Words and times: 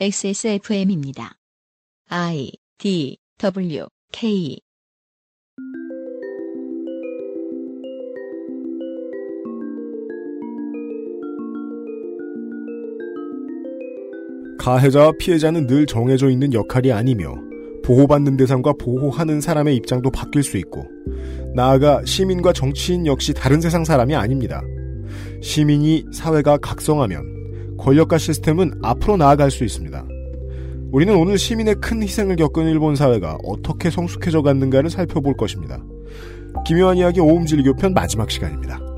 XSFM입니다. 0.00 1.36
I 2.08 2.50
D 2.78 3.18
W 3.38 3.86
K 4.10 4.58
가해자와 14.58 15.12
피해자는 15.18 15.66
늘 15.66 15.86
정해져 15.86 16.30
있는 16.30 16.52
역할이 16.52 16.90
아니며 16.90 17.34
보호받는 17.84 18.38
대상과 18.38 18.72
보호하는 18.80 19.40
사람의 19.40 19.76
입장도 19.76 20.10
바뀔 20.10 20.42
수 20.42 20.56
있고 20.56 20.86
나아가 21.54 22.02
시민과 22.04 22.54
정치인 22.54 23.06
역시 23.06 23.34
다른 23.34 23.60
세상 23.60 23.84
사람이 23.84 24.14
아닙니다. 24.14 24.62
시민이 25.42 26.06
사회가 26.12 26.56
각성하면 26.56 27.31
권력과 27.82 28.16
시스템은 28.16 28.78
앞으로 28.82 29.16
나아갈 29.16 29.50
수 29.50 29.64
있습니다. 29.64 30.04
우리는 30.92 31.16
오늘 31.16 31.36
시민의 31.36 31.76
큰 31.76 32.02
희생을 32.02 32.36
겪은 32.36 32.68
일본 32.68 32.94
사회가 32.94 33.38
어떻게 33.44 33.90
성숙해져 33.90 34.42
갔는가를 34.42 34.88
살펴볼 34.88 35.36
것입니다. 35.36 35.82
기묘한 36.64 36.96
이야기 36.98 37.18
오음질교편 37.18 37.92
마지막 37.92 38.30
시간입니다. 38.30 38.91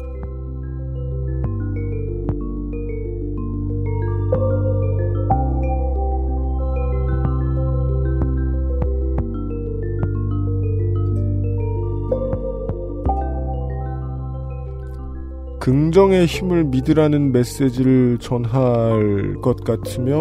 긍정의 15.64 16.26
힘을 16.26 16.64
믿으라는 16.64 17.32
메시지를 17.32 18.18
전할 18.20 19.36
것 19.40 19.64
같으면 19.64 20.12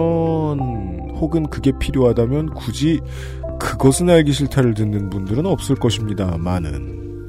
혹은 1.17 1.47
그게 1.47 1.73
필요하다면 1.77 2.53
굳이 2.53 3.01
그것은 3.59 4.09
알기 4.09 4.31
싫다를 4.31 4.73
듣는 4.73 5.09
분들은 5.09 5.45
없을 5.45 5.75
것입니다. 5.75 6.37
많은 6.37 7.27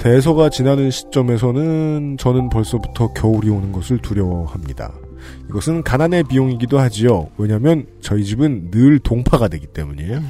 대서가 0.00 0.48
지나는 0.48 0.90
시점에서는 0.90 2.16
저는 2.18 2.48
벌써부터 2.48 3.12
겨울이 3.12 3.48
오는 3.50 3.70
것을 3.70 3.98
두려워합니다. 3.98 4.92
이것은 5.48 5.84
가난의 5.84 6.24
비용이기도 6.24 6.80
하지요. 6.80 7.28
왜냐하면 7.38 7.86
저희 8.00 8.24
집은 8.24 8.72
늘 8.72 8.98
동파가 8.98 9.46
되기 9.46 9.68
때문이에요. 9.68 10.22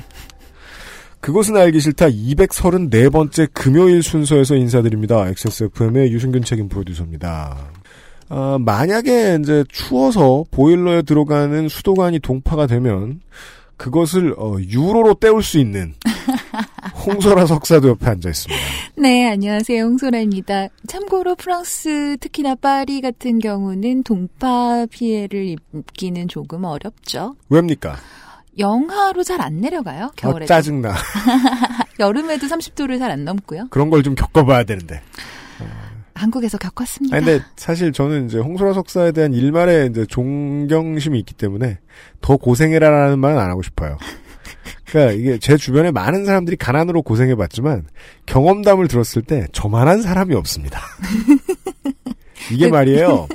그것은 1.24 1.56
알기 1.56 1.80
싫다 1.80 2.08
234번째 2.08 3.48
금요일 3.54 4.02
순서에서 4.02 4.56
인사드립니다. 4.56 5.26
XSFM의 5.28 6.12
유승균 6.12 6.42
책임 6.42 6.68
프로듀서입니다. 6.68 7.56
아, 8.28 8.58
만약에 8.60 9.38
이제 9.40 9.64
추워서 9.70 10.44
보일러에 10.50 11.00
들어가는 11.00 11.70
수도관이 11.70 12.18
동파가 12.18 12.66
되면 12.66 13.22
그것을 13.78 14.34
어, 14.36 14.56
유로로 14.60 15.14
때울 15.14 15.42
수 15.42 15.58
있는 15.58 15.94
홍소라 17.06 17.46
석사도 17.46 17.88
옆에 17.88 18.06
앉아 18.06 18.28
있습니다. 18.28 18.62
네, 18.98 19.26
안녕하세요. 19.30 19.82
홍소라입니다. 19.82 20.68
참고로 20.86 21.36
프랑스, 21.36 22.18
특히나 22.20 22.54
파리 22.54 23.00
같은 23.00 23.38
경우는 23.38 24.02
동파 24.02 24.84
피해를 24.90 25.56
입기는 25.74 26.28
조금 26.28 26.64
어렵죠. 26.64 27.34
왜입니까? 27.48 27.96
영하로 28.58 29.22
잘 29.24 29.40
안 29.40 29.60
내려가요, 29.60 30.10
겨울에. 30.16 30.44
어, 30.44 30.46
짜증나. 30.46 30.94
여름에도 31.98 32.46
30도를 32.46 32.98
잘 32.98 33.10
안 33.10 33.24
넘고요. 33.24 33.68
그런 33.70 33.90
걸 33.90 34.02
좀 34.02 34.14
겪어봐야 34.14 34.64
되는데. 34.64 35.00
한국에서 36.14 36.58
겪었습니다. 36.58 37.16
아니, 37.16 37.26
근데 37.26 37.44
사실 37.56 37.92
저는 37.92 38.26
이제 38.26 38.38
홍소라 38.38 38.72
석사에 38.72 39.10
대한 39.10 39.34
일말의 39.34 39.88
이제 39.90 40.06
존경심이 40.06 41.18
있기 41.18 41.34
때문에 41.34 41.78
더 42.20 42.36
고생해라라는 42.36 43.18
말은 43.18 43.36
안 43.38 43.50
하고 43.50 43.62
싶어요. 43.62 43.98
그러니까 44.86 45.12
이게 45.12 45.38
제 45.38 45.56
주변에 45.56 45.90
많은 45.90 46.24
사람들이 46.24 46.56
가난으로 46.56 47.02
고생해봤지만 47.02 47.86
경험담을 48.26 48.86
들었을 48.86 49.22
때 49.22 49.46
저만한 49.52 50.02
사람이 50.02 50.34
없습니다. 50.36 50.80
이게 52.52 52.68
말이에요. 52.68 53.26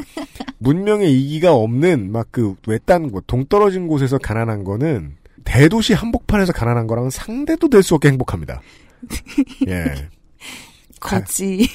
문명의 0.59 1.13
이기가 1.19 1.53
없는 1.53 2.11
막 2.11 2.27
그 2.31 2.55
외딴 2.67 3.11
곳, 3.11 3.25
동떨어진 3.27 3.87
곳에서 3.87 4.17
가난한 4.17 4.63
거는 4.63 5.15
대도시 5.45 5.93
한복판에서 5.93 6.53
가난한 6.53 6.85
거랑은 6.87 7.09
상대도 7.09 7.69
될 7.69 7.81
수 7.81 7.95
없게 7.95 8.09
행복합니다. 8.09 8.61
예. 9.67 10.09
거지. 10.99 11.65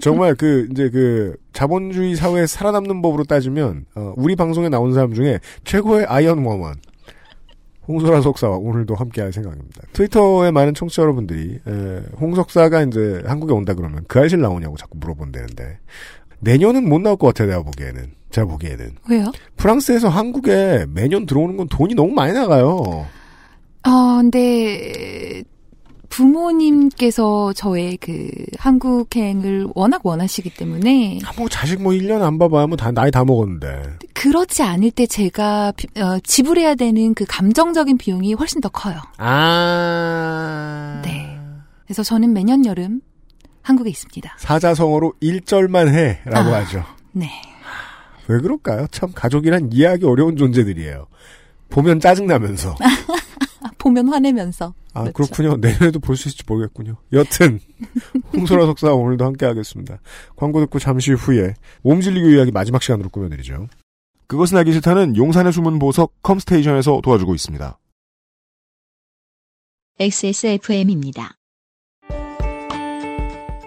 정말 0.00 0.36
그 0.36 0.68
이제 0.70 0.88
그 0.88 1.36
자본주의 1.52 2.14
사회에 2.14 2.46
살아남는 2.46 3.02
법으로 3.02 3.24
따지면 3.24 3.86
어, 3.96 4.14
우리 4.16 4.36
방송에 4.36 4.68
나온 4.68 4.94
사람 4.94 5.12
중에 5.14 5.40
최고의 5.64 6.06
iron 6.06 6.44
woman 6.44 6.74
홍소라 7.88 8.20
석사와 8.20 8.56
오늘도 8.56 8.94
함께할 8.94 9.32
생각입니다. 9.32 9.82
트위터에 9.92 10.50
많은 10.52 10.74
청취자 10.74 11.02
여러분들이 11.02 11.60
에, 11.66 12.02
홍 12.20 12.34
석사가 12.34 12.82
이제 12.84 13.22
한국에 13.26 13.52
온다 13.52 13.74
그러면 13.74 14.04
그 14.08 14.20
알실 14.20 14.40
나오냐고 14.40 14.76
자꾸 14.76 14.96
물어본다는데 14.98 15.78
내년은 16.40 16.88
못 16.88 17.00
나올 17.00 17.16
것 17.16 17.28
같아요. 17.28 17.48
내가 17.48 17.62
보기에는 17.62 18.12
제가 18.30 18.46
보기에는 18.46 18.90
왜요? 19.08 19.32
프랑스에서 19.56 20.08
한국에 20.08 20.86
매년 20.92 21.26
들어오는 21.26 21.56
건 21.56 21.68
돈이 21.68 21.94
너무 21.94 22.12
많이 22.12 22.32
나가요. 22.32 23.06
어, 23.86 24.16
근데 24.20 25.42
부모님께서 26.08 27.52
저의 27.52 27.96
그 27.98 28.28
한국행을 28.58 29.68
워낙 29.74 30.00
원하시기 30.04 30.50
때문에 30.54 31.18
아, 31.24 31.32
뭐 31.36 31.48
자식 31.48 31.82
뭐 31.82 31.92
1년 31.92 32.22
안 32.22 32.38
봐봐야 32.38 32.66
뭐 32.66 32.76
다 32.76 32.90
나이 32.90 33.10
다 33.10 33.24
먹었는데 33.24 33.82
그렇지 34.14 34.62
않을 34.62 34.90
때 34.92 35.06
제가 35.06 35.72
비- 35.76 35.88
어, 36.00 36.18
지불해야 36.22 36.74
되는 36.74 37.14
그 37.14 37.24
감정적인 37.28 37.98
비용이 37.98 38.34
훨씬 38.34 38.60
더 38.60 38.68
커요. 38.68 38.96
아 39.18 41.02
네. 41.04 41.38
그래서 41.84 42.02
저는 42.02 42.32
매년 42.32 42.64
여름 42.66 43.00
한국에 43.66 43.90
있습니다. 43.90 44.36
사자성어로 44.38 45.14
일절만 45.20 45.88
해라고 45.88 46.54
아. 46.54 46.58
하죠. 46.60 46.84
네. 47.12 47.28
왜 48.28 48.40
그럴까요? 48.40 48.86
참 48.92 49.10
가족이란 49.12 49.70
이해하기 49.72 50.04
어려운 50.06 50.36
존재들이에요. 50.36 51.06
보면 51.70 51.98
짜증나면서. 51.98 52.76
아, 53.62 53.70
보면 53.78 54.08
화내면서. 54.08 54.72
아, 54.94 55.02
그렇죠. 55.10 55.12
그렇군요 55.32 55.56
내년에도 55.56 55.98
볼 55.98 56.16
수 56.16 56.28
있을지 56.28 56.44
모르겠군요. 56.46 56.96
여튼, 57.12 57.58
홍소라 58.32 58.66
석사 58.66 58.92
오늘도 58.92 59.24
함께 59.24 59.46
하겠습니다. 59.46 59.98
광고 60.36 60.60
듣고 60.60 60.78
잠시 60.78 61.12
후에 61.12 61.54
몸질리교 61.82 62.28
이야기 62.30 62.52
마지막 62.52 62.82
시간으로 62.82 63.08
꾸며드리죠. 63.10 63.66
그것은 64.28 64.58
알기 64.58 64.72
싫다는 64.72 65.16
용산의 65.16 65.52
숨은 65.52 65.78
보석 65.80 66.12
컴스테이션에서 66.22 67.00
도와주고 67.02 67.34
있습니다. 67.34 67.78
XSFM입니다. 69.98 71.36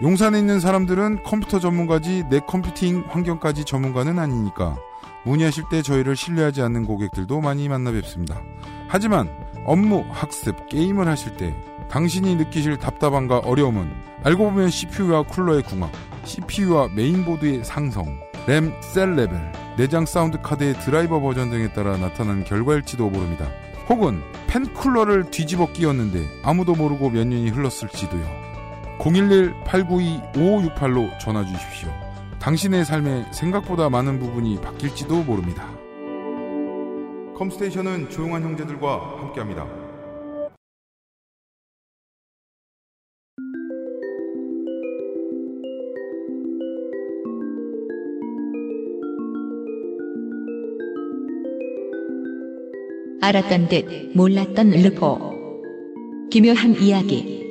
용산에 0.02 0.40
있는 0.40 0.62
사람들은 0.62 1.24
컴퓨터 1.24 1.60
전문가지 1.60 2.24
내 2.30 2.40
컴퓨팅 2.40 3.04
환경까지 3.10 3.66
전문가는 3.66 4.18
아니니까 4.18 4.78
문의하실 5.26 5.66
때 5.70 5.82
저희를 5.82 6.16
신뢰하지 6.16 6.62
않는 6.62 6.86
고객들도 6.86 7.42
많이 7.42 7.68
만나 7.68 7.92
뵙습니다. 7.92 8.42
하지만 8.88 9.30
업무, 9.66 10.06
학습, 10.10 10.70
게임을 10.70 11.08
하실 11.10 11.36
때 11.36 11.54
당신이 11.90 12.38
느끼실 12.38 12.78
답답함과 12.78 13.40
어려움은 13.40 13.92
알고 14.24 14.52
보면 14.52 14.70
CPU와 14.70 15.24
쿨러의 15.24 15.64
궁합, 15.64 15.92
CPU와 16.24 16.90
메인보드의 16.96 17.66
상성, 17.66 18.22
램, 18.48 18.72
셀 18.82 19.16
레벨, 19.16 19.52
내장 19.76 20.06
사운드 20.06 20.40
카드의 20.42 20.76
드라이버 20.80 21.20
버전 21.20 21.50
등에 21.50 21.74
따라 21.74 21.98
나타나는 21.98 22.46
결과일지도 22.46 23.10
모릅니다. 23.10 23.50
혹은 23.90 24.22
팬 24.48 24.74
쿨러를 24.74 25.30
뒤집어 25.30 25.72
끼웠는데 25.74 26.26
아무도 26.44 26.74
모르고 26.74 27.10
몇 27.10 27.28
년이 27.28 27.50
흘렀을지도요. 27.50 28.49
011-892-5568로 29.00 31.18
전화 31.20 31.46
주십시오. 31.46 31.90
당신의 32.40 32.86
삶에 32.86 33.26
생각보다 33.32 33.90
많은 33.90 34.20
부분이 34.20 34.62
바뀔지도 34.62 35.24
모릅니다. 35.24 35.68
컴스테이션은 37.36 38.10
조용한 38.10 38.44
형제들과 38.44 39.20
함께합니다. 39.20 39.68
알았던 53.22 53.68
듯 53.68 54.12
몰랐던 54.16 54.70
르포. 54.72 55.20
기묘한 56.32 56.82
이야기. 56.82 57.49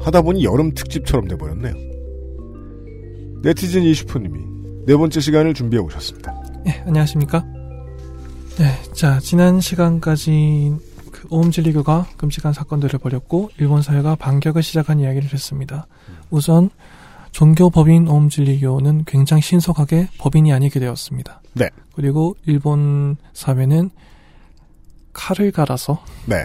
하다 0.00 0.22
보니 0.22 0.44
여름 0.44 0.72
특집처럼 0.72 1.28
돼버렸네요. 1.28 1.74
네티즌 3.42 3.82
이슈프님이 3.82 4.40
네 4.86 4.96
번째 4.96 5.20
시간을 5.20 5.54
준비해 5.54 5.82
오셨습니다. 5.82 6.34
예, 6.66 6.82
안녕하십니까? 6.86 7.44
네, 8.58 8.92
자, 8.92 9.18
지난 9.20 9.60
시간까지 9.60 10.74
그그 11.10 11.28
오음진리교가 11.30 12.08
끔찍한 12.16 12.52
사건들을 12.52 12.98
벌였고 12.98 13.50
일본 13.58 13.82
사회가 13.82 14.16
반격을 14.16 14.62
시작한 14.62 15.00
이야기를 15.00 15.32
했습니다. 15.32 15.86
우선 16.30 16.70
종교 17.32 17.70
법인 17.70 18.08
오음진리교는 18.08 19.04
굉장히 19.06 19.42
신속하게 19.42 20.08
법인이 20.18 20.52
아니게 20.52 20.80
되었습니다. 20.80 21.40
네. 21.54 21.68
그리고 21.94 22.36
일본 22.46 23.16
사회는 23.32 23.90
칼을 25.12 25.52
갈아서 25.52 26.02
네. 26.26 26.44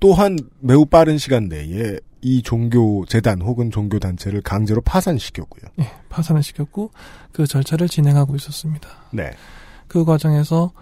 또한 0.00 0.38
매우 0.60 0.84
빠른 0.84 1.18
시간 1.18 1.48
내에 1.48 1.98
이 2.24 2.42
종교 2.42 3.04
재단 3.04 3.42
혹은 3.42 3.70
종교 3.70 3.98
단체를 3.98 4.40
강제로 4.40 4.80
파산시켰고요. 4.80 5.70
예, 5.80 5.90
파산을 6.08 6.42
시켰고 6.42 6.90
그 7.32 7.46
절차를 7.46 7.86
진행하고 7.86 8.34
있었습니다. 8.34 8.88
네. 9.10 9.30
그 9.88 10.06
과정에서 10.06 10.72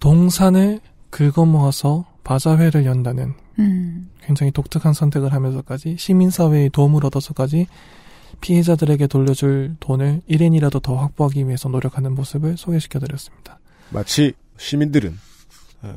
동산을 0.00 0.80
긁어 1.08 1.46
모아서 1.46 2.04
바자회를 2.22 2.84
연다는 2.84 3.32
음. 3.58 4.10
굉장히 4.20 4.52
독특한 4.52 4.92
선택을 4.92 5.32
하면서까지 5.32 5.96
시민사회의 5.98 6.68
도움을 6.68 7.06
얻어서까지 7.06 7.66
피해자들에게 8.42 9.06
돌려줄 9.06 9.76
돈을 9.80 10.20
1인이라도 10.28 10.82
더 10.82 10.96
확보하기 10.96 11.46
위해서 11.46 11.70
노력하는 11.70 12.14
모습을 12.14 12.58
소개시켜드렸습니다. 12.58 13.58
마치 13.88 14.34
시민들은 14.58 15.18
어, 15.82 15.94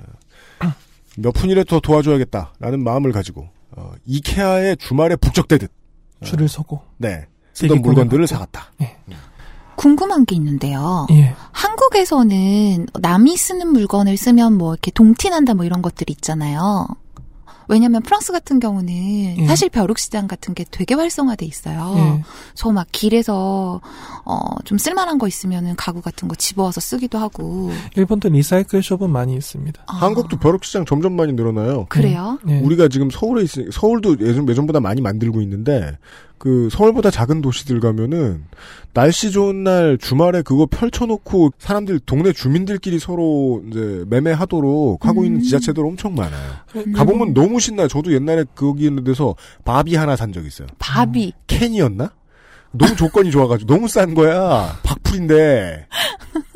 몇 1.17 1.31
푼이라도 1.33 1.67
더 1.67 1.79
도와줘야겠다라는 1.81 2.83
마음을 2.83 3.11
가지고 3.11 3.49
어, 3.75 3.91
이케아의 4.05 4.77
주말에 4.77 5.15
북적대듯 5.15 5.71
줄을 6.23 6.47
서고 6.47 6.81
네 6.97 7.27
쓰던 7.53 7.81
물건들을. 7.81 8.27
사갔다. 8.27 8.71
궁금한 9.75 10.25
게 10.25 10.35
있는데요. 10.35 11.05
예, 11.11 11.35
한국에서는 11.51 12.87
남이 12.99 13.35
쓰는 13.35 13.67
물건을 13.67 14.15
쓰면 14.17 14.53
뭐 14.57 14.73
이렇게 14.73 14.91
동티난다 14.91 15.53
뭐 15.53 15.65
이런 15.65 15.81
것들이 15.81 16.13
있잖아요. 16.13 16.87
왜냐면 17.67 18.01
프랑스 18.01 18.31
같은 18.31 18.59
경우는 18.59 19.37
예. 19.39 19.47
사실 19.47 19.69
벼룩 19.69 19.97
시장 19.99 20.27
같은 20.27 20.53
게 20.53 20.65
되게 20.69 20.95
활성화돼 20.95 21.45
있어요. 21.45 21.93
예. 21.97 22.23
저막 22.53 22.87
길에서 22.91 23.81
어좀 24.23 24.77
쓸만한 24.77 25.17
거 25.17 25.27
있으면은 25.27 25.75
가구 25.75 26.01
같은 26.01 26.27
거 26.27 26.35
집어와서 26.35 26.81
쓰기도 26.81 27.17
하고. 27.17 27.71
일본도 27.95 28.29
리사이클 28.29 28.83
숍은 28.83 29.09
많이 29.09 29.35
있습니다. 29.35 29.83
아, 29.87 29.93
한국도 29.93 30.37
벼룩 30.37 30.63
시장 30.63 30.85
점점 30.85 31.15
많이 31.15 31.33
늘어나요. 31.33 31.85
그래요? 31.89 32.39
예. 32.47 32.59
우리가 32.59 32.87
지금 32.87 33.09
서울에 33.09 33.43
있으 33.43 33.69
서울도 33.71 34.17
예전 34.21 34.47
예전보다 34.47 34.79
많이 34.79 35.01
만들고 35.01 35.41
있는데 35.41 35.97
그 36.37 36.69
서울보다 36.71 37.11
작은 37.11 37.41
도시들 37.41 37.79
가면은 37.79 38.43
날씨 38.93 39.31
좋은 39.31 39.63
날 39.63 39.97
주말에 39.97 40.41
그거 40.41 40.65
펼쳐놓고 40.69 41.51
사람들 41.57 41.99
동네 42.01 42.31
주민들끼리 42.33 42.99
서로 42.99 43.63
이제 43.69 44.03
매매하도록 44.07 45.05
하고 45.05 45.25
있는 45.25 45.39
음. 45.39 45.43
지자체들 45.43 45.85
엄청 45.85 46.15
많아요. 46.15 46.51
음. 46.75 46.93
가보면 46.93 47.33
너무 47.33 47.59
신나요. 47.59 47.87
저도 47.87 48.13
옛날에 48.13 48.45
거기 48.55 48.85
있는 48.85 49.03
데서 49.03 49.35
바비 49.63 49.95
하나 49.95 50.15
산 50.15 50.31
적 50.33 50.45
있어요. 50.45 50.67
바비. 50.79 51.31
캔이었나? 51.47 52.11
너무 52.71 52.95
조건이 52.97 53.31
좋아가지고 53.31 53.73
너무 53.73 53.87
싼 53.87 54.13
거야. 54.13 54.77
박풀인데. 54.83 55.87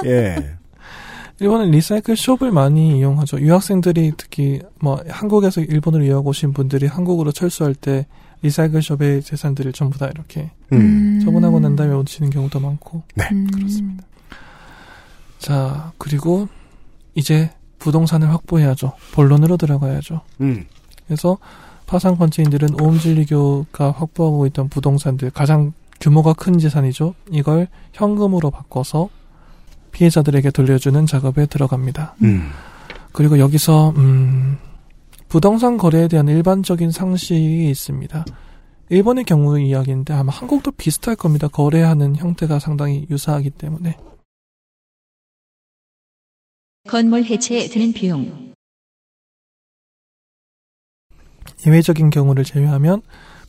예. 0.06 0.56
일본은 1.40 1.72
리사이클 1.72 2.18
숍을 2.18 2.52
많이 2.52 2.98
이용하죠. 2.98 3.40
유학생들이 3.40 4.14
특히 4.18 4.60
뭐 4.82 5.02
한국에서 5.08 5.62
일본으로 5.62 6.06
유학 6.06 6.28
오신 6.28 6.52
분들이 6.52 6.86
한국으로 6.88 7.32
철수할 7.32 7.74
때 7.74 8.06
리사이클 8.42 8.82
숍의 8.82 9.22
재산들을 9.22 9.74
전부 9.74 9.98
다 9.98 10.08
이렇게 10.08 10.52
음. 10.72 11.20
처분하고 11.24 11.60
난 11.60 11.76
다음에 11.76 11.94
오시는 11.94 12.30
경우도 12.30 12.60
많고 12.60 13.04
음. 13.32 13.48
그렇습니다. 13.48 14.06
자 15.38 15.92
그리고 15.98 16.48
이제 17.16 17.52
부동산을 17.80 18.30
확보해야죠. 18.30 18.94
본론으로 19.14 19.58
들어가야죠. 19.58 20.22
음. 20.42 20.66
그래서 21.06 21.38
파산 21.86 22.18
권체인들은 22.18 22.80
오음진리교가 22.80 23.92
확보하고 23.92 24.46
있던 24.48 24.70
부동산들 24.70 25.32
가장 25.32 25.74
규모가 26.00 26.34
큰 26.34 26.58
재산이죠. 26.60 27.16
이걸 27.32 27.68
현금으로 27.94 28.52
바꿔서 28.52 29.10
피해자들에게 29.92 30.52
돌려주는 30.52 31.06
작업에 31.06 31.46
들어갑니다. 31.46 32.16
음. 32.22 32.52
그리고 33.12 33.40
여기서 33.40 33.94
음, 33.98 34.58
부동산 35.30 35.78
거래에 35.78 36.08
대한 36.08 36.28
일반적인 36.28 36.92
상식이 36.92 37.70
있습니다. 37.70 38.26
일본의 38.90 39.24
경우의 39.26 39.68
이야기인데 39.68 40.14
아마 40.14 40.32
한국도 40.32 40.72
비슷할 40.72 41.16
겁니다. 41.16 41.48
거래하는 41.48 42.16
형태가 42.16 42.58
상당히 42.58 43.06
유사하기 43.12 43.52
때문에 43.52 43.96
건물 46.88 47.24
해체에 47.24 47.68
드는 47.68 47.94
비용. 47.94 48.54
예외적인 51.68 52.10
경우를 52.10 52.44
제외하면 52.44 53.04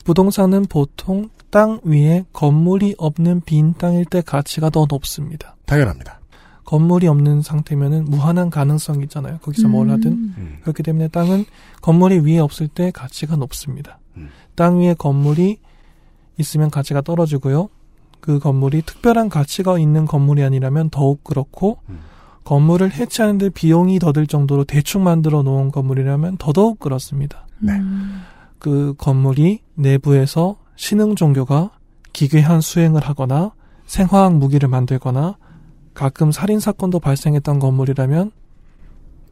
부동산은 0.05 0.65
보통 0.65 1.29
땅 1.49 1.79
위에 1.83 2.25
건물이 2.33 2.95
없는 2.99 3.41
빈 3.41 3.73
땅일 3.73 4.05
때 4.05 4.21
가치가 4.21 4.69
더 4.69 4.85
높습니다. 4.87 5.55
당연합니다. 5.65 6.20
건물이 6.71 7.05
없는 7.09 7.41
상태면은 7.41 8.05
무한한 8.05 8.49
가능성이 8.49 9.03
있잖아요. 9.03 9.39
거기서 9.39 9.67
뭘 9.67 9.89
하든. 9.89 10.09
음. 10.09 10.57
그렇기 10.61 10.83
때문에 10.83 11.09
땅은 11.09 11.43
건물이 11.81 12.19
위에 12.19 12.39
없을 12.39 12.69
때 12.69 12.91
가치가 12.91 13.35
높습니다. 13.35 13.99
음. 14.15 14.29
땅 14.55 14.79
위에 14.79 14.93
건물이 14.93 15.57
있으면 16.37 16.69
가치가 16.69 17.01
떨어지고요. 17.01 17.67
그 18.21 18.39
건물이 18.39 18.83
특별한 18.83 19.27
가치가 19.27 19.77
있는 19.77 20.05
건물이 20.05 20.43
아니라면 20.43 20.89
더욱 20.91 21.25
그렇고 21.25 21.79
음. 21.89 21.99
건물을 22.45 22.93
해체하는데 22.93 23.49
비용이 23.49 23.99
더 23.99 24.13
들 24.13 24.25
정도로 24.25 24.63
대충 24.63 25.03
만들어 25.03 25.43
놓은 25.43 25.71
건물이라면 25.71 26.37
더더욱 26.37 26.79
그렇습니다. 26.79 27.47
네. 27.59 27.73
음. 27.73 28.21
그 28.59 28.93
건물이 28.97 29.59
내부에서 29.75 30.55
신흥 30.77 31.15
종교가 31.15 31.71
기괴한 32.13 32.61
수행을 32.61 33.01
하거나 33.01 33.51
생화학 33.87 34.37
무기를 34.37 34.69
만들거나 34.69 35.35
가끔 35.93 36.31
살인 36.31 36.59
사건도 36.59 36.99
발생했던 36.99 37.59
건물이라면 37.59 38.31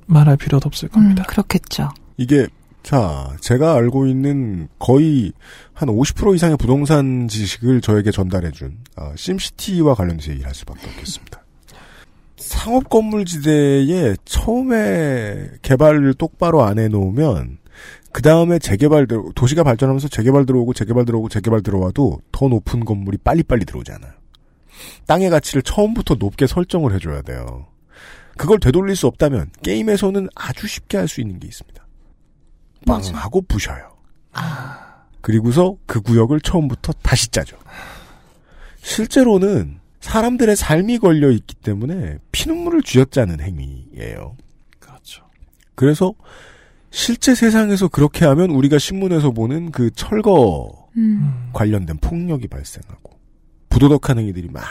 말할 0.05 0.37
필요도 0.37 0.67
없을 0.67 0.89
음, 0.89 0.93
겁니다. 0.93 1.23
그렇겠죠. 1.23 1.89
이게 2.17 2.47
자 2.81 3.35
제가 3.41 3.75
알고 3.75 4.07
있는 4.07 4.67
거의 4.79 5.33
한 5.73 5.89
50% 5.89 6.35
이상의 6.35 6.57
부동산 6.57 7.27
지식을 7.27 7.81
저에게 7.81 8.11
전달해준 8.11 8.77
아, 8.95 9.13
심시티와 9.15 9.95
관련해서 9.95 10.31
얘기를 10.31 10.47
할 10.47 10.55
수밖에 10.55 10.87
없겠습니다. 10.87 11.43
상업 12.37 12.89
건물지대에 12.89 14.15
처음에 14.25 15.49
개발을 15.61 16.13
똑바로 16.15 16.63
안 16.63 16.79
해놓으면 16.79 17.59
그 18.11 18.21
다음에 18.21 18.57
재개발 18.59 19.07
들 19.07 19.21
도시가 19.35 19.63
발전하면서 19.63 20.07
재개발 20.07 20.45
들어오고 20.45 20.73
재개발 20.73 21.05
들어오고 21.05 21.29
재개발 21.29 21.61
들어와도 21.61 22.19
더 22.31 22.47
높은 22.47 22.85
건물이 22.85 23.19
빨리빨리 23.23 23.65
들어오잖아요. 23.65 24.11
땅의 25.07 25.29
가치를 25.29 25.61
처음부터 25.61 26.15
높게 26.15 26.47
설정을 26.47 26.93
해줘야 26.93 27.21
돼요. 27.21 27.67
그걸 28.37 28.59
되돌릴 28.59 28.95
수 28.95 29.07
없다면 29.07 29.51
게임에서는 29.63 30.29
아주 30.35 30.67
쉽게 30.67 30.97
할 30.97 31.07
수 31.07 31.19
있는 31.21 31.39
게 31.39 31.47
있습니다. 31.47 31.85
빵? 32.85 33.01
하고 33.13 33.41
부셔요. 33.41 33.91
그리고서 35.21 35.75
그 35.85 35.99
구역을 36.01 36.39
처음부터 36.41 36.93
다시 37.01 37.29
짜죠. 37.29 37.57
실제로는 38.81 39.79
사람들의 39.99 40.55
삶이 40.55 40.99
걸려 40.99 41.29
있기 41.31 41.55
때문에 41.55 42.19
피눈물을 42.31 42.83
쥐어짜는 42.83 43.41
행위예요. 43.41 44.37
그렇죠. 44.79 45.23
그래서 45.75 46.13
실제 46.91 47.35
세상에서 47.35 47.89
그렇게 47.89 48.25
하면 48.25 48.51
우리가 48.51 48.79
신문에서 48.79 49.31
보는 49.31 49.71
그 49.71 49.91
철거 49.91 50.87
음. 50.95 51.01
음. 51.01 51.49
관련된 51.53 51.97
폭력이 51.97 52.47
발생하고 52.47 53.18
부도덕한 53.69 54.19
행위들이 54.19 54.49
막 54.49 54.63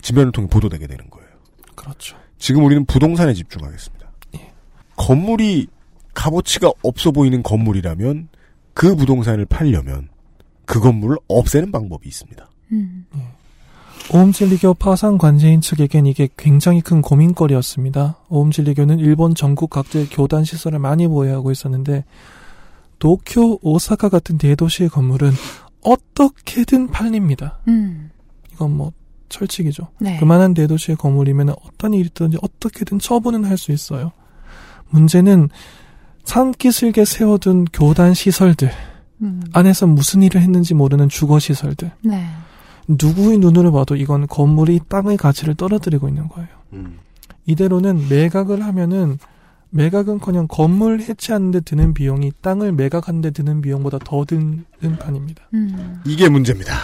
지면을 0.00 0.32
통해 0.32 0.48
보도되게 0.48 0.86
되는 0.86 1.08
거예요. 1.10 1.28
그렇죠. 1.74 2.16
지금 2.38 2.64
우리는 2.64 2.84
부동산에 2.84 3.34
집중하겠습니다. 3.34 4.10
예. 4.36 4.52
건물이 4.96 5.68
값어치가 6.14 6.70
없어 6.82 7.10
보이는 7.10 7.42
건물이라면 7.42 8.28
그 8.74 8.96
부동산을 8.96 9.46
팔려면 9.46 10.08
그 10.64 10.80
건물을 10.80 11.16
없애는 11.28 11.72
방법이 11.72 12.08
있습니다. 12.08 12.48
음. 12.72 13.06
오음진리교 14.12 14.74
파산 14.74 15.16
관제인 15.16 15.60
측에겐 15.60 16.06
이게 16.06 16.28
굉장히 16.36 16.80
큰 16.80 17.02
고민거리였습니다. 17.02 18.18
오음진리교는 18.28 18.98
일본 18.98 19.34
전국 19.34 19.70
각지의 19.70 20.08
교단 20.10 20.44
시설을 20.44 20.78
많이 20.78 21.06
보유하고 21.06 21.50
있었는데 21.52 22.04
도쿄, 22.98 23.58
오사카 23.62 24.08
같은 24.08 24.38
대도시의 24.38 24.88
건물은 24.88 25.30
어떻게든 25.82 26.88
팔립니다. 26.88 27.58
음. 27.68 28.10
이건 28.52 28.76
뭐 28.76 28.92
철칙이죠. 29.28 29.88
네. 30.00 30.18
그만한 30.18 30.54
대도시의 30.54 30.96
건물이면 30.96 31.50
어떤 31.64 31.94
일이 31.94 32.06
있든지 32.06 32.38
어떻게든 32.42 32.98
처분은 32.98 33.44
할 33.44 33.56
수 33.56 33.72
있어요. 33.72 34.12
문제는 34.90 35.48
산기슭에 36.24 37.04
세워둔 37.04 37.64
교단 37.72 38.14
시설들 38.14 38.70
음. 39.22 39.42
안에서 39.52 39.86
무슨 39.86 40.22
일을 40.22 40.40
했는지 40.42 40.74
모르는 40.74 41.08
주거 41.08 41.38
시설들 41.38 41.90
네. 42.02 42.26
누구의 42.88 43.38
눈으로 43.38 43.72
봐도 43.72 43.96
이건 43.96 44.26
건물이 44.26 44.80
땅의 44.88 45.16
가치를 45.16 45.54
떨어뜨리고 45.54 46.08
있는 46.08 46.28
거예요. 46.28 46.48
이대로는 47.46 48.08
매각을 48.08 48.62
하면은 48.64 49.18
매각은커녕 49.72 50.46
건물 50.48 51.00
해체하는 51.00 51.50
데 51.50 51.60
드는 51.60 51.94
비용이 51.94 52.32
땅을 52.42 52.72
매각하는 52.72 53.20
데 53.22 53.30
드는 53.30 53.62
비용보다 53.62 53.98
더 54.04 54.24
드는 54.24 54.64
판입니다. 55.00 55.44
음. 55.54 56.00
이게 56.06 56.28
문제입니다. 56.28 56.74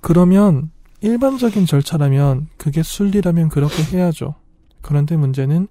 그러면 0.00 0.70
일반적인 1.00 1.66
절차라면 1.66 2.48
그게 2.56 2.82
순리라면 2.82 3.48
그렇게 3.50 3.82
해야죠. 3.82 4.34
그런데 4.80 5.16
문제는 5.16 5.68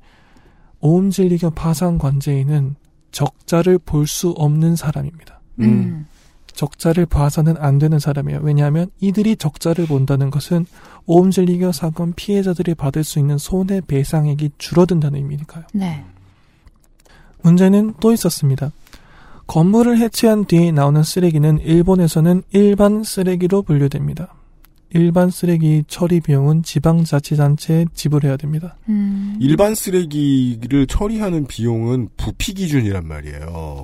오음진리교 0.82 1.52
파상 1.52 1.98
관제인은 1.98 2.76
적자를 3.12 3.78
볼 3.80 4.06
수 4.08 4.30
없는 4.30 4.76
사람입니다. 4.76 5.42
음. 5.60 6.06
적자를 6.54 7.06
봐서는 7.06 7.56
안 7.58 7.80
되는 7.80 7.98
사람이에요. 7.98 8.42
왜냐하면 8.44 8.90
이들이 9.00 9.36
적자를 9.38 9.88
본다는 9.88 10.30
것은 10.30 10.66
오음진리교 11.06 11.72
사건 11.72 12.14
피해자들이 12.14 12.76
받을 12.76 13.04
수 13.04 13.20
있는 13.20 13.38
손해배상액이 13.38 14.52
줄어든다는 14.58 15.18
의미니까요. 15.18 15.64
네. 15.74 16.06
문제는 17.44 17.96
또 18.00 18.12
있었습니다. 18.14 18.72
건물을 19.48 19.98
해체한 19.98 20.46
뒤에 20.46 20.72
나오는 20.72 21.04
쓰레기는 21.04 21.60
일본에서는 21.60 22.44
일반 22.52 23.04
쓰레기로 23.04 23.64
분류됩니다. 23.64 24.34
일반 24.94 25.30
쓰레기 25.30 25.84
처리 25.88 26.20
비용은 26.20 26.64
지방자치단체에 26.64 27.86
지불해야 27.94 28.38
됩니다. 28.38 28.76
음. 28.90 29.38
일반 29.40 29.74
쓰레기를 29.74 30.88
처리하는 30.88 31.48
비용은 31.48 32.10
부피 32.18 32.54
기준이란 32.54 33.08
말이에요. 33.08 33.84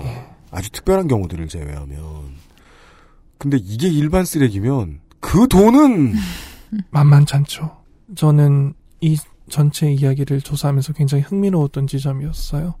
아주 0.50 0.70
특별한 0.70 1.08
경우들을 1.08 1.48
제외하면. 1.48 1.98
근데 3.38 3.56
이게 3.56 3.88
일반 3.88 4.24
쓰레기면 4.24 5.00
그 5.20 5.48
돈은 5.48 6.14
만만찮죠. 6.90 7.76
저는 8.14 8.74
이 9.00 9.16
전체 9.48 9.90
이야기를 9.90 10.42
조사하면서 10.42 10.92
굉장히 10.92 11.24
흥미로웠던 11.24 11.86
지점이었어요. 11.86 12.74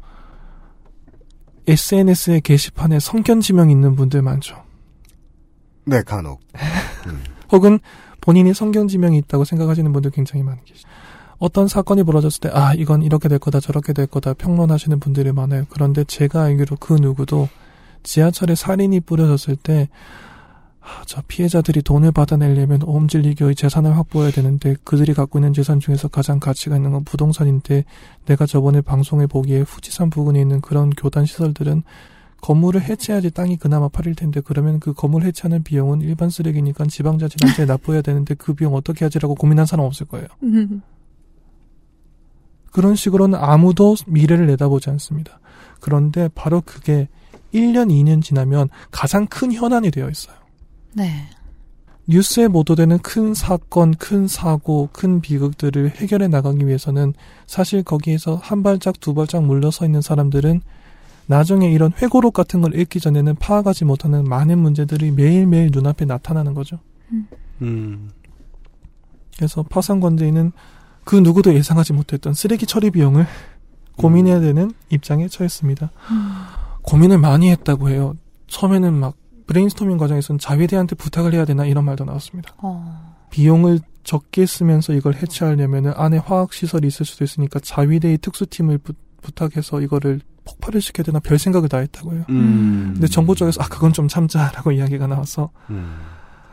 SNS의 1.68 2.40
게시판에 2.40 2.98
성견 2.98 3.40
지명 3.40 3.70
있는 3.70 3.94
분들 3.94 4.22
많죠. 4.22 4.62
네 5.84 6.02
간혹. 6.02 6.40
혹은 7.52 7.78
본인이 8.20 8.52
성경 8.52 8.88
지명이 8.88 9.18
있다고 9.18 9.44
생각하시는 9.44 9.92
분들 9.92 10.10
굉장히 10.10 10.42
많이 10.42 10.62
계시죠. 10.64 10.88
어떤 11.38 11.68
사건이 11.68 12.02
벌어졌을 12.02 12.40
때, 12.40 12.50
아, 12.52 12.74
이건 12.74 13.02
이렇게 13.02 13.28
될 13.28 13.38
거다, 13.38 13.60
저렇게 13.60 13.92
될 13.92 14.06
거다, 14.06 14.34
평론하시는 14.34 14.98
분들이 14.98 15.30
많아요. 15.30 15.64
그런데 15.70 16.04
제가 16.04 16.42
알기로 16.42 16.76
그 16.80 16.94
누구도 16.94 17.48
지하철에 18.02 18.54
살인이 18.54 19.00
뿌려졌을 19.00 19.56
때, 19.56 19.82
아, 19.82 19.88
저 21.06 21.22
피해자들이 21.26 21.82
돈을 21.82 22.12
받아내려면 22.12 22.82
오음진리교의 22.82 23.54
재산을 23.54 23.96
확보해야 23.96 24.30
되는데, 24.30 24.76
그들이 24.84 25.14
갖고 25.14 25.38
있는 25.38 25.52
재산 25.52 25.80
중에서 25.80 26.08
가장 26.08 26.40
가치가 26.40 26.76
있는 26.76 26.92
건 26.92 27.04
부동산인데, 27.04 27.84
내가 28.26 28.46
저번에 28.46 28.80
방송에 28.80 29.26
보기에 29.26 29.60
후지산 29.60 30.10
부근에 30.10 30.40
있는 30.40 30.60
그런 30.60 30.90
교단 30.90 31.26
시설들은 31.26 31.82
건물을 32.40 32.82
해체해야지 32.82 33.30
땅이 33.32 33.56
그나마 33.56 33.88
팔릴 33.88 34.14
텐데 34.14 34.40
그러면 34.40 34.78
그 34.78 34.92
건물 34.92 35.24
해체하는 35.24 35.64
비용은 35.64 36.02
일반 36.02 36.30
쓰레기니까 36.30 36.86
지방자치단체에 36.86 37.66
납부해야 37.66 38.02
되는데 38.02 38.34
그 38.34 38.54
비용 38.54 38.74
어떻게 38.74 39.04
하지라고 39.04 39.34
고민한 39.34 39.66
사람 39.66 39.86
없을 39.86 40.06
거예요. 40.06 40.26
음. 40.44 40.82
그런 42.70 42.94
식으로는 42.94 43.38
아무도 43.40 43.96
미래를 44.06 44.46
내다보지 44.46 44.88
않습니다. 44.90 45.40
그런데 45.80 46.28
바로 46.34 46.62
그게 46.64 47.08
1년, 47.52 47.88
2년 47.90 48.22
지나면 48.22 48.68
가장 48.90 49.26
큰 49.26 49.52
현안이 49.52 49.90
되어 49.90 50.08
있어요. 50.08 50.36
네. 50.94 51.28
뉴스에 52.06 52.48
보도되는 52.48 52.98
큰 52.98 53.34
사건, 53.34 53.94
큰 53.94 54.26
사고, 54.26 54.88
큰 54.92 55.20
비극들을 55.20 55.90
해결해 55.96 56.28
나가기 56.28 56.66
위해서는 56.66 57.12
사실 57.46 57.82
거기에서 57.82 58.36
한 58.36 58.62
발짝, 58.62 58.98
두 58.98 59.12
발짝 59.12 59.44
물러서 59.44 59.84
있는 59.84 60.00
사람들은 60.00 60.62
나중에 61.26 61.70
이런 61.70 61.92
회고록 62.00 62.32
같은 62.32 62.62
걸 62.62 62.74
읽기 62.74 63.00
전에는 63.00 63.34
파악하지 63.36 63.84
못하는 63.84 64.24
많은 64.24 64.58
문제들이 64.58 65.10
매일매일 65.10 65.68
눈앞에 65.70 66.06
나타나는 66.06 66.54
거죠. 66.54 66.78
음. 67.60 68.10
그래서 69.36 69.62
파산관재인은 69.62 70.52
그 71.04 71.16
누구도 71.16 71.54
예상하지 71.54 71.92
못했던 71.92 72.32
쓰레기 72.32 72.64
처리 72.64 72.90
비용을 72.90 73.26
고민해야 73.98 74.40
되는 74.40 74.72
입장에 74.90 75.28
처했습니다. 75.28 75.90
고민을 76.82 77.18
많이 77.18 77.50
했다고 77.50 77.90
해요. 77.90 78.14
처음에는 78.46 78.94
막 78.94 79.14
브레인스토밍 79.48 79.98
과정에서는 79.98 80.38
자위대한테 80.38 80.94
부탁을 80.94 81.34
해야 81.34 81.44
되나 81.44 81.64
이런 81.64 81.84
말도 81.84 82.04
나왔습니다. 82.04 82.54
어. 82.58 83.16
비용을 83.30 83.80
적게 84.04 84.46
쓰면서 84.46 84.92
이걸 84.92 85.14
해체하려면 85.14 85.92
안에 85.96 86.18
화학 86.18 86.52
시설이 86.52 86.86
있을 86.86 87.04
수도 87.04 87.24
있으니까 87.24 87.58
자위대의 87.58 88.18
특수팀을 88.18 88.78
부, 88.78 88.92
부탁해서 89.22 89.80
이거를 89.80 90.20
폭발을 90.44 90.80
시켜야 90.80 91.04
되나 91.04 91.18
별 91.18 91.38
생각을 91.38 91.68
다 91.68 91.78
했다고요. 91.78 92.24
음. 92.28 92.90
근데 92.94 93.06
정부 93.06 93.34
쪽에서 93.34 93.62
아 93.62 93.68
그건 93.68 93.92
좀 93.92 94.08
참자라고 94.08 94.72
이야기가 94.72 95.06
나와서 95.06 95.50
음. 95.70 95.98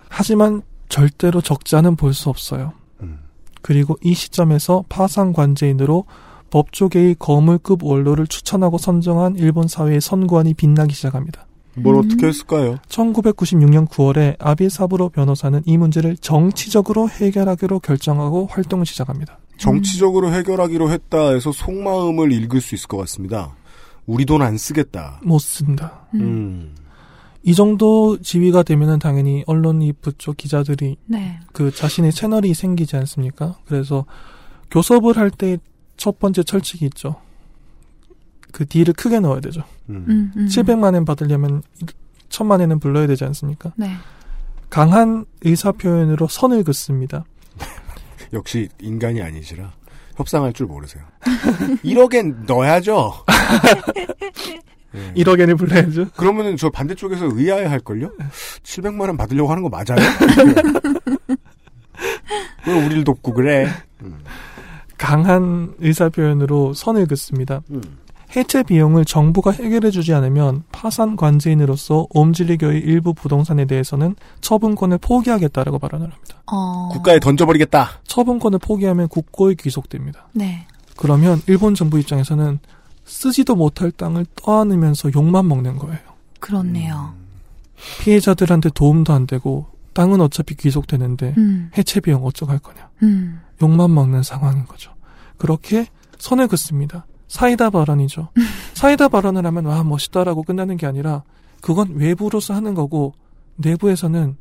하지만 0.09 0.61
절대로 0.89 1.41
적자는 1.41 1.95
볼 1.95 2.13
수 2.13 2.29
없어요. 2.29 2.73
음. 3.01 3.19
그리고 3.61 3.97
이 4.01 4.13
시점에서 4.13 4.83
파상 4.89 5.33
관제인으로 5.33 6.05
법조계의 6.49 7.15
거물급 7.19 7.83
원로를 7.83 8.27
추천하고 8.27 8.77
선정한 8.77 9.35
일본 9.35 9.67
사회의 9.67 9.99
선구안이 9.99 10.53
빛나기 10.53 10.93
시작합니다. 10.93 11.45
뭘 11.75 11.95
음. 11.95 11.99
어떻게 12.05 12.27
했을까요? 12.27 12.77
1996년 12.87 13.87
9월에 13.87 14.35
아비 14.39 14.69
사부로 14.69 15.09
변호사는 15.09 15.61
이 15.65 15.77
문제를 15.77 16.17
정치적으로 16.17 17.09
해결하기로 17.09 17.79
결정하고 17.79 18.47
활동을 18.47 18.85
시작합니다. 18.85 19.39
정치적으로 19.57 20.31
해결하기로 20.33 20.89
했다 20.91 21.31
해서 21.33 21.51
속마음을 21.51 22.31
읽을 22.31 22.61
수 22.61 22.75
있을 22.75 22.87
것 22.87 22.97
같습니다. 22.97 23.55
우리 24.05 24.25
돈 24.25 24.41
안 24.41 24.57
쓰겠다. 24.57 25.19
못 25.23 25.39
쓴다. 25.39 26.07
음. 26.15 26.21
음. 26.21 26.75
이 27.43 27.53
정도 27.53 28.19
지위가 28.21 28.63
되면은 28.63 28.99
당연히 28.99 29.43
언론 29.45 29.81
이프 29.81 30.13
쪽 30.17 30.35
기자들이 30.37 30.97
네. 31.05 31.39
그 31.53 31.71
자신의 31.73 32.11
채널이 32.11 32.53
생기지 32.53 32.95
않습니까? 32.97 33.57
그래서 33.65 34.05
교섭을 34.71 35.17
할 35.17 35.29
때 35.31 35.57
첫 35.97 36.19
번째 36.19 36.43
철칙이 36.43 36.83
있죠. 36.87 37.15
그 38.55 38.65
딜을 38.65 38.93
크게 38.93 39.19
넣어야 39.19 39.41
되죠. 39.41 39.63
음. 39.89 40.05
음, 40.07 40.31
음. 40.37 40.45
700만 40.45 40.95
엔 40.95 41.03
받으려면 41.03 41.61
1000만 42.29 42.61
엔은 42.61 42.79
불러야 42.79 43.05
되지 43.05 43.25
않습니까? 43.25 43.73
네. 43.75 43.91
강한 44.69 45.25
의사 45.41 45.73
표현으로 45.73 46.29
선을 46.29 46.63
긋습니다. 46.63 47.25
역시 48.31 48.69
인간이 48.79 49.21
아니시라 49.21 49.73
협상할 50.15 50.53
줄 50.53 50.67
모르세요. 50.67 51.03
1억엔 51.83 52.45
넣어야죠. 52.45 53.25
예. 54.95 55.13
1억 55.21 55.37
엔을 55.41 55.55
불러야죠. 55.57 56.11
그러면은 56.15 56.55
저 56.55 56.69
반대쪽에서 56.69 57.25
의아해 57.33 57.65
할걸요? 57.65 58.09
700만 58.63 59.01
원 59.01 59.17
받으려고 59.17 59.51
하는 59.51 59.63
거 59.63 59.69
맞아요? 59.69 59.99
왜 62.65 62.85
우리를 62.85 63.03
돕고 63.03 63.33
그래? 63.33 63.67
음. 64.01 64.17
강한 64.97 65.75
의사 65.79 66.07
표현으로 66.07 66.73
선을 66.73 67.05
긋습니다. 67.05 67.61
음. 67.71 68.04
해체 68.35 68.63
비용을 68.63 69.05
정부가 69.05 69.51
해결해 69.51 69.91
주지 69.91 70.13
않으면 70.13 70.63
파산 70.71 71.15
관제인으로서 71.15 72.07
옴질리교의 72.09 72.81
일부 72.81 73.13
부동산에 73.13 73.65
대해서는 73.65 74.15
처분권을 74.41 74.97
포기하겠다라고 74.97 75.79
발언을 75.79 76.11
합니다. 76.11 76.41
어. 76.51 76.89
국가에 76.91 77.19
던져버리겠다. 77.19 78.01
처분권을 78.03 78.59
포기하면 78.59 79.07
국고에 79.07 79.55
귀속됩니다. 79.55 80.27
네. 80.33 80.67
그러면 80.97 81.41
일본 81.47 81.75
정부 81.75 81.99
입장에서는 81.99 82.59
쓰지도 83.05 83.55
못할 83.55 83.91
땅을 83.91 84.25
떠안으면서 84.35 85.11
욕만 85.15 85.47
먹는 85.47 85.77
거예요. 85.77 85.99
그렇네요. 86.39 87.13
피해자들한테 88.01 88.69
도움도 88.73 89.13
안 89.13 89.27
되고 89.27 89.67
땅은 89.93 90.19
어차피 90.21 90.55
귀속되는데 90.55 91.35
음. 91.37 91.71
해체 91.77 91.99
비용 91.99 92.25
어쩌할 92.25 92.59
거냐. 92.59 92.89
음. 93.03 93.41
욕만 93.61 93.93
먹는 93.93 94.23
상황인 94.23 94.65
거죠. 94.65 94.91
그렇게 95.37 95.87
선을 96.17 96.47
긋습니다. 96.47 97.05
사이다 97.35 97.69
발언이죠. 97.69 98.29
사이다 98.73 99.09
발언을 99.09 99.45
하면 99.45 99.65
와 99.65 99.83
멋있다라고 99.83 100.43
끝나는 100.43 100.77
게 100.77 100.85
아니라 100.87 101.23
그건 101.61 101.95
외부로서 101.95 102.53
하는 102.53 102.73
거고 102.73 103.13
내부에서는 103.57 104.37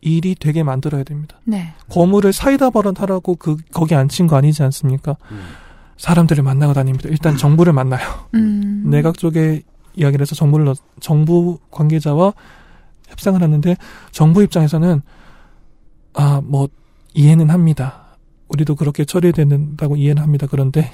일이 0.00 0.34
되게 0.34 0.62
만들어야 0.62 1.02
됩니다. 1.04 1.38
네. 1.44 1.74
거물을 1.90 2.32
사이다 2.32 2.70
발언하라고 2.70 3.36
그 3.36 3.56
거기 3.72 3.94
앉힌 3.94 4.26
거 4.26 4.36
아니지 4.36 4.62
않습니까? 4.62 5.16
음. 5.30 5.42
사람들을 5.98 6.42
만나고 6.42 6.72
다닙니다. 6.72 7.10
일단 7.10 7.36
정부를 7.36 7.74
만나요. 7.74 8.00
음. 8.34 8.84
내각 8.86 9.18
쪽에 9.18 9.62
이야기를 9.94 10.22
해서 10.22 10.34
정부를 10.34 10.64
넣, 10.64 10.74
정부 11.00 11.58
관계자와 11.70 12.32
협상을 13.08 13.42
하는데 13.42 13.76
정부 14.12 14.42
입장에서는 14.42 15.02
아 16.14 16.40
뭐 16.42 16.68
이해는 17.14 17.50
합니다. 17.50 18.16
우리도 18.48 18.74
그렇게 18.76 19.04
처리된다고 19.04 19.96
이해는 19.96 20.22
합니다. 20.22 20.46
그런데 20.50 20.90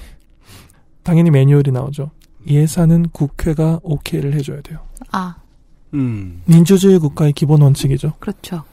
당연히 1.07 1.31
매뉴얼이 1.31 1.71
나오죠. 1.71 2.11
예산은 2.47 3.11
국회가 3.13 3.79
오케이를 3.81 4.33
해줘야 4.33 4.59
돼요. 4.59 4.79
아, 5.13 5.37
음. 5.93 6.41
민주주의 6.43 6.99
국가의 6.99 7.31
기본 7.31 7.61
원칙이죠. 7.61 8.15
그렇죠. 8.19 8.63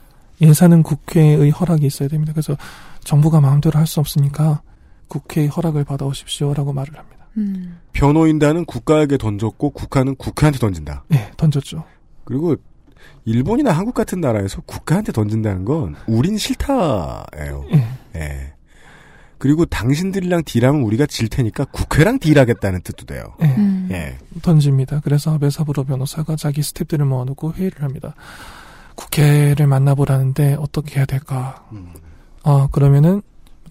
예산은 0.41 0.83
국회의 0.83 1.49
허락이 1.49 1.85
있어야 1.85 2.09
됩니다. 2.09 2.33
그래서 2.33 2.57
정부가 3.05 3.39
마음대로 3.39 3.79
할 3.79 3.87
수 3.87 4.01
없으니까 4.01 4.61
국회의 5.07 5.47
허락을 5.47 5.85
받아오십시오라고 5.85 6.73
말을 6.73 6.97
합니다. 6.97 7.25
음. 7.37 7.77
변호인단은 7.93 8.65
국가에게 8.65 9.17
던졌고 9.17 9.69
국가는 9.69 10.13
국회한테 10.17 10.59
던진다. 10.59 11.05
예, 11.13 11.31
던졌죠. 11.37 11.85
그리고 12.25 12.57
일본이나 13.23 13.71
한국 13.71 13.93
같은 13.93 14.19
나라에서 14.19 14.59
국가한테 14.65 15.13
던진다는 15.13 15.63
건 15.63 15.95
우린 16.05 16.37
싫다예요. 16.37 17.65
예. 17.71 17.87
예. 18.15 18.54
그리고 19.45 19.63
당신들이랑 19.63 20.41
딜하면 20.43 20.81
우리가 20.81 21.05
질 21.05 21.29
테니까 21.29 21.65
국회랑 21.65 22.17
딜하겠다는 22.17 22.81
뜻도 22.81 23.05
돼요. 23.05 23.35
예. 23.43 23.45
음. 23.45 23.87
예. 23.91 24.17
던집니다. 24.41 25.01
그래서 25.01 25.35
아베 25.35 25.51
사부로 25.51 25.83
변호사가 25.83 26.35
자기 26.35 26.61
스탭들을 26.61 27.03
모아놓고 27.05 27.53
회의를 27.53 27.83
합니다. 27.83 28.15
국회를 28.95 29.67
만나보라는데 29.67 30.55
어떻게 30.59 30.95
해야 30.95 31.05
될까? 31.05 31.63
음. 31.73 31.93
아, 32.41 32.69
그러면은 32.71 33.21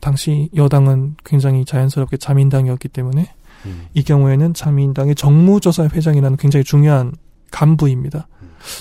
당시 0.00 0.49
여당은 0.54 1.16
굉장히 1.25 1.64
자연스럽게 1.64 2.19
자민당이었기 2.19 2.87
때문에 2.87 3.35
음. 3.66 3.88
이 3.95 4.04
경우에는 4.04 4.54
자민당의 4.54 5.16
정무조사 5.16 5.88
회장이라는 5.93 6.37
굉장히 6.37 6.62
중요한 6.62 7.14
간부입니다. 7.50 8.28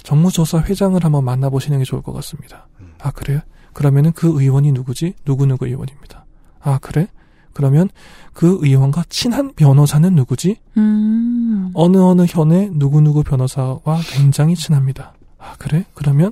정무조사 0.03 0.59
회장을 0.59 1.03
한번 1.03 1.25
만나보시는 1.25 1.79
게 1.79 1.85
좋을 1.85 2.03
것 2.03 2.13
같습니다. 2.13 2.67
아, 2.99 3.09
그래요? 3.09 3.39
그러면은 3.73 4.11
그 4.11 4.27
의원이 4.39 4.71
누구지? 4.73 5.15
누구누구 5.25 5.65
의원입니다. 5.65 6.22
아, 6.63 6.79
그래? 6.79 7.07
그러면 7.53 7.89
그 8.33 8.57
의원과 8.61 9.05
친한 9.09 9.53
변호사는 9.53 10.13
누구지? 10.15 10.57
음. 10.77 11.69
어느 11.75 11.97
어느 11.97 12.25
현의 12.27 12.71
누구누구 12.73 13.23
변호사와 13.23 13.99
굉장히 14.09 14.55
친합니다. 14.55 15.13
아, 15.37 15.53
그래? 15.59 15.85
그러면 15.93 16.31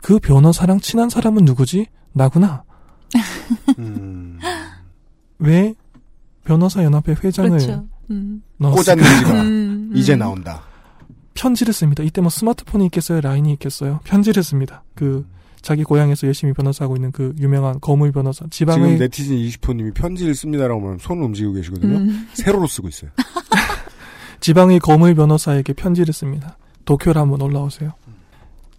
그 0.00 0.18
변호사랑 0.18 0.80
친한 0.80 1.10
사람은 1.10 1.44
누구지? 1.44 1.86
나구나. 2.12 2.64
음. 3.78 4.38
왜 5.38 5.74
변호사 6.44 6.82
연합회 6.82 7.16
회장을 7.22 7.50
그렇죠. 7.50 7.86
음. 8.10 8.42
꽂았는지가 8.58 9.42
음, 9.42 9.92
이제 9.94 10.14
음. 10.14 10.20
나온다. 10.20 10.62
편지를 11.34 11.74
씁니다. 11.74 12.02
이때 12.02 12.20
뭐 12.20 12.30
스마트폰이 12.30 12.86
있겠어요? 12.86 13.20
라인이 13.20 13.52
있겠어요? 13.54 14.00
편지를 14.04 14.42
씁니다. 14.42 14.84
그 14.94 15.26
자기 15.66 15.82
고향에서 15.82 16.28
열심히 16.28 16.52
변호사하고 16.52 16.94
있는 16.94 17.10
그 17.10 17.34
유명한 17.40 17.80
거물 17.80 18.12
변호사 18.12 18.46
지금 18.50 18.72
지방의 18.72 18.98
네티즌 19.00 19.34
20호님이 19.34 19.94
편지를 19.94 20.32
씁니다라고 20.32 20.80
하면 20.80 20.98
손을 20.98 21.24
움직이고 21.24 21.54
계시거든요. 21.54 21.96
음. 21.96 22.28
세로로 22.34 22.68
쓰고 22.68 22.86
있어요. 22.86 23.10
지방의 24.38 24.78
거물 24.78 25.16
변호사에게 25.16 25.72
편지를 25.72 26.14
씁니다. 26.14 26.56
도쿄로 26.84 27.20
한번 27.20 27.42
올라오세요. 27.42 27.94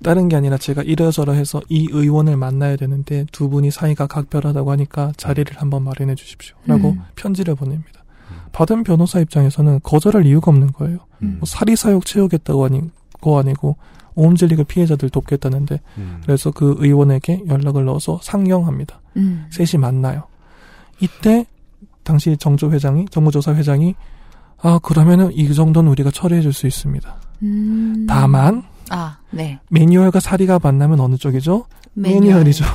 다른 0.02 0.30
게 0.30 0.38
아니라 0.38 0.58
제가 0.58 0.82
이러저러 0.82 1.34
해서 1.34 1.62
이 1.68 1.90
의원을 1.92 2.38
만나야 2.38 2.78
되는데 2.78 3.26
두 3.34 3.50
분이 3.50 3.70
사이가 3.70 4.08
각별하다고 4.08 4.72
하니까 4.72 5.12
자리를 5.18 5.58
한번 5.58 5.84
마련해 5.84 6.16
주십시오. 6.16 6.56
라고 6.68 6.92
음. 6.92 7.02
편지를 7.18 7.56
보냅니다. 7.56 8.06
받은 8.54 8.86
변호사 8.86 9.20
입장에서는 9.20 9.82
거절할 9.84 10.26
이유가 10.26 10.52
없는 10.52 10.72
거예요. 10.72 11.00
음. 11.22 11.36
뭐 11.40 11.46
사리사욕 11.46 12.06
채우겠다고 12.06 12.64
아니고 12.64 13.40
아니고 13.40 13.76
오음질리그 14.18 14.66
피해자들 14.66 15.10
돕겠다는데 15.10 15.80
음. 15.98 16.22
그래서 16.26 16.52
그 16.52 16.76
의원에게 16.80 17.44
연락을 17.48 17.86
넣어서 17.86 18.20
상영합니다. 18.22 19.00
음. 19.18 19.46
셋이 19.52 19.80
만나요. 19.80 20.24
이때 21.00 21.46
당시 22.04 22.36
정조 22.38 22.72
회장이 22.72 23.06
정무조사 23.12 23.54
회장이 23.54 23.96
아 24.60 24.80
그러면은 24.82 25.32
이 25.32 25.54
정도는 25.54 25.90
우리가 25.92 26.10
처리해 26.12 26.42
줄 26.42 26.52
수 26.52 26.66
있습니다. 26.68 27.16
음. 27.44 28.06
다만 28.10 28.64
아, 28.90 29.18
네. 29.30 29.60
매뉴얼과 29.70 30.20
사리가 30.20 30.60
만나면 30.64 31.00
어느 31.00 31.16
쪽이죠? 31.18 31.66
매뉴얼. 31.94 32.22
매뉴얼이죠. 32.22 32.66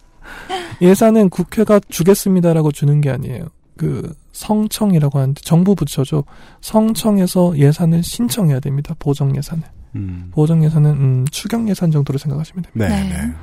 예산은 0.80 1.28
국회가 1.30 1.78
주겠습니다라고 1.80 2.72
주는 2.72 3.00
게 3.00 3.10
아니에요. 3.10 3.46
그 3.76 4.14
성청이라고 4.32 5.18
하는데 5.18 5.40
정부 5.42 5.74
부처죠. 5.74 6.24
성청에서 6.60 7.58
예산을 7.58 8.02
신청해야 8.02 8.60
됩니다. 8.60 8.94
보정 8.98 9.36
예산을. 9.36 9.64
음. 9.94 10.30
보정 10.32 10.64
예산은 10.64 10.90
음, 10.90 11.24
추경 11.30 11.68
예산 11.68 11.90
정도로 11.90 12.18
생각하시면 12.18 12.64
됩니다. 12.64 12.88
네, 12.88 13.08
네. 13.08 13.26
네. 13.26 13.34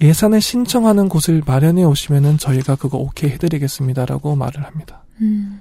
예산을 0.06 0.40
신청하는 0.40 1.08
곳을 1.08 1.42
마련해 1.46 1.84
오시면은 1.84 2.38
저희가 2.38 2.74
그거 2.76 2.98
오케이 2.98 3.30
해드리겠습니다라고 3.30 4.34
말을 4.34 4.64
합니다. 4.64 5.04
음. 5.20 5.60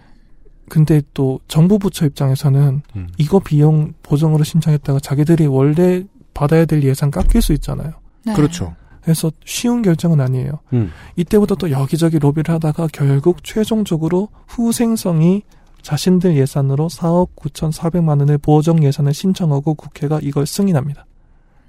근데 0.67 1.01
또 1.13 1.39
정부 1.47 1.77
부처 1.77 2.05
입장에서는 2.05 2.81
음. 2.95 3.07
이거 3.17 3.39
비용 3.39 3.93
보정으로 4.03 4.43
신청했다가 4.43 4.99
자기들이 4.99 5.45
원래 5.45 6.03
받아야 6.33 6.65
될 6.65 6.81
예산 6.83 7.11
깎일 7.11 7.41
수 7.41 7.53
있잖아요. 7.53 7.91
네. 8.25 8.33
그렇죠. 8.33 8.75
그래서 9.01 9.31
쉬운 9.45 9.81
결정은 9.81 10.21
아니에요. 10.21 10.59
음. 10.73 10.91
이때부터 11.15 11.55
또 11.55 11.71
여기저기 11.71 12.19
로비를 12.19 12.53
하다가 12.55 12.87
결국 12.93 13.43
최종적으로 13.43 14.29
후생성이 14.47 15.43
자신들 15.81 16.35
예산으로 16.37 16.87
4억 16.87 17.35
9,400만 17.35 18.19
원의 18.19 18.37
보정 18.39 18.83
예산을 18.83 19.13
신청하고 19.13 19.73
국회가 19.73 20.19
이걸 20.21 20.45
승인합니다. 20.45 21.05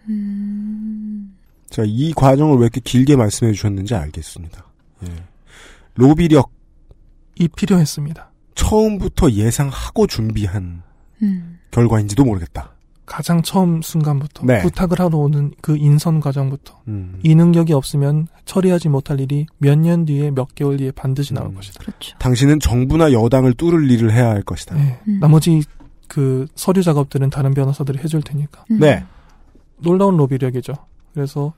음. 0.09 1.37
자, 1.71 1.83
이 1.87 2.13
과정을 2.13 2.57
왜 2.57 2.65
이렇게 2.65 2.81
길게 2.81 3.17
말씀해 3.17 3.53
주셨는지 3.53 3.95
알겠습니다. 3.95 4.67
예. 5.05 5.15
로비력 5.95 6.51
이 7.39 7.49
필요했습니다. 7.49 8.31
처음부터 8.55 9.31
예상하고 9.31 10.07
준비한 10.07 10.83
음. 11.23 11.59
결과인지도 11.71 12.25
모르겠다. 12.25 12.72
가장 13.13 13.43
처음 13.43 13.83
순간부터 13.83 14.47
네. 14.47 14.63
부탁을 14.63 14.99
하러 14.99 15.19
오는 15.19 15.53
그 15.61 15.77
인선 15.77 16.21
과정부터 16.21 16.81
음. 16.89 17.21
이 17.23 17.35
능력이 17.35 17.75
없으면 17.75 18.27
처리하지 18.47 18.89
못할 18.89 19.21
일이 19.21 19.45
몇 19.59 19.79
년 19.79 20.07
뒤에 20.07 20.31
몇 20.31 20.55
개월 20.55 20.79
뒤에 20.79 20.93
반드시 20.93 21.35
나올 21.35 21.49
음. 21.51 21.55
것이다. 21.55 21.81
그렇죠. 21.81 22.17
당신은 22.19 22.61
정부나 22.61 23.13
여당을 23.13 23.53
뚫을 23.53 23.91
일을 23.91 24.15
해야 24.15 24.31
할 24.31 24.41
것이다. 24.41 24.77
네. 24.77 24.99
음. 25.09 25.19
나머지 25.21 25.63
그 26.09 26.47
서류 26.55 26.83
작업들은 26.83 27.29
다른 27.29 27.53
변호사들이 27.53 27.99
해줄 27.99 28.23
테니까 28.23 28.65
음. 28.71 28.79
네. 28.81 29.05
놀라운 29.77 30.17
로비력이죠. 30.17 30.73
그래서 31.13 31.53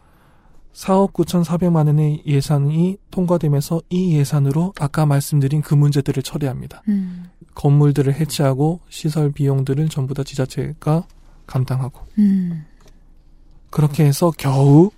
4억 0.72 1.12
9,400만 1.12 1.86
원의 1.86 2.24
예산이 2.26 2.96
통과되면서 3.12 3.80
이 3.90 4.16
예산으로 4.16 4.72
아까 4.80 5.06
말씀드린 5.06 5.62
그 5.62 5.74
문제들을 5.76 6.20
처리합니다. 6.24 6.82
음. 6.88 7.26
건물들을 7.54 8.12
해체하고 8.12 8.80
시설 8.88 9.30
비용들을 9.30 9.88
전부 9.88 10.14
다 10.14 10.24
지자체가 10.24 11.06
감당하고 11.46 12.00
음. 12.18 12.64
그렇게 13.70 14.04
해서 14.04 14.32
겨우 14.36 14.90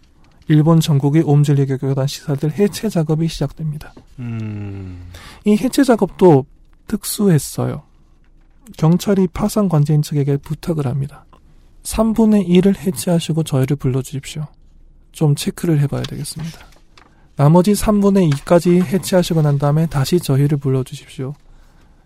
일본 0.49 0.81
전국의 0.81 1.23
옴질리 1.23 1.67
교 1.67 1.79
교단 1.79 2.07
시설들 2.07 2.53
해체 2.53 2.89
작업이 2.89 3.27
시작됩니다. 3.29 3.93
음. 4.19 5.09
이 5.45 5.57
해체 5.57 5.83
작업도 5.83 6.47
특수했어요. 6.87 7.83
경찰이 8.77 9.29
파산 9.29 9.69
관제인 9.69 10.03
측에게 10.03 10.37
부탁을 10.39 10.87
합니다. 10.87 11.25
3분의 11.83 12.49
1을 12.49 12.77
해체하시고 12.77 13.45
저희를 13.45 13.77
불러주십시오. 13.77 14.47
좀 15.13 15.35
체크를 15.35 15.81
해봐야 15.81 16.03
되겠습니다. 16.03 16.59
나머지 17.37 17.73
3분의 17.73 18.33
2까지 18.33 18.83
해체하시고 18.83 19.43
난 19.43 19.59
다음에 19.59 19.87
다시 19.87 20.19
저희를 20.19 20.59
불러주십시오. 20.59 21.35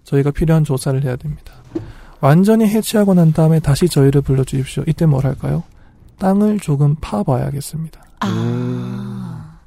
저희가 0.04 0.30
필요한 0.30 0.64
조사를 0.64 1.02
해야 1.04 1.16
됩니다. 1.16 1.54
완전히 2.20 2.66
해체하고 2.66 3.14
난 3.14 3.32
다음에 3.32 3.60
다시 3.60 3.88
저희를 3.88 4.20
불러주십시오. 4.22 4.84
이때 4.86 5.06
뭘 5.06 5.24
할까요? 5.24 5.62
땅을 6.18 6.60
조금 6.60 6.94
파봐야겠습니다. 7.00 8.00
아. 8.20 9.58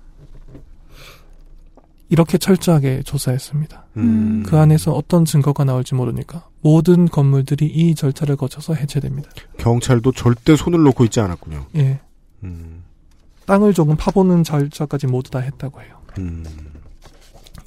이렇게 2.09 2.37
철저하게 2.37 3.01
조사했습니다. 3.03 3.85
음. 3.97 4.43
그 4.45 4.57
안에서 4.57 4.91
어떤 4.91 5.25
증거가 5.25 5.63
나올지 5.63 5.95
모르니까 5.95 6.47
모든 6.61 7.07
건물들이 7.07 7.65
이 7.65 7.95
절차를 7.95 8.35
거쳐서 8.35 8.75
해체됩니다. 8.75 9.31
경찰도 9.57 10.11
절대 10.11 10.55
손을 10.55 10.83
놓고 10.83 11.05
있지 11.05 11.19
않았군요. 11.19 11.65
예. 11.75 11.99
음. 12.43 12.83
땅을 13.47 13.73
조금 13.73 13.95
파보는 13.95 14.43
절차까지 14.43 15.07
모두 15.07 15.31
다 15.31 15.39
했다고 15.39 15.81
해요. 15.81 15.97
음. 16.19 16.45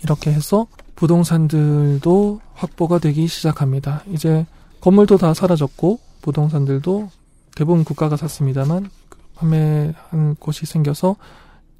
이렇게 0.05 0.33
해서 0.33 0.69
부동산들도 0.95 2.41
확보가 2.55 3.01
되기 3.01 3.27
시작합니다. 3.27 4.03
이제 4.13 4.47
건물도 4.81 5.19
다 5.19 5.35
사라졌고 5.35 5.99
부동산들도 6.23 7.11
대부분 7.55 7.85
국가가 7.85 8.17
샀습니다만 8.17 8.91
그 9.09 9.19
판매한 9.35 10.37
곳이 10.39 10.67
생겨서 10.67 11.17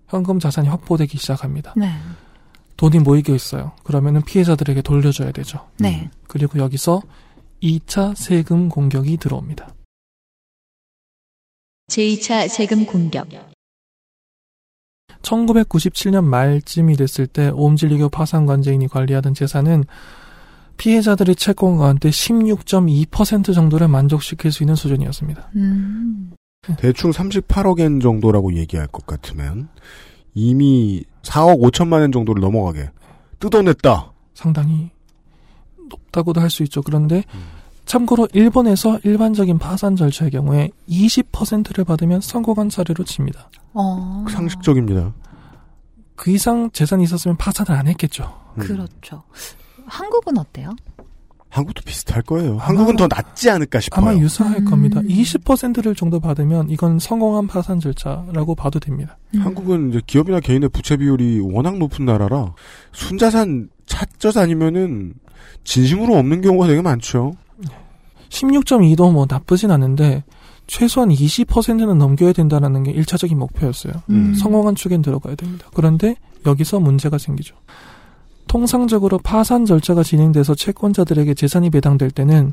현금 0.09 0.39
자산이 0.39 0.69
확보되기 0.69 1.19
시작합니다. 1.19 1.75
네. 1.77 1.91
돈이 2.77 2.99
모이게 3.01 3.35
있어요. 3.35 3.73
그러면은 3.85 4.23
피해자들에게 4.23 4.83
돌려줘야 4.83 5.33
되죠. 5.33 5.67
네. 5.79 6.11
그리고 6.29 6.59
여기서 6.59 7.03
2차 7.63 8.15
세금 8.15 8.69
공격이 8.69 9.17
들어옵니다. 9.17 9.75
제2차 11.89 12.49
세금 12.49 12.85
공격. 12.85 13.29
1997년 15.23 16.25
말쯤이 16.25 16.97
됐을 16.97 17.27
때 17.27 17.49
오음진리교 17.49 18.11
파산관제인이 18.11 18.89
관리하던 18.89 19.35
재산은 19.35 19.85
피해자들의 20.77 21.37
채권 21.37 21.77
가운데 21.79 22.11
16.2% 22.11 23.55
정도를 23.55 23.89
만족시킬 23.89 24.53
수 24.53 24.63
있는 24.63 24.75
수준이었습니다. 24.75 25.51
음. 25.57 26.33
대충 26.79 27.11
38억엔 27.11 28.03
정도라고 28.03 28.55
얘기할 28.55 28.89
것 28.89 29.07
같으면 29.07 29.69
이미 30.35 31.05
4억 31.23 31.61
5천만 31.61 32.01
원 32.01 32.13
정도를 32.13 32.41
넘어가게 32.41 32.91
뜯어냈다. 33.39 34.13
상당히 34.35 34.91
높다고도 35.89 36.41
할 36.41 36.51
수 36.51 36.63
있죠. 36.65 36.83
그런데 36.83 37.23
음. 37.35 37.41
참고로 37.85 38.27
일본에서 38.33 38.99
일반적인 39.05 39.59
파산 39.59 39.95
절차의 39.95 40.33
경우에 40.33 40.71
20%를 40.89 41.85
받으면 41.85 42.21
성공한 42.21 42.69
사례로 42.69 43.05
칩니다. 43.05 43.49
어. 43.75 44.25
상식적입니다. 44.29 45.15
그 46.17 46.31
이상 46.33 46.69
재산이 46.73 47.05
있었으면 47.05 47.37
파산을 47.37 47.79
안 47.79 47.87
했겠죠. 47.87 48.25
음. 48.57 48.61
그렇죠. 48.61 49.23
한국은 49.87 50.39
어때요? 50.39 50.71
한국도 51.49 51.83
비슷할 51.85 52.23
거예요. 52.23 52.59
한국은 52.59 52.97
더 52.97 53.07
낫지 53.09 53.49
않을까 53.49 53.81
싶어요. 53.81 54.11
아마 54.11 54.21
유사할 54.21 54.59
음. 54.59 54.65
겁니다. 54.67 55.01
20%를 55.01 55.95
정도 55.95 56.21
받으면 56.21 56.69
이건 56.71 56.99
성공한 56.99 57.47
파산 57.47 57.81
절차라고 57.81 58.55
봐도 58.55 58.79
됩니다. 58.79 59.17
음. 59.35 59.41
한국은 59.41 59.91
이제 59.91 60.01
기업이나 60.07 60.41
개인의 60.41 60.69
부채 60.69 60.97
비율이 60.97 61.41
워낙 61.41 61.79
높은 61.79 62.05
나라라 62.05 62.53
순자산 62.93 63.71
찾져 63.87 64.33
다니면은 64.33 65.15
진심으로 65.65 66.17
없는 66.17 66.43
경우가 66.43 66.67
되게 66.67 66.83
많죠. 66.83 67.33
16.2도 68.29 69.13
뭐 69.13 69.27
나쁘진 69.29 69.71
않은데 69.71 70.25
최소한 70.67 71.11
20%는 71.11 71.97
넘겨야 71.97 72.33
된다는 72.33 72.83
게 72.83 72.93
1차적인 72.93 73.37
목표였어요. 73.37 73.95
음. 74.11 74.35
성공한 74.35 74.75
축엔 74.75 75.01
들어가야 75.01 75.37
됩니다. 75.37 75.69
그런데 75.73 76.17
여기서 76.45 76.81
문제가 76.81 77.19
생기죠. 77.19 77.55
통상적으로 78.49 79.19
파산 79.19 79.65
절차가 79.65 80.03
진행돼서 80.03 80.55
채권자들에게 80.55 81.35
재산이 81.35 81.71
배당될 81.71 82.11
때는 82.11 82.53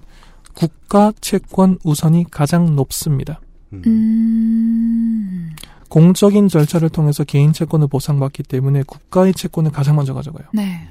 국가 0.54 1.12
채권 1.22 1.78
우선이 1.84 2.26
가장 2.30 2.76
높습니다. 2.76 3.40
음. 3.74 5.52
공적인 5.90 6.48
절차를 6.48 6.90
통해서 6.90 7.24
개인 7.24 7.54
채권을 7.54 7.88
보상받기 7.88 8.44
때문에 8.44 8.84
국가의 8.84 9.34
채권을 9.34 9.72
가장 9.72 9.96
먼저 9.96 10.14
가져가요. 10.14 10.48
네. 10.54 10.88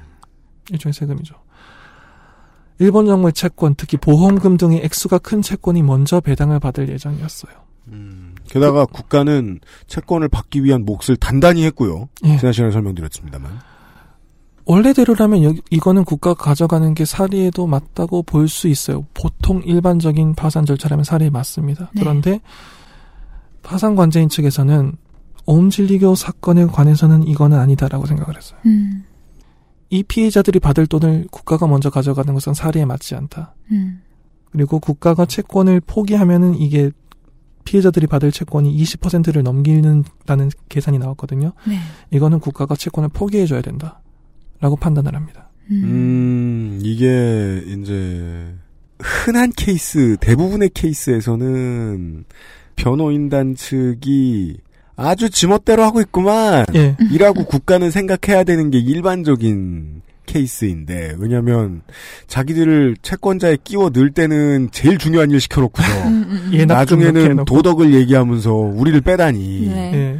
일종의 0.71 0.93
세금이죠. 0.93 1.35
일본 2.79 3.05
정부의 3.05 3.33
채권, 3.33 3.75
특히 3.75 3.97
보험금 3.97 4.57
등의 4.57 4.81
액수가 4.83 5.19
큰 5.19 5.41
채권이 5.41 5.83
먼저 5.83 6.19
배당을 6.19 6.59
받을 6.59 6.89
예정이었어요. 6.89 7.53
음. 7.89 8.33
게다가 8.47 8.85
국가는 8.85 9.59
채권을 9.87 10.29
받기 10.29 10.63
위한 10.63 10.85
몫을 10.85 11.17
단단히 11.19 11.65
했고요. 11.65 12.07
예. 12.23 12.37
지난 12.37 12.53
시간에 12.53 12.71
설명드렸습니다만. 12.71 13.72
원래대로라면 14.65 15.43
여기, 15.43 15.61
이거는 15.69 16.05
국가가 16.05 16.41
가져가는 16.43 16.93
게 16.93 17.05
사리에도 17.05 17.67
맞다고 17.67 18.23
볼 18.23 18.47
수 18.47 18.67
있어요. 18.67 19.05
보통 19.13 19.61
일반적인 19.63 20.35
파산 20.35 20.65
절차라면 20.65 21.03
사리에 21.03 21.29
맞습니다. 21.29 21.89
네. 21.93 22.01
그런데 22.01 22.41
파산 23.61 23.95
관제인 23.95 24.29
측에서는 24.29 24.93
오음진리교 25.45 26.15
사건에 26.15 26.65
관해서는 26.65 27.27
이거는 27.27 27.57
아니다라고 27.59 28.05
생각을 28.05 28.37
했어요. 28.37 28.59
음. 28.65 29.03
이 29.89 30.03
피해자들이 30.03 30.59
받을 30.59 30.87
돈을 30.87 31.27
국가가 31.31 31.67
먼저 31.67 31.89
가져가는 31.89 32.33
것은 32.33 32.53
사리에 32.53 32.85
맞지 32.85 33.15
않다. 33.15 33.55
음. 33.71 34.01
그리고 34.51 34.79
국가가 34.79 35.25
채권을 35.25 35.81
포기하면은 35.81 36.55
이게 36.55 36.91
피해자들이 37.65 38.07
받을 38.07 38.31
채권이 38.31 38.75
20%를 38.83 39.41
넘기는다는 39.43 40.51
계산이 40.69 40.99
나왔거든요. 40.99 41.53
네. 41.67 41.77
이거는 42.11 42.39
국가가 42.39 42.75
채권을 42.75 43.09
포기해줘야 43.09 43.61
된다. 43.61 44.01
라고 44.63 44.77
판단을 44.77 45.13
합니다. 45.13 45.49
음. 45.71 45.81
음, 45.83 46.79
이게 46.81 47.61
이제 47.67 48.53
흔한 48.99 49.51
케이스, 49.57 50.15
대부분의 50.21 50.69
케이스에서는 50.73 52.23
변호인단 52.77 53.55
측이 53.55 54.57
아주 54.95 55.29
지멋대로 55.29 55.83
하고 55.83 55.99
있구만. 55.99 56.65
예. 56.75 56.95
이라고 57.11 57.43
국가는 57.45 57.91
생각해야 57.91 58.45
되는 58.45 58.71
게 58.71 58.77
일반적인 58.79 60.01
케이스인데 60.27 61.15
왜냐하면 61.17 61.81
자기들을 62.27 62.95
채권자에 63.01 63.57
끼워 63.65 63.89
넣을 63.93 64.11
때는 64.11 64.69
제일 64.71 64.97
중요한 64.97 65.29
일 65.31 65.41
시켜놓고서 65.41 66.07
음, 66.07 66.25
음. 66.29 66.49
예, 66.53 66.63
나- 66.65 66.75
나중에는. 66.75 67.43
도덕을 67.43 67.93
얘기하면서 67.93 68.53
우리를 68.53 69.01
빼다니 69.01 69.67
네. 69.67 69.91
예. 69.93 70.19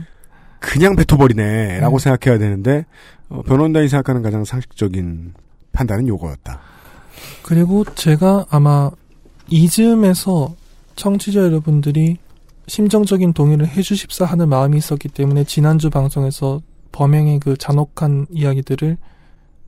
그냥 0.60 0.96
뱉어버리네 0.98 1.80
라고 1.80 1.96
음. 1.98 2.00
생각해야 2.00 2.38
되는데 2.40 2.86
어, 3.34 3.42
변호인단이 3.42 3.90
생각하는 3.90 4.22
가장 4.22 4.46
상식적인 4.46 5.34
판단은 5.72 6.08
요거였다. 6.08 6.60
그리고 7.42 7.84
제가 7.84 8.46
아마 8.50 8.92
이즈음에서 9.50 10.56
청취자 10.96 11.42
여러분들이 11.42 12.18
심정적인 12.68 13.34
동의를 13.34 13.68
해주십사 13.68 14.26
하는 14.26 14.50
마음이 14.50 14.78
있었기 14.78 15.10
때문에 15.10 15.44
지난주 15.44 15.90
방송에서 15.90 16.62
범행의 16.92 17.40
그 17.40 17.58
잔혹한 17.58 18.28
이야기들을 18.32 18.98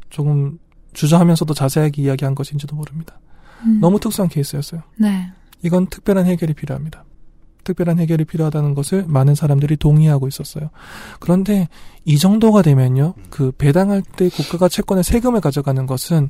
조금 0.10 0.60
주저하면서도 0.93 1.54
자세하게 1.54 2.04
이야기한 2.04 2.36
것인지도 2.36 2.75
모릅니다. 2.75 3.19
음. 3.65 3.80
너무 3.82 3.99
특수한 3.99 4.30
케이스였어요. 4.30 4.84
네. 4.97 5.32
이건 5.63 5.88
특별한 5.88 6.25
해결이 6.28 6.54
필요합니다. 6.54 7.04
특별한 7.65 7.99
해결이 7.99 8.23
필요하다는 8.23 8.73
것을 8.75 9.04
많은 9.08 9.36
사람들이 9.36 9.75
동의하고 9.75 10.30
있었어요. 10.30 10.69
그런데 11.19 11.67
이 12.06 12.17
정도가 12.17 12.62
되면요, 12.62 13.15
그 13.30 13.51
배당할 13.51 14.01
때 14.01 14.30
국가가 14.30 14.69
채권의 14.69 15.04
세금을 15.04 15.41
가져가는 15.41 15.86
것은 15.86 16.30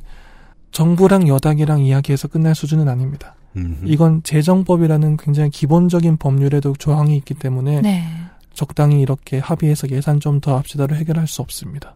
정부랑 0.72 1.28
여당이랑 1.28 1.80
이야기해서 1.82 2.26
끝날 2.26 2.54
수준은 2.56 2.88
아닙니다. 2.88 3.36
음. 3.56 3.80
이건 3.84 4.22
재정법이라는 4.24 5.16
굉장히 5.16 5.50
기본적인 5.50 6.16
법률에도 6.16 6.74
조항이 6.78 7.16
있기 7.16 7.34
때문에 7.34 7.80
네. 7.80 8.04
적당히 8.52 9.00
이렇게 9.00 9.38
합의해서 9.38 9.88
예산 9.90 10.18
좀 10.20 10.40
더 10.40 10.56
합시다로 10.56 10.96
해결할 10.96 11.26
수 11.26 11.40
없습니다. 11.42 11.94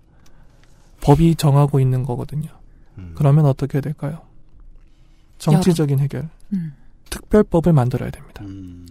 법이 1.02 1.34
정하고 1.36 1.80
있는 1.80 2.04
거거든요. 2.04 2.48
음. 2.98 3.12
그러면 3.16 3.46
어떻게 3.46 3.78
해야 3.78 3.82
될까요? 3.82 4.20
정치적인 5.38 5.98
해결, 5.98 6.28
음. 6.52 6.74
특별법을 7.08 7.72
만들어야 7.72 8.10
됩니다. 8.10 8.44
음. 8.44 8.86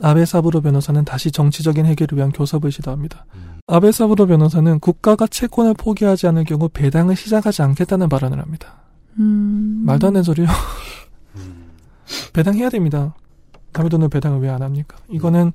아베 0.00 0.24
사부로 0.24 0.60
변호사는 0.60 1.04
다시 1.04 1.30
정치적인 1.30 1.86
해결을 1.86 2.18
위한 2.18 2.32
교섭을 2.32 2.72
시도합니다. 2.72 3.26
음. 3.34 3.58
아베 3.66 3.92
사부로 3.92 4.26
변호사는 4.26 4.78
국가가 4.80 5.26
채권을 5.26 5.74
포기하지 5.74 6.26
않을 6.28 6.44
경우 6.44 6.68
배당을 6.68 7.16
시작하지 7.16 7.62
않겠다는 7.62 8.08
발언을 8.08 8.38
합니다. 8.40 8.82
음. 9.18 9.82
말도 9.86 10.08
안 10.08 10.12
되는 10.14 10.22
소리요. 10.24 10.46
배당해야 12.32 12.68
됩니다. 12.68 13.14
남의 13.72 13.90
돈을 13.90 14.08
배당을 14.08 14.40
왜 14.40 14.48
안 14.50 14.62
합니까? 14.62 14.96
이거는 15.10 15.52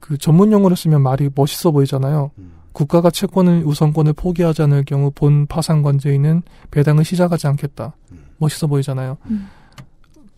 그 0.00 0.18
전문 0.18 0.52
용어로 0.52 0.74
쓰면 0.74 1.02
말이 1.02 1.30
멋있어 1.34 1.70
보이잖아요. 1.70 2.30
음. 2.38 2.52
국가가 2.72 3.10
채권을 3.10 3.62
우선권을 3.64 4.14
포기하지 4.14 4.62
않을 4.62 4.84
경우 4.84 5.10
본 5.14 5.46
파산관제인은 5.46 6.42
배당을 6.70 7.04
시작하지 7.04 7.46
않겠다. 7.46 7.94
음. 8.12 8.24
멋있어 8.38 8.66
보이잖아요. 8.66 9.16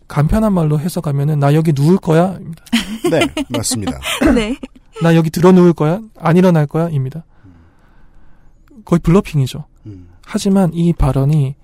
음. 0.07 0.09
간편한 0.09 0.53
말로 0.53 0.79
해석하면은 0.79 1.39
나 1.39 1.53
여기 1.53 1.73
누울 1.73 1.97
거야. 1.97 2.37
입니다. 2.39 2.63
네, 3.11 3.27
맞습니다. 3.49 3.99
네. 4.33 4.55
나 5.01 5.15
여기 5.15 5.29
들어 5.29 5.51
누울 5.51 5.73
거야. 5.73 6.01
안 6.17 6.37
일어날 6.37 6.65
거야. 6.65 6.89
입니다. 6.89 7.23
거의 8.85 8.99
블러핑이죠. 8.99 9.65
음. 9.85 10.09
하지만 10.25 10.73
이 10.73 10.93
발언이 10.93 11.55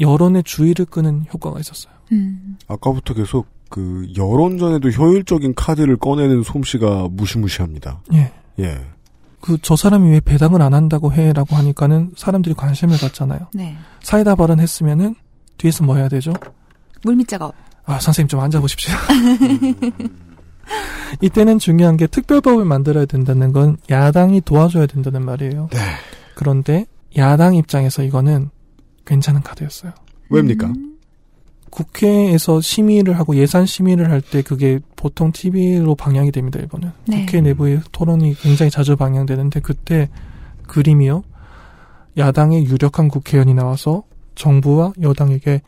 여론의 0.00 0.44
주의를 0.44 0.84
끄는 0.84 1.24
효과가 1.32 1.58
있었어요. 1.60 1.92
음. 2.12 2.56
아까부터 2.68 3.14
계속 3.14 3.46
그 3.68 4.06
여론전에도 4.16 4.88
효율적인 4.90 5.54
카드를 5.54 5.96
꺼내는 5.96 6.42
솜씨가 6.42 7.08
무시무시합니다. 7.10 8.02
예. 8.14 8.32
예. 8.60 8.80
그 9.40 9.56
저 9.62 9.76
사람이 9.76 10.10
왜 10.10 10.20
배당을 10.20 10.62
안 10.62 10.74
한다고 10.74 11.12
해라고 11.12 11.54
하니까는 11.56 12.12
사람들이 12.16 12.54
관심을 12.54 12.98
갖잖아요. 12.98 13.48
네. 13.54 13.76
사이다 14.02 14.34
발언했으면은 14.34 15.14
뒤에서 15.58 15.84
뭐 15.84 15.96
해야 15.96 16.08
되죠? 16.08 16.32
물밑 17.04 17.28
작업. 17.28 17.54
아 17.88 17.98
선생님 17.98 18.28
좀 18.28 18.40
앉아 18.40 18.60
보십시오. 18.60 18.94
이때는 21.22 21.58
중요한 21.58 21.96
게 21.96 22.06
특별법을 22.06 22.66
만들어야 22.66 23.06
된다는 23.06 23.52
건 23.52 23.78
야당이 23.88 24.42
도와줘야 24.42 24.84
된다는 24.86 25.24
말이에요. 25.24 25.70
네. 25.72 25.78
그런데 26.34 26.84
야당 27.16 27.54
입장에서 27.54 28.02
이거는 28.02 28.50
괜찮은 29.06 29.42
카드였어요. 29.42 29.92
왜입니까? 30.28 30.66
음. 30.66 30.98
국회에서 31.70 32.60
심의를 32.60 33.18
하고 33.18 33.34
예산 33.36 33.64
심의를 33.64 34.10
할 34.10 34.20
때 34.20 34.42
그게 34.42 34.78
보통 34.94 35.32
TV로 35.32 35.94
방영이 35.94 36.30
됩니다, 36.30 36.60
일본은. 36.60 36.92
네. 37.06 37.24
국회 37.24 37.40
내부의 37.40 37.80
토론이 37.92 38.34
굉장히 38.34 38.70
자주 38.70 38.96
방영되는데 38.96 39.60
그때 39.60 40.10
그림이요. 40.66 41.22
야당의 42.18 42.66
유력한 42.66 43.08
국회의원이 43.08 43.54
나와서 43.54 44.02
정부와 44.34 44.92
여당에게 45.00 45.62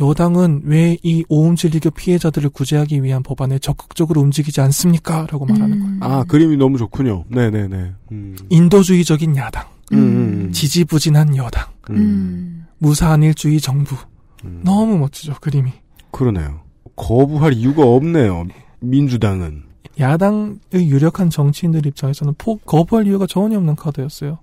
여당은 0.00 0.62
왜 0.64 0.96
이 1.02 1.24
오음질리교 1.28 1.90
피해자들을 1.90 2.50
구제하기 2.50 3.02
위한 3.02 3.22
법안에 3.22 3.58
적극적으로 3.58 4.20
움직이지 4.22 4.60
않습니까? 4.62 5.26
라고 5.30 5.44
말하는 5.46 5.78
거예요. 5.80 5.94
음. 5.94 5.98
아, 6.02 6.24
그림이 6.24 6.56
너무 6.56 6.78
좋군요. 6.78 7.24
네네네. 7.28 7.92
음. 8.12 8.36
인도주의적인 8.48 9.36
야당, 9.36 9.64
음, 9.92 9.98
음, 9.98 10.52
지지부진한 10.52 11.36
여당, 11.36 11.66
음. 11.90 11.96
음. 11.96 12.66
무사한일주의 12.78 13.60
정부. 13.60 13.94
음. 14.44 14.62
너무 14.64 14.98
멋지죠, 14.98 15.34
그림이. 15.40 15.70
그러네요. 16.10 16.60
거부할 16.96 17.52
이유가 17.52 17.84
없네요. 17.84 18.46
민주당은. 18.80 19.64
야당의 19.98 20.58
유력한 20.74 21.28
정치인들 21.28 21.84
입장에서는 21.86 22.34
포, 22.38 22.56
거부할 22.58 23.06
이유가 23.06 23.26
전혀 23.26 23.58
없는 23.58 23.76
카드였어요. 23.76 24.38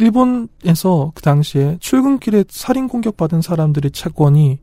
일본에서 0.00 1.12
그 1.14 1.22
당시에 1.22 1.76
출근길에 1.78 2.44
살인 2.48 2.88
공격받은 2.88 3.42
사람들의 3.42 3.90
채권이 3.90 4.58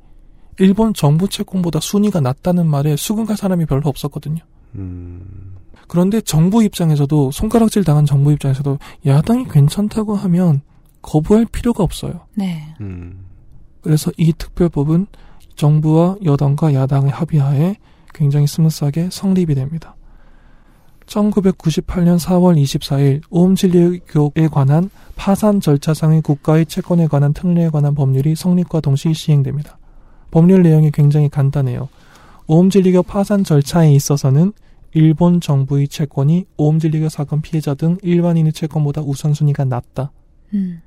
일본 0.59 0.93
정부 0.93 1.29
채권보다 1.29 1.79
순위가 1.79 2.19
낮다는 2.19 2.65
말에 2.65 2.95
수긍할 2.95 3.37
사람이 3.37 3.67
별로 3.67 3.83
없었거든요. 3.85 4.43
음, 4.75 5.55
그런데 5.87 6.19
정부 6.21 6.63
입장에서도 6.63 7.31
손가락질 7.31 7.83
당한 7.83 8.05
정부 8.05 8.31
입장에서도 8.31 8.79
야당이 9.05 9.45
괜찮다고 9.49 10.15
하면 10.15 10.61
거부할 11.03 11.45
필요가 11.45 11.83
없어요. 11.83 12.25
네. 12.35 12.73
음, 12.81 13.25
그래서 13.81 14.11
이 14.17 14.33
특별법은 14.33 15.05
정부와 15.55 16.17
여당과 16.25 16.73
야당의 16.73 17.11
합의하에 17.11 17.75
굉장히 18.13 18.47
smooth하게 18.47 19.09
성립이 19.11 19.53
됩니다. 19.53 19.95
1998년 21.07 22.19
4월 22.19 22.61
24일 22.61 23.21
옴진리교에 23.29 24.47
관한 24.51 24.89
파산 25.15 25.59
절차상의 25.59 26.21
국가의 26.21 26.65
채권에 26.65 27.07
관한 27.07 27.33
특례에 27.33 27.69
관한 27.69 27.95
법률이 27.95 28.35
성립과 28.35 28.81
동시 28.81 29.13
시행됩니다. 29.13 29.77
법률 30.29 30.61
내용이 30.61 30.91
굉장히 30.91 31.29
간단해요. 31.29 31.89
오음진리교 32.47 33.03
파산 33.03 33.43
절차에 33.43 33.93
있어서는 33.93 34.53
일본 34.93 35.41
정부의 35.41 35.87
채권이 35.87 36.45
오음진리교 36.57 37.09
사건 37.09 37.41
피해자 37.41 37.73
등 37.73 37.97
일반인의 38.01 38.53
채권보다 38.53 39.01
우선순위가 39.01 39.65
낮다. 39.65 40.11
음. 40.53 40.81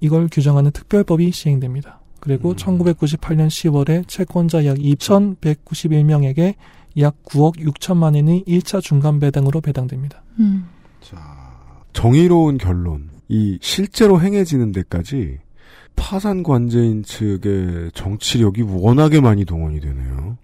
이걸 0.00 0.28
규정하는 0.30 0.70
특별법이 0.70 1.30
시행됩니다. 1.30 2.00
그리고 2.20 2.50
음. 2.50 2.56
1998년 2.56 3.48
10월에 3.48 4.06
채권자 4.06 4.66
약 4.66 4.76
2,191명에게 4.76 6.54
약 6.98 7.22
9억 7.24 7.56
6천만 7.58 8.14
원이 8.14 8.44
1차 8.44 8.80
중간 8.80 9.20
배당으로 9.20 9.60
배당됩니다. 9.60 10.22
음. 10.38 10.66
자, 11.00 11.16
정의로운 11.92 12.58
결론. 12.58 13.10
이 13.28 13.58
실제로 13.62 14.20
행해지는 14.20 14.72
데까지 14.72 15.38
파산 15.94 16.42
관제인 16.42 17.04
측의 17.04 17.92
정치력이 17.94 18.62
워낙에 18.62 19.20
많이 19.20 19.44
동원이 19.44 19.80
되네요. 19.80 20.36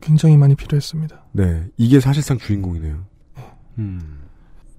굉장히 0.00 0.36
많이 0.36 0.54
필요했습니다. 0.54 1.24
네, 1.32 1.64
이게 1.76 2.00
사실상 2.00 2.38
주인공이네요. 2.38 3.04
음, 3.78 4.20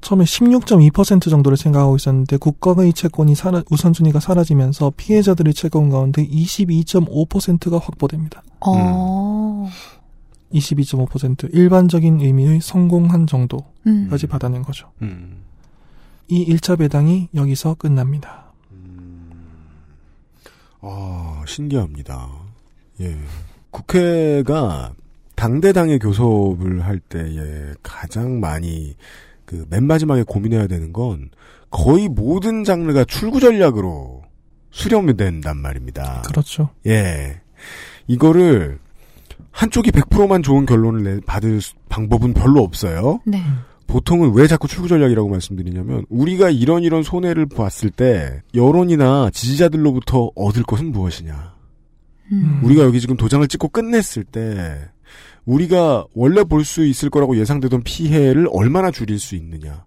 처음에 0.01 0.23
16.2% 0.23 1.29
정도를 1.29 1.57
생각하고 1.57 1.95
있었는데 1.95 2.37
국가의 2.37 2.93
채권이 2.93 3.33
사라, 3.33 3.63
우선순위가 3.69 4.19
사라지면서 4.19 4.93
피해자들의 4.95 5.53
채권 5.55 5.89
가운데 5.89 6.25
22.5%가 6.27 7.79
확보됩니다. 7.79 8.43
어. 8.61 9.67
22.5% 10.55 11.53
일반적인 11.53 12.19
의미의 12.21 12.61
성공한 12.61 13.27
정도까지 13.27 13.75
음. 13.87 14.29
받아낸 14.29 14.61
거죠. 14.63 14.91
음. 15.01 15.43
이 16.27 16.45
1차 16.53 16.79
배당이 16.79 17.29
여기서 17.35 17.75
끝납니다. 17.75 18.45
아, 20.81 21.43
신기합니다. 21.47 22.29
예. 23.01 23.15
국회가 23.71 24.93
당대당의 25.35 25.99
교섭을 25.99 26.85
할 26.85 26.99
때에 26.99 27.73
가장 27.83 28.39
많이 28.39 28.95
그 29.45 29.65
맨 29.69 29.85
마지막에 29.85 30.23
고민해야 30.23 30.67
되는 30.67 30.91
건 30.93 31.29
거의 31.69 32.07
모든 32.07 32.63
장르가 32.63 33.03
출구 33.05 33.39
전략으로 33.39 34.23
수렴이 34.71 35.17
된단 35.17 35.57
말입니다. 35.57 36.21
그렇죠. 36.23 36.69
예. 36.87 37.41
이거를 38.07 38.79
한쪽이 39.55 39.91
100%만 39.91 40.43
좋은 40.43 40.65
결론을 40.65 41.03
내, 41.03 41.19
받을 41.25 41.61
수- 41.61 41.75
방법은 41.87 42.33
별로 42.33 42.61
없어요. 42.61 43.21
네. 43.25 43.41
보통은 43.87 44.33
왜 44.33 44.47
자꾸 44.47 44.67
출구 44.67 44.87
전략이라고 44.89 45.29
말씀드리냐면 45.29 46.05
우리가 46.09 46.49
이런 46.49 46.83
이런 46.83 47.03
손해를 47.03 47.45
봤을 47.45 47.89
때 47.89 48.41
여론이나 48.53 49.29
지지자들로부터 49.31 50.31
얻을 50.35 50.63
것은 50.63 50.91
무엇이냐. 50.91 51.53
음. 52.33 52.61
우리가 52.63 52.83
여기 52.83 52.99
지금 52.99 53.15
도장을 53.15 53.47
찍고 53.47 53.69
끝냈을 53.69 54.23
때 54.25 54.89
우리가 55.45 56.05
원래 56.15 56.43
볼 56.43 56.65
수 56.65 56.83
있을 56.85 57.09
거라고 57.09 57.37
예상되던 57.37 57.83
피해를 57.83 58.49
얼마나 58.51 58.91
줄일 58.91 59.19
수 59.19 59.35
있느냐. 59.35 59.85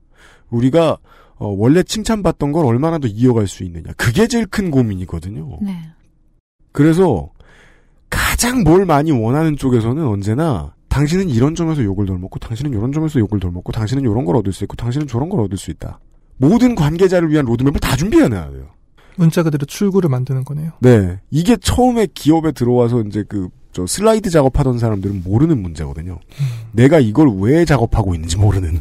우리가 0.49 0.97
어, 1.37 1.49
원래 1.49 1.83
칭찬받던 1.83 2.53
걸 2.53 2.65
얼마나 2.65 2.99
더 2.99 3.07
이어갈 3.09 3.47
수 3.49 3.65
있느냐. 3.65 3.93
그게 3.97 4.27
제일 4.29 4.47
큰 4.47 4.71
고민이거든요. 4.71 5.59
네. 5.61 5.77
그래서 6.73 7.31
가장 8.11 8.63
뭘 8.63 8.87
많이 8.87 9.11
원하는 9.13 9.57
쪽에서는 9.57 10.07
언제나 10.07 10.75
당신은 10.89 11.29
이런 11.29 11.55
점에서 11.55 11.83
욕을 11.85 12.07
덜 12.07 12.19
먹고 12.19 12.39
당신은 12.39 12.73
이런 12.73 12.93
점에서 12.93 13.21
욕을 13.21 13.41
덜 13.41 13.51
먹고 13.53 13.73
당신은 13.73 14.03
이런 14.03 14.25
걸 14.25 14.37
얻을 14.37 14.53
수 14.53 14.65
있고 14.65 14.77
당신은 14.77 15.07
저런 15.07 15.29
걸 15.29 15.41
얻을 15.41 15.57
수 15.57 15.71
있다. 15.71 16.01
모든 16.39 16.75
관계자를 16.75 17.31
위한 17.31 17.45
로드맵을 17.45 17.81
다 17.81 17.97
준비해놔야 17.97 18.51
돼요. 18.51 18.67
문자 19.17 19.43
그대로 19.43 19.67
출구를 19.67 20.09
만드는 20.09 20.45
거네요. 20.45 20.73
네. 20.81 21.19
이게 21.31 21.57
처음에 21.57 22.07
기업에 22.15 22.53
들어와서 22.53 23.03
이제 23.03 23.25
그, 23.29 23.49
저 23.73 23.87
슬라이드 23.87 24.31
작업하던 24.31 24.79
사람들은 24.79 25.23
모르는 25.25 25.61
문제거든요. 25.61 26.21
내가 26.73 27.01
이걸 27.01 27.29
왜 27.41 27.65
작업하고 27.65 28.15
있는지 28.15 28.37
모르는. 28.37 28.81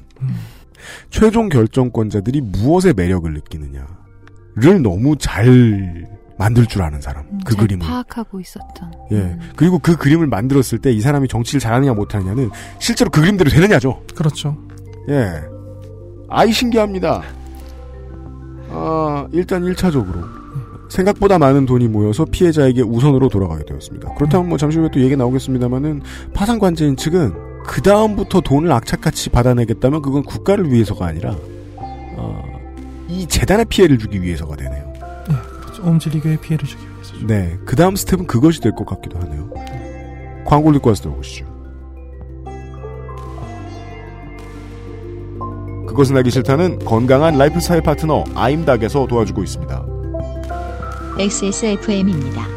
최종 1.10 1.50
결정권자들이 1.50 2.42
무엇의 2.42 2.94
매력을 2.94 3.32
느끼느냐를 3.34 4.82
너무 4.84 5.16
잘 5.18 6.08
만들 6.38 6.65
줄 6.67 6.82
아는 6.84 7.02
사람. 7.02 7.23
음, 7.32 7.39
그잘 7.45 7.65
그림을. 7.67 7.86
파악하고 7.88 8.39
있었던. 8.39 8.91
예. 9.12 9.15
음. 9.15 9.39
그리고 9.56 9.80
그 9.80 9.95
그림을 9.97 10.28
만들었을 10.28 10.80
때 10.80 10.91
이 10.91 11.02
사람이 11.02 11.28
정치를 11.28 11.60
잘하느냐 11.60 11.93
못하느냐는 11.93 12.50
실제로 12.80 13.10
그 13.10 13.21
그림대로 13.21 13.50
되느냐죠. 13.50 14.02
그렇죠. 14.15 14.58
예. 15.10 15.41
아이 16.30 16.52
신기합니다. 16.52 17.21
아, 18.69 19.28
일단 19.32 19.63
1차적으로. 19.63 20.38
생각보다 20.89 21.38
많은 21.38 21.65
돈이 21.65 21.88
모여서 21.89 22.23
피해자에게 22.26 22.82
우선으로 22.82 23.28
돌아가게 23.30 23.65
되었습니다. 23.65 24.13
그렇다면 24.15 24.47
뭐 24.50 24.58
잠시 24.58 24.78
후에 24.80 24.89
또 24.93 25.02
얘기 25.02 25.17
나오겠습니다만은 25.17 26.02
파산 26.34 26.60
관제인 26.60 26.95
측은 26.95 27.34
그 27.65 27.82
다음부터 27.82 28.39
돈을 28.39 28.71
악착같이 28.71 29.30
받아내겠다면 29.30 30.02
그건 30.02 30.23
국가를 30.23 30.71
위해서가 30.71 31.06
아니라 31.08 31.36
어, 32.15 32.41
이 33.10 33.28
재단에 33.28 33.65
피해를 33.65 33.97
주기 33.97 34.21
위해서가 34.21 34.56
되네요. 34.56 34.87
옴질리교의 35.84 36.38
피해를 36.38 36.68
주기 36.68 36.84
위해서죠. 36.90 37.28
네, 37.28 37.58
그 37.66 37.76
다음 37.76 37.96
스텝은 37.96 38.28
그것이 38.28 38.62
될 38.62 38.72
것 38.74 38.86
같기도 38.86 39.20
하네요. 39.20 39.50
광고를 40.46 40.80
듣고 40.80 40.90
와서 40.90 41.04
들어보시죠. 41.04 41.46
그것은 45.88 46.16
알기 46.18 46.30
싫다는 46.30 46.80
건강한 46.80 47.38
라이프 47.38 47.60
스타일 47.60 47.82
파트너 47.82 48.24
아임닥에서 48.36 49.08
도와주고 49.08 49.44
있습니다. 49.44 49.86
XSFM입니다. 51.20 52.57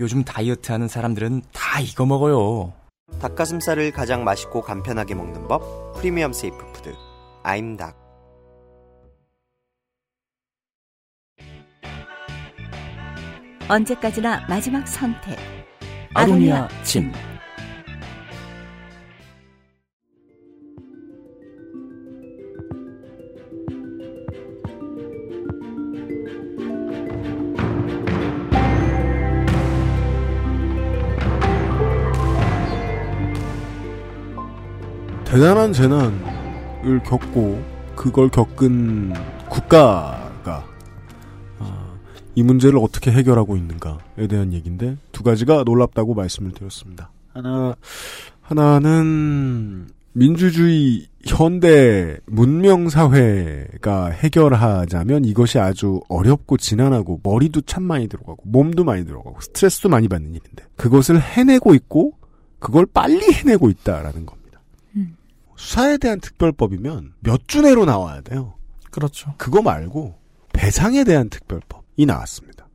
요즘 0.00 0.24
다이어트 0.24 0.72
하는 0.72 0.88
사람들은 0.88 1.42
다 1.52 1.80
이거 1.80 2.06
먹어요. 2.06 2.72
닭가슴살을 3.20 3.92
가장 3.92 4.24
맛있고 4.24 4.62
간편하게 4.62 5.14
먹는 5.14 5.48
법 5.48 5.94
프리미엄 5.96 6.32
safe 6.32 6.72
food 6.72 6.94
아임닭 7.42 8.00
언제까지나 13.68 14.46
마지막 14.48 14.86
선택. 14.86 15.38
아로니아 16.14 16.68
침. 16.82 17.10
대단한 35.32 35.72
재난을 35.72 37.02
겪고 37.06 37.58
그걸 37.96 38.28
겪은 38.28 39.14
국가가 39.48 40.62
아, 41.58 41.94
이 42.34 42.42
문제를 42.42 42.78
어떻게 42.78 43.10
해결하고 43.10 43.56
있는가에 43.56 44.26
대한 44.28 44.52
얘기인데 44.52 44.98
두 45.10 45.22
가지가 45.22 45.62
놀랍다고 45.64 46.12
말씀을 46.12 46.52
드렸습니다. 46.52 47.10
하나 47.32 47.74
하나는 48.42 49.86
민주주의 50.12 51.06
현대 51.24 52.18
문명 52.26 52.90
사회가 52.90 54.08
해결하자면 54.10 55.24
이것이 55.24 55.58
아주 55.58 56.02
어렵고 56.10 56.58
지난하고 56.58 57.20
머리도 57.22 57.62
참 57.62 57.84
많이 57.84 58.06
들어가고 58.06 58.42
몸도 58.44 58.84
많이 58.84 59.06
들어가고 59.06 59.40
스트레스도 59.40 59.88
많이 59.88 60.08
받는 60.08 60.28
일인데 60.28 60.64
그것을 60.76 61.22
해내고 61.22 61.74
있고 61.74 62.12
그걸 62.58 62.84
빨리 62.84 63.32
해내고 63.32 63.70
있다라는 63.70 64.26
겁니다. 64.26 64.41
음. 65.62 65.64
수사에 65.64 65.96
대한 65.98 66.20
특별법이면 66.20 67.12
몇 67.20 67.46
주 67.46 67.62
내로 67.62 67.84
나와야 67.84 68.20
돼요. 68.20 68.54
그렇죠. 68.90 69.32
그거 69.38 69.62
말고 69.62 70.14
배상에 70.52 71.04
대한 71.04 71.28
특별법이 71.30 72.04
나왔습니다. 72.06 72.68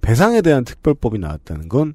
배상에 0.00 0.42
대한 0.42 0.64
특별법이 0.64 1.18
나왔다는 1.18 1.68
건 1.68 1.94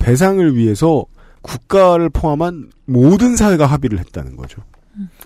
배상을 0.00 0.56
위해서 0.56 1.04
국가를 1.42 2.08
포함한 2.10 2.70
모든 2.86 3.36
사회가 3.36 3.66
합의를 3.66 3.98
했다는 3.98 4.36
거죠. 4.36 4.62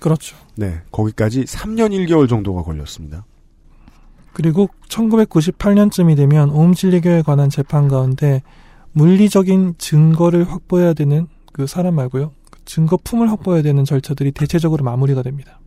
그렇죠. 0.01 0.37
네, 0.57 0.81
거기까지 0.91 1.45
3년 1.45 1.91
1개월 1.93 2.29
정도가 2.29 2.63
걸렸습니다. 2.63 3.25
그리고 4.33 4.69
1998년쯤이 4.89 6.17
되면 6.17 6.51
오음진리교에 6.51 7.23
관한 7.23 7.51
재판 7.51 7.89
가운데 7.89 8.43
물리적인 8.93 9.75
증거를 9.79 10.51
확보해야 10.51 10.93
되는 10.95 11.29
그 11.53 11.67
사람 11.67 11.95
말고요. 11.97 12.33
그 12.69 12.75
증거품을 12.75 13.31
확보해야 13.31 13.63
되는 13.63 13.85
절차들이 13.85 14.33
대체적으로 14.33 14.85
마무리가 14.85 15.23
됩니다. 15.23 15.59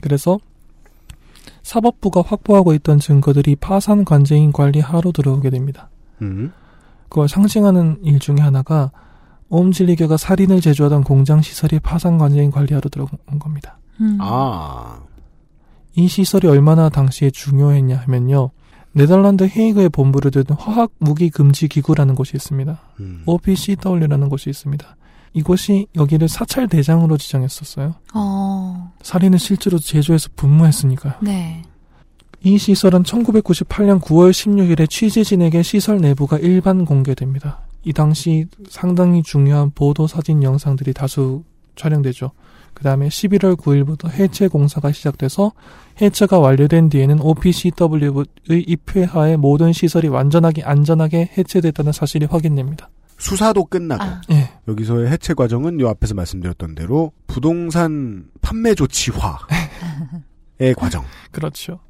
그래서 0.00 0.38
사법부가 1.62 2.22
확보하고 2.22 2.74
있던 2.74 3.00
증거들이 3.00 3.56
파산 3.56 4.04
관제인 4.04 4.52
관리 4.52 4.78
하로 4.78 5.10
들어오게 5.10 5.50
됩니다. 5.50 5.90
음. 6.22 6.52
그걸 7.08 7.28
상징하는 7.28 7.98
일 8.02 8.20
중에 8.20 8.36
하나가 8.38 8.92
오음진리교가 9.48 10.16
살인을 10.16 10.60
제조하던 10.60 11.02
공장 11.02 11.42
시설이 11.42 11.80
파산 11.80 12.18
관제인 12.18 12.50
관리하로 12.50 12.88
들어온 12.88 13.08
겁니다. 13.40 13.78
음. 14.00 14.18
아, 14.20 15.00
이 15.94 16.06
시설이 16.06 16.46
얼마나 16.46 16.88
당시에 16.88 17.30
중요했냐 17.30 17.96
하면요. 17.96 18.50
네덜란드 18.92 19.44
헤이그에 19.44 19.88
본부를 19.88 20.30
둔 20.30 20.44
화학 20.56 20.92
무기 20.98 21.30
금지 21.30 21.68
기구라는 21.68 22.14
곳이 22.14 22.36
있습니다. 22.36 22.78
음. 23.00 23.22
OPCW라는 23.26 24.28
곳이 24.28 24.50
있습니다. 24.50 24.96
이곳이 25.36 25.86
여기를 25.94 26.28
사찰 26.28 26.66
대장으로 26.66 27.18
지정했었어요. 27.18 27.94
어, 28.14 28.92
살인을 29.02 29.38
실제로 29.38 29.78
제조해서 29.78 30.30
분무했으니까요. 30.34 31.12
네. 31.20 31.62
이 32.42 32.56
시설은 32.56 33.02
1998년 33.02 34.00
9월 34.00 34.30
16일에 34.30 34.88
취재진에게 34.88 35.62
시설 35.62 35.98
내부가 35.98 36.38
일반 36.38 36.86
공개됩니다. 36.86 37.60
이 37.84 37.92
당시 37.92 38.46
상당히 38.70 39.22
중요한 39.22 39.70
보도 39.74 40.06
사진 40.06 40.42
영상들이 40.42 40.94
다수 40.94 41.44
촬영되죠. 41.76 42.30
그 42.72 42.82
다음에 42.82 43.08
11월 43.08 43.56
9일부터 43.56 44.08
해체 44.10 44.48
공사가 44.48 44.90
시작돼서 44.90 45.52
해체가 46.00 46.38
완료된 46.38 46.88
뒤에는 46.88 47.20
OPCW의 47.20 48.64
입회하에 48.66 49.36
모든 49.36 49.74
시설이 49.74 50.08
완전하게 50.08 50.62
안전하게 50.62 51.30
해체됐다는 51.36 51.92
사실이 51.92 52.24
확인됩니다. 52.24 52.88
수사도 53.18 53.64
끝나고 53.64 54.02
아, 54.02 54.20
예. 54.30 54.50
여기서의 54.68 55.08
해체 55.10 55.34
과정은 55.34 55.80
요 55.80 55.88
앞에서 55.88 56.14
말씀드렸던 56.14 56.74
대로 56.74 57.12
부동산 57.26 58.26
판매 58.42 58.74
조치화의 58.74 59.30
과정. 60.76 61.04
그렇죠. 61.30 61.80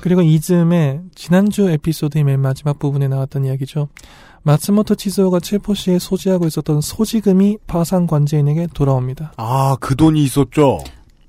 그리고 0.00 0.22
이즈음에 0.22 1.00
지난주 1.14 1.68
에피소드의 1.68 2.24
맨 2.24 2.40
마지막 2.40 2.78
부분에 2.78 3.08
나왔던 3.08 3.44
이야기죠. 3.44 3.88
마츠모토 4.42 4.94
치즈오가 4.94 5.40
체포 5.40 5.74
시에 5.74 5.98
소지하고 5.98 6.46
있었던 6.46 6.80
소지금이 6.80 7.58
파산 7.66 8.06
관제인에게 8.06 8.68
돌아옵니다. 8.72 9.32
아, 9.36 9.76
그 9.80 9.96
돈이 9.96 10.22
있었죠. 10.22 10.78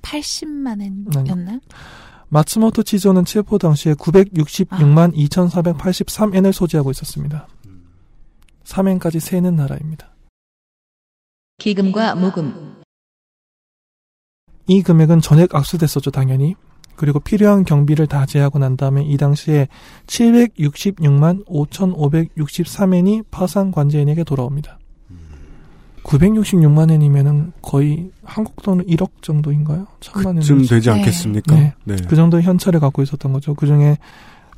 80만 0.02 0.80
엔이었나? 0.80 1.60
마츠모토 2.28 2.84
치즈오는 2.84 3.24
체포 3.24 3.58
당시에 3.58 3.94
966만 3.94 5.14
2,483엔을 5.16 6.52
소지하고 6.52 6.92
있었습니다. 6.92 7.48
3엔까지 8.70 9.20
세는 9.20 9.56
나라입니다. 9.56 10.14
기금과 11.58 12.14
모금, 12.14 12.80
이 14.70 14.82
금액은 14.82 15.20
전액 15.20 15.54
압수됐었죠, 15.54 16.12
당연히. 16.12 16.54
그리고 16.94 17.18
필요한 17.18 17.64
경비를 17.64 18.06
다 18.06 18.24
제하고 18.24 18.58
난 18.58 18.76
다음에 18.76 19.02
이 19.02 19.16
당시에 19.16 19.66
766만 20.06 21.44
5,563엔이 21.46 23.24
파산 23.30 23.72
관제인에게 23.72 24.22
돌아옵니다. 24.22 24.78
966만 26.04 26.90
엔이면은 26.92 27.52
거의 27.62 28.10
한국 28.22 28.62
돈은 28.62 28.86
1억 28.86 29.10
정도인가요? 29.22 29.86
천만 30.00 30.36
엔. 30.36 30.42
쯤 30.42 30.64
되지 30.64 30.88
네. 30.88 30.98
않겠습니까? 30.98 31.54
네. 31.54 31.74
네. 31.84 31.96
그 32.08 32.14
정도의 32.16 32.44
현찰을 32.44 32.80
갖고 32.80 33.02
있었던 33.02 33.32
거죠. 33.32 33.54
그 33.54 33.66
중에 33.66 33.98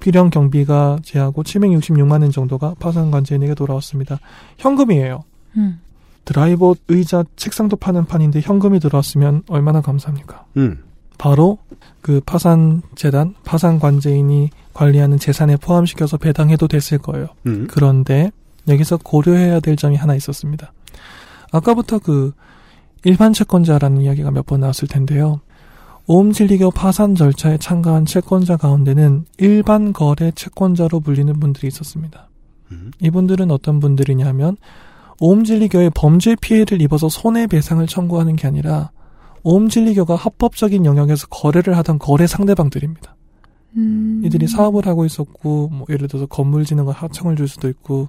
필요한 0.02 0.30
경비가 0.30 0.98
제하고 1.04 1.44
766만 1.44 2.24
엔 2.24 2.32
정도가 2.32 2.74
파산 2.80 3.12
관재인에게 3.12 3.54
돌아왔습니다. 3.54 4.18
현금이에요. 4.58 5.22
음. 5.56 5.80
드라이버, 6.24 6.74
의자, 6.88 7.22
책상도 7.36 7.76
파는 7.76 8.06
판인데 8.06 8.40
현금이 8.40 8.80
들어왔으면 8.80 9.44
얼마나 9.48 9.80
감사합니까? 9.80 10.44
음. 10.56 10.82
바로 11.18 11.58
그 12.00 12.20
파산 12.26 12.82
재단, 12.96 13.34
파산 13.44 13.78
관재인이 13.78 14.50
관리하는 14.74 15.18
재산에 15.20 15.56
포함시켜서 15.56 16.16
배당해도 16.16 16.66
됐을 16.66 16.98
거예요. 16.98 17.28
음. 17.46 17.68
그런데 17.70 18.32
여기서 18.66 18.96
고려해야 18.96 19.60
될 19.60 19.76
점이 19.76 19.94
하나 19.94 20.16
있었습니다. 20.16 20.72
아까부터 21.52 22.00
그 22.00 22.32
일반 23.04 23.32
채권자라는 23.32 24.00
이야기가 24.00 24.32
몇 24.32 24.46
번 24.46 24.60
나왔을 24.60 24.88
텐데요. 24.88 25.40
오음진리교 26.06 26.72
파산 26.72 27.14
절차에 27.14 27.58
참가한 27.58 28.04
채권자 28.04 28.56
가운데는 28.56 29.24
일반 29.38 29.92
거래 29.92 30.32
채권자로 30.32 31.00
불리는 31.00 31.38
분들이 31.38 31.68
있었습니다. 31.68 32.28
음. 32.72 32.90
이분들은 33.00 33.50
어떤 33.50 33.80
분들이냐면 33.80 34.56
오음진리교의 35.20 35.92
범죄 35.94 36.34
피해를 36.34 36.82
입어서 36.82 37.08
손해배상을 37.08 37.86
청구하는 37.86 38.34
게 38.36 38.48
아니라 38.48 38.90
오음진리교가 39.44 40.16
합법적인 40.16 40.84
영역에서 40.84 41.28
거래를 41.28 41.76
하던 41.78 41.98
거래 41.98 42.26
상대방들입니다. 42.26 43.14
음. 43.76 44.22
이들이 44.24 44.48
사업을 44.48 44.86
하고 44.86 45.04
있었고 45.04 45.68
뭐 45.68 45.86
예를 45.88 46.08
들어서 46.08 46.26
건물 46.26 46.64
짓는 46.64 46.84
거 46.84 46.90
하청을 46.90 47.36
줄 47.36 47.48
수도 47.48 47.68
있고 47.68 48.08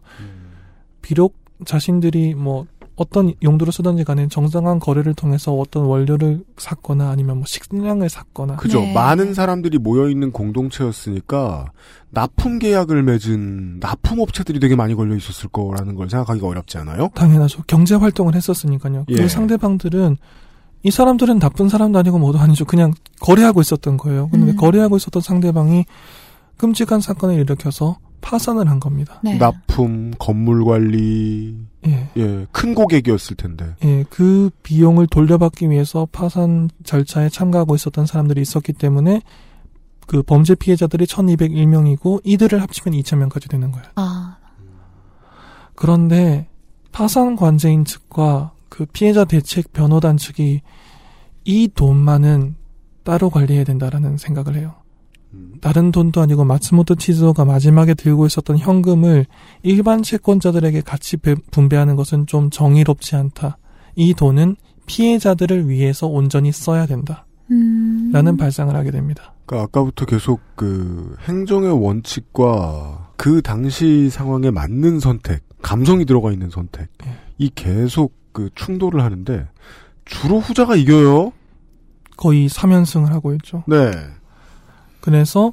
비록 1.01 1.35
자신들이 1.65 2.33
뭐 2.33 2.65
어떤 2.95 3.33
용도로 3.41 3.71
쓰던지 3.71 4.03
간에 4.03 4.27
정당한 4.27 4.79
거래를 4.79 5.15
통해서 5.15 5.53
어떤 5.53 5.85
원료를 5.85 6.43
샀거나 6.57 7.09
아니면 7.09 7.37
뭐 7.37 7.45
식량을 7.47 8.07
샀거나 8.07 8.57
그죠. 8.57 8.81
네. 8.81 8.93
많은 8.93 9.33
사람들이 9.33 9.79
모여 9.79 10.09
있는 10.09 10.31
공동체였으니까 10.31 11.71
납품 12.11 12.59
계약을 12.59 13.01
맺은 13.01 13.79
납품 13.79 14.19
업체들이 14.19 14.59
되게 14.59 14.75
많이 14.75 14.93
걸려 14.93 15.15
있었을 15.15 15.49
거라는 15.49 15.95
걸 15.95 16.09
생각하기가 16.09 16.45
어렵지 16.45 16.77
않아요? 16.77 17.09
당연하죠. 17.15 17.63
경제 17.65 17.95
활동을 17.95 18.35
했었으니까요. 18.35 19.05
예. 19.09 19.15
그 19.15 19.27
상대방들은 19.27 20.17
이 20.83 20.91
사람들은 20.91 21.39
나쁜 21.39 21.69
사람도 21.69 21.97
아니고 21.97 22.19
뭐도 22.19 22.37
아니죠. 22.37 22.65
그냥 22.65 22.93
거래하고 23.21 23.61
있었던 23.61 23.97
거예요. 23.97 24.29
근데 24.29 24.51
음. 24.51 24.55
거래하고 24.55 24.97
있었던 24.97 25.21
상대방이 25.21 25.85
끔찍한 26.57 27.01
사건을 27.01 27.39
일으켜서 27.39 27.97
파산을 28.21 28.69
한 28.69 28.79
겁니다. 28.79 29.19
네. 29.23 29.37
납품, 29.37 30.11
건물 30.19 30.63
관리, 30.63 31.57
예. 31.87 32.09
예, 32.17 32.47
큰 32.51 32.73
고객이었을 32.73 33.35
텐데. 33.35 33.75
예, 33.83 34.05
그 34.09 34.49
비용을 34.63 35.07
돌려받기 35.07 35.69
위해서 35.69 36.07
파산 36.11 36.69
절차에 36.83 37.29
참가하고 37.29 37.75
있었던 37.75 38.05
사람들이 38.05 38.41
있었기 38.41 38.73
때문에 38.73 39.21
그 40.07 40.21
범죄 40.23 40.55
피해자들이 40.55 41.05
1201명이고 41.05 42.21
이들을 42.23 42.61
합치면 42.61 42.99
2000명까지 42.99 43.49
되는 43.49 43.71
거예요. 43.71 43.85
아, 43.95 44.37
그런데 45.75 46.47
파산 46.91 47.35
관제인 47.35 47.85
측과 47.85 48.53
그 48.69 48.85
피해자 48.85 49.25
대책 49.25 49.73
변호단 49.73 50.17
측이 50.17 50.61
이 51.45 51.67
돈만은 51.73 52.55
따로 53.03 53.29
관리해야 53.29 53.63
된다라는 53.63 54.17
생각을 54.17 54.55
해요. 54.55 54.75
음. 55.33 55.53
다른 55.61 55.91
돈도 55.91 56.21
아니고 56.21 56.43
마츠모토 56.45 56.95
치즈오가 56.95 57.45
마지막에 57.45 57.93
들고 57.93 58.25
있었던 58.25 58.57
현금을 58.57 59.25
일반 59.63 60.03
채권자들에게 60.03 60.81
같이 60.81 61.17
배- 61.17 61.35
분배하는 61.51 61.95
것은 61.95 62.27
좀 62.27 62.49
정의롭지 62.49 63.15
않다. 63.15 63.57
이 63.95 64.13
돈은 64.13 64.55
피해자들을 64.85 65.69
위해서 65.69 66.07
온전히 66.07 66.51
써야 66.51 66.85
된다. 66.85 67.25
음. 67.51 68.09
라는 68.13 68.37
발상을 68.37 68.73
하게 68.75 68.91
됩니다. 68.91 69.33
그러니까 69.45 69.65
아까부터 69.67 70.05
계속 70.05 70.39
그 70.55 71.15
행정의 71.27 71.71
원칙과 71.71 73.11
그 73.17 73.41
당시 73.41 74.09
상황에 74.09 74.51
맞는 74.51 74.99
선택, 74.99 75.43
감성이 75.61 76.05
들어가 76.05 76.31
있는 76.31 76.49
선택, 76.49 76.87
예. 77.05 77.09
이 77.37 77.49
계속 77.53 78.13
그 78.31 78.49
충돌을 78.55 79.01
하는데 79.01 79.47
주로 80.05 80.39
후자가 80.39 80.75
이겨요. 80.75 81.31
거의 82.17 82.47
3연승을 82.47 83.07
하고 83.09 83.33
있죠. 83.35 83.63
네. 83.67 83.91
그래서 85.03 85.51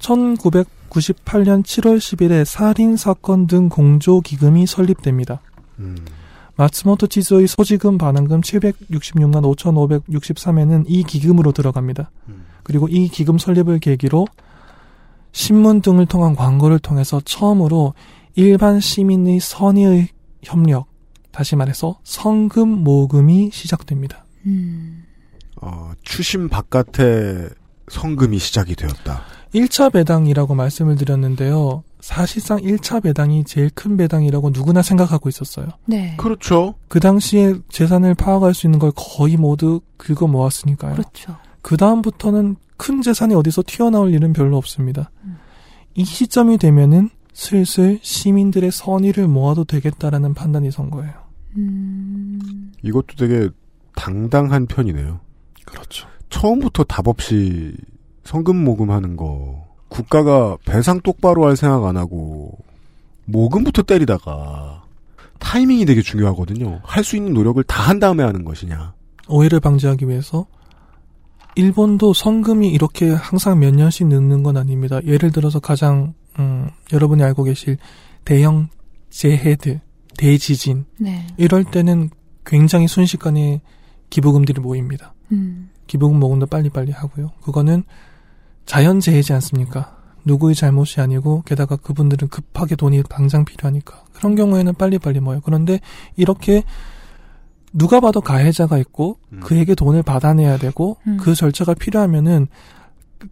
1998년 0.00 1.64
7월 1.64 1.96
10일에 1.96 2.44
살인 2.44 2.98
사건 2.98 3.46
등 3.46 3.70
공조 3.70 4.20
기금이 4.20 4.66
설립됩니다. 4.66 5.40
음. 5.78 5.96
마츠모토 6.56 7.06
치즈의 7.06 7.46
소지금 7.46 7.96
반환금 7.96 8.42
766만 8.42 9.40
5,563엔은 9.56 10.84
이 10.86 11.02
기금으로 11.04 11.52
들어갑니다. 11.52 12.10
음. 12.28 12.44
그리고 12.62 12.88
이 12.88 13.08
기금 13.08 13.38
설립을 13.38 13.78
계기로 13.78 14.26
신문 15.32 15.80
등을 15.80 16.04
통한 16.04 16.36
광고를 16.36 16.78
통해서 16.78 17.22
처음으로 17.24 17.94
일반 18.34 18.80
시민의 18.80 19.40
선의의 19.40 20.08
협력, 20.42 20.88
다시 21.32 21.56
말해서 21.56 21.98
성금 22.04 22.68
모금이 22.68 23.48
시작됩니다. 23.50 24.26
음. 24.44 25.04
어, 25.62 25.92
추심 26.02 26.50
바깥에 26.50 27.48
성금이 27.90 28.38
시작이 28.38 28.74
되었다. 28.76 29.22
1차 29.54 29.92
배당이라고 29.92 30.54
말씀을 30.54 30.96
드렸는데요. 30.96 31.82
사실상 32.00 32.58
1차 32.60 33.02
배당이 33.02 33.44
제일 33.44 33.68
큰 33.70 33.96
배당이라고 33.96 34.50
누구나 34.50 34.80
생각하고 34.80 35.28
있었어요. 35.28 35.66
네. 35.86 36.14
그렇죠. 36.16 36.76
그 36.88 37.00
당시에 37.00 37.54
재산을 37.68 38.14
파악할 38.14 38.54
수 38.54 38.66
있는 38.66 38.78
걸 38.78 38.92
거의 38.94 39.36
모두 39.36 39.80
긁어 39.96 40.26
모았으니까요. 40.26 40.94
그렇죠. 40.94 41.36
그 41.62 41.76
다음부터는 41.76 42.56
큰 42.76 43.02
재산이 43.02 43.34
어디서 43.34 43.64
튀어나올 43.66 44.14
일은 44.14 44.32
별로 44.32 44.56
없습니다. 44.56 45.10
음. 45.24 45.36
이 45.94 46.04
시점이 46.04 46.56
되면은 46.56 47.10
슬슬 47.34 47.98
시민들의 48.02 48.70
선의를 48.70 49.28
모아도 49.28 49.64
되겠다라는 49.64 50.34
판단이 50.34 50.70
선 50.70 50.90
거예요. 50.90 51.12
음. 51.56 52.72
이것도 52.82 53.16
되게 53.18 53.50
당당한 53.94 54.66
편이네요. 54.66 55.20
그렇죠. 55.66 56.08
처음부터 56.30 56.84
답 56.84 57.08
없이 57.08 57.72
성금 58.24 58.56
모금하는 58.56 59.16
거 59.16 59.66
국가가 59.88 60.56
배상 60.64 61.00
똑바로 61.00 61.46
할 61.46 61.56
생각 61.56 61.84
안 61.84 61.96
하고 61.96 62.56
모금부터 63.26 63.82
때리다가 63.82 64.84
타이밍이 65.38 65.84
되게 65.84 66.02
중요하거든요. 66.02 66.80
할 66.84 67.02
수 67.04 67.16
있는 67.16 67.32
노력을 67.34 67.62
다 67.64 67.82
한 67.82 67.98
다음에 67.98 68.22
하는 68.22 68.44
것이냐. 68.44 68.94
오해를 69.28 69.58
방지하기 69.60 70.08
위해서 70.08 70.46
일본도 71.56 72.12
성금이 72.14 72.68
이렇게 72.68 73.10
항상 73.10 73.58
몇 73.58 73.74
년씩 73.74 74.06
늦는 74.06 74.42
건 74.42 74.56
아닙니다. 74.56 75.00
예를 75.04 75.32
들어서 75.32 75.58
가장 75.60 76.14
음, 76.38 76.68
여러분이 76.92 77.22
알고 77.22 77.44
계실 77.44 77.76
대형 78.24 78.68
재해들, 79.10 79.80
대지진 80.16 80.84
네. 80.98 81.26
이럴 81.36 81.64
때는 81.64 82.10
굉장히 82.46 82.86
순식간에 82.86 83.60
기부금들이 84.10 84.60
모입니다. 84.60 85.14
음. 85.32 85.70
기부금 85.90 86.20
모금도 86.20 86.46
빨리빨리 86.46 86.92
하고요. 86.92 87.32
그거는 87.42 87.82
자연재해지 88.64 89.32
않습니까? 89.32 89.96
누구의 90.24 90.54
잘못이 90.54 91.00
아니고 91.00 91.42
게다가 91.42 91.74
그분들은 91.74 92.28
급하게 92.28 92.76
돈이 92.76 93.02
당장 93.08 93.44
필요하니까 93.44 94.04
그런 94.12 94.36
경우에는 94.36 94.74
빨리빨리 94.74 95.18
모여요. 95.18 95.40
그런데 95.44 95.80
이렇게 96.14 96.62
누가 97.72 97.98
봐도 97.98 98.20
가해자가 98.20 98.78
있고 98.78 99.18
음. 99.32 99.40
그에게 99.40 99.74
돈을 99.74 100.04
받아내야 100.04 100.58
되고 100.58 100.96
음. 101.08 101.16
그 101.16 101.34
절차가 101.34 101.74
필요하면은 101.74 102.46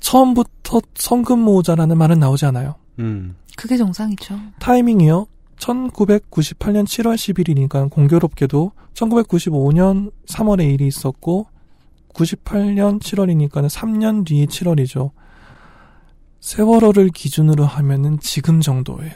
처음부터 0.00 0.80
성금 0.94 1.38
모으자라는 1.38 1.96
말은 1.96 2.18
나오지 2.18 2.44
않아요. 2.46 2.74
음. 2.98 3.36
그게 3.56 3.76
정상이죠. 3.76 4.36
타이밍이요. 4.59 5.28
1998년 5.59 6.84
7월 6.86 7.14
10일이니까 7.14 7.88
공교롭게도 7.90 8.72
1995년 8.94 10.11
3월에 10.26 10.72
일이 10.72 10.88
있었고 10.88 11.46
98년 12.14 13.00
7월이니까는 13.00 13.68
3년 13.68 14.26
뒤에 14.26 14.46
7월이죠. 14.46 15.11
세월호를 16.40 17.09
기준으로 17.11 17.64
하면은 17.64 18.18
지금 18.20 18.61
정도예요. 18.61 19.12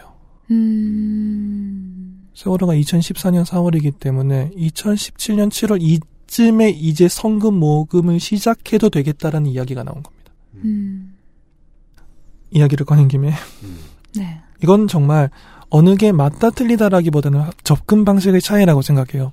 음. 0.51 2.29
세월호가 2.35 2.75
2014년 2.75 3.45
4월이기 3.45 3.99
때문에 3.99 4.51
2017년 4.57 5.49
7월 5.51 5.81
이쯤에 5.81 6.71
이제 6.71 7.09
성금 7.09 7.55
모금을 7.55 8.19
시작해도 8.21 8.89
되겠다라는 8.91 9.51
이야기가 9.51 9.83
나온 9.85 10.03
겁니다. 10.03 10.33
음. 10.65 11.15
이야기를 12.51 12.85
꺼낸 12.87 13.09
김에 13.09 13.33
네. 14.17 14.41
이건 14.63 14.89
정말 14.89 15.31
어느 15.71 15.97
게 15.97 16.13
맞다 16.13 16.51
틀리다라기보다는 16.51 17.45
접근 17.65 18.05
방식의 18.05 18.41
차이라고 18.43 18.83
생각해요. 18.83 19.33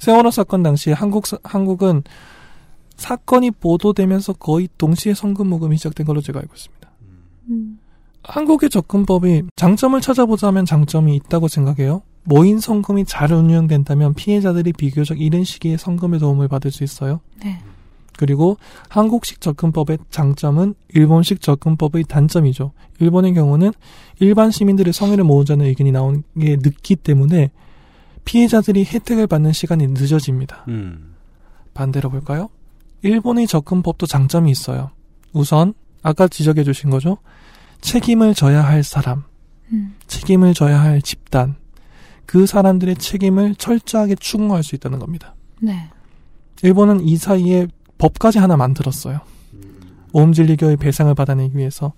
세월호 0.00 0.30
사건 0.30 0.62
당시 0.62 0.90
한국 0.90 1.26
사- 1.26 1.38
한국은 1.44 2.02
사건이 3.00 3.52
보도되면서 3.52 4.34
거의 4.34 4.68
동시에 4.76 5.14
성금 5.14 5.48
모금이 5.48 5.78
시작된 5.78 6.06
걸로 6.06 6.20
제가 6.20 6.38
알고 6.38 6.52
있습니다. 6.54 6.90
음. 7.48 7.78
한국의 8.22 8.68
접근법이 8.68 9.44
장점을 9.56 9.98
찾아보자면 10.02 10.66
장점이 10.66 11.16
있다고 11.16 11.48
생각해요. 11.48 12.02
모인 12.24 12.60
성금이 12.60 13.06
잘 13.06 13.32
운영된다면 13.32 14.12
피해자들이 14.12 14.74
비교적 14.74 15.18
이른 15.18 15.44
시기에 15.44 15.78
성금의 15.78 16.20
도움을 16.20 16.48
받을 16.48 16.70
수 16.70 16.84
있어요. 16.84 17.20
네. 17.42 17.58
그리고 18.18 18.58
한국식 18.90 19.40
접근법의 19.40 19.96
장점은 20.10 20.74
일본식 20.90 21.40
접근법의 21.40 22.04
단점이죠. 22.06 22.72
일본의 22.98 23.32
경우는 23.32 23.72
일반 24.18 24.50
시민들의 24.50 24.92
성의를 24.92 25.24
모으자는 25.24 25.64
의견이 25.64 25.90
나온 25.90 26.22
게 26.38 26.56
늦기 26.56 26.96
때문에 26.96 27.50
피해자들이 28.26 28.84
혜택을 28.84 29.26
받는 29.26 29.54
시간이 29.54 29.86
늦어집니다. 29.86 30.66
음. 30.68 31.14
반대로 31.72 32.10
볼까요? 32.10 32.50
일본의 33.02 33.46
접근법도 33.46 34.06
장점이 34.06 34.50
있어요. 34.50 34.90
우선 35.32 35.74
아까 36.02 36.28
지적해 36.28 36.64
주신 36.64 36.90
거죠. 36.90 37.18
책임을 37.80 38.34
져야 38.34 38.62
할 38.62 38.82
사람, 38.82 39.24
음. 39.72 39.94
책임을 40.06 40.54
져야 40.54 40.80
할 40.80 41.00
집단, 41.00 41.56
그 42.26 42.46
사람들의 42.46 42.96
책임을 42.96 43.54
철저하게 43.56 44.16
추궁할 44.16 44.62
수 44.62 44.74
있다는 44.74 44.98
겁니다. 44.98 45.34
네. 45.60 45.88
일본은 46.62 47.00
이 47.06 47.16
사이에 47.16 47.66
법까지 47.98 48.38
하나 48.38 48.56
만들었어요. 48.56 49.20
오음진리교의 50.12 50.76
배상을 50.76 51.14
받아내기 51.14 51.56
위해서 51.56 51.92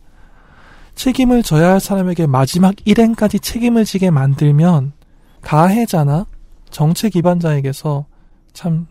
책임을 0.95 1.43
져야 1.43 1.71
할 1.73 1.81
사람에게 1.81 2.27
마지막 2.27 2.75
일행까지 2.85 3.41
책임을 3.41 3.85
지게 3.85 4.11
만들면 4.11 4.93
가해자나 5.41 6.27
정체 6.71 7.09
기반자에게서 7.09 8.07
참 8.53 8.87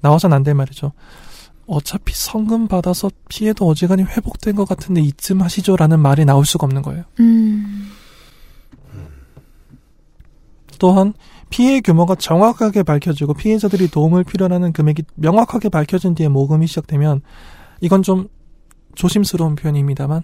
나와선 0.00 0.32
안 0.32 0.42
될 0.42 0.54
말이죠. 0.54 0.92
어차피 1.68 2.14
성금 2.14 2.66
받아서 2.66 3.10
피해도 3.28 3.66
어지간히 3.66 4.02
회복된 4.02 4.56
것 4.56 4.66
같은데 4.66 5.02
이쯤 5.02 5.42
하시죠라는 5.42 6.00
말이 6.00 6.24
나올 6.24 6.44
수가 6.44 6.66
없는 6.66 6.82
거예요. 6.82 7.04
음. 7.20 7.90
또한 10.78 11.12
피해 11.50 11.80
규모가 11.80 12.14
정확하게 12.14 12.82
밝혀지고 12.84 13.34
피해자들이 13.34 13.88
도움을 13.88 14.24
필요하는 14.24 14.72
금액이 14.72 15.02
명확하게 15.14 15.68
밝혀진 15.68 16.14
뒤에 16.14 16.28
모금이 16.28 16.66
시작되면 16.66 17.20
이건 17.80 18.02
좀 18.02 18.28
조심스러운 18.94 19.54
표현입니다만 19.54 20.22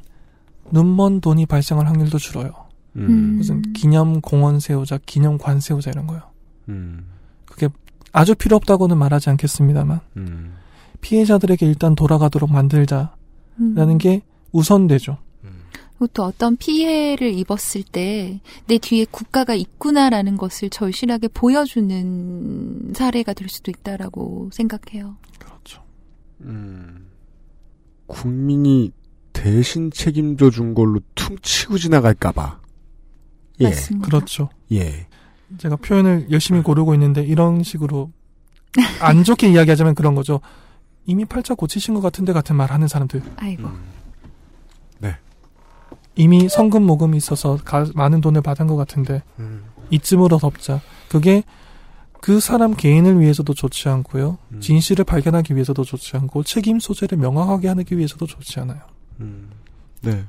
눈먼 0.71 1.21
돈이 1.21 1.47
발생할 1.47 1.87
확률도 1.87 2.19
줄어요. 2.19 2.53
음. 2.97 3.37
무슨 3.37 3.61
기념 3.73 4.21
공원 4.21 4.61
세우자, 4.61 4.99
기념 5.05 5.39
관 5.39 5.61
세우자 5.61 5.91
이런 5.91 6.07
거요. 6.07 6.23
음. 6.69 7.07
그게 7.47 7.69
아주 8.13 8.35
필요 8.35 8.57
없다고는 8.57 8.97
말하지 8.97 9.31
않겠습니다만 9.31 10.01
음. 10.17 10.55
피해자들에게 11.01 11.67
일단 11.67 11.95
돌아가도록 11.95 12.51
만들자라는 12.51 13.11
음. 13.61 13.99
게 13.99 14.23
우선되죠. 14.53 15.19
또 16.13 16.25
어떤 16.25 16.57
피해를 16.57 17.33
입었을 17.33 17.83
때 17.83 18.41
내 18.67 18.79
뒤에 18.79 19.07
국가가 19.11 19.55
있구나라는 19.55 20.37
것을 20.37 20.71
절실하게 20.71 21.29
보여주는 21.29 22.93
사례가 22.95 23.33
될 23.35 23.49
수도 23.49 23.71
있다라고 23.71 24.51
생각해요. 24.53 25.17
그렇죠. 25.39 25.83
음. 26.43 27.11
국민이 28.07 28.93
대신 29.33 29.91
책임져 29.91 30.51
준 30.51 30.75
걸로 30.75 31.01
퉁치고 31.15 31.79
지나갈까봐. 31.79 32.61
예. 33.61 33.65
맞습니다. 33.65 34.07
그렇죠. 34.07 34.49
예. 34.73 35.07
제가 35.59 35.77
표현을 35.77 36.29
열심히 36.31 36.63
고르고 36.63 36.95
있는데 36.95 37.23
이런 37.23 37.63
식으로 37.63 38.11
안 39.01 39.25
좋게 39.25 39.49
이야기하자면 39.53 39.95
그런 39.95 40.15
거죠. 40.15 40.41
이미 41.07 41.25
팔자 41.25 41.55
고치신 41.55 41.95
것 41.95 42.01
같은데 42.01 42.33
같은 42.33 42.57
말 42.57 42.71
하는 42.71 42.89
사람들. 42.89 43.23
아이고. 43.37 43.69
이미 46.17 46.49
성금 46.49 46.85
모금이 46.87 47.17
있어서 47.17 47.57
가- 47.65 47.87
많은 47.93 48.21
돈을 48.21 48.41
받은 48.41 48.69
것 48.69 48.77
같은데 48.77 49.25
음. 49.41 49.65
이쯤으로 49.91 50.39
덮자. 50.39 50.81
그게 51.09 51.43
그 52.21 52.39
사람 52.39 52.75
개인을 52.77 53.19
위해서도 53.21 53.53
좋지 53.53 53.89
않고요. 53.89 54.39
음. 54.53 54.61
진실을 54.61 55.05
발견하기 55.05 55.55
위해서도 55.57 55.83
좋지 55.83 56.17
않고 56.17 56.45
책임 56.45 56.79
소재를 56.79 57.19
명확하게 57.19 57.67
하기 57.67 57.97
위해서도 57.99 58.27
좋지 58.27 58.61
않아요. 58.61 58.79
음. 59.21 59.51
네. 60.03 60.25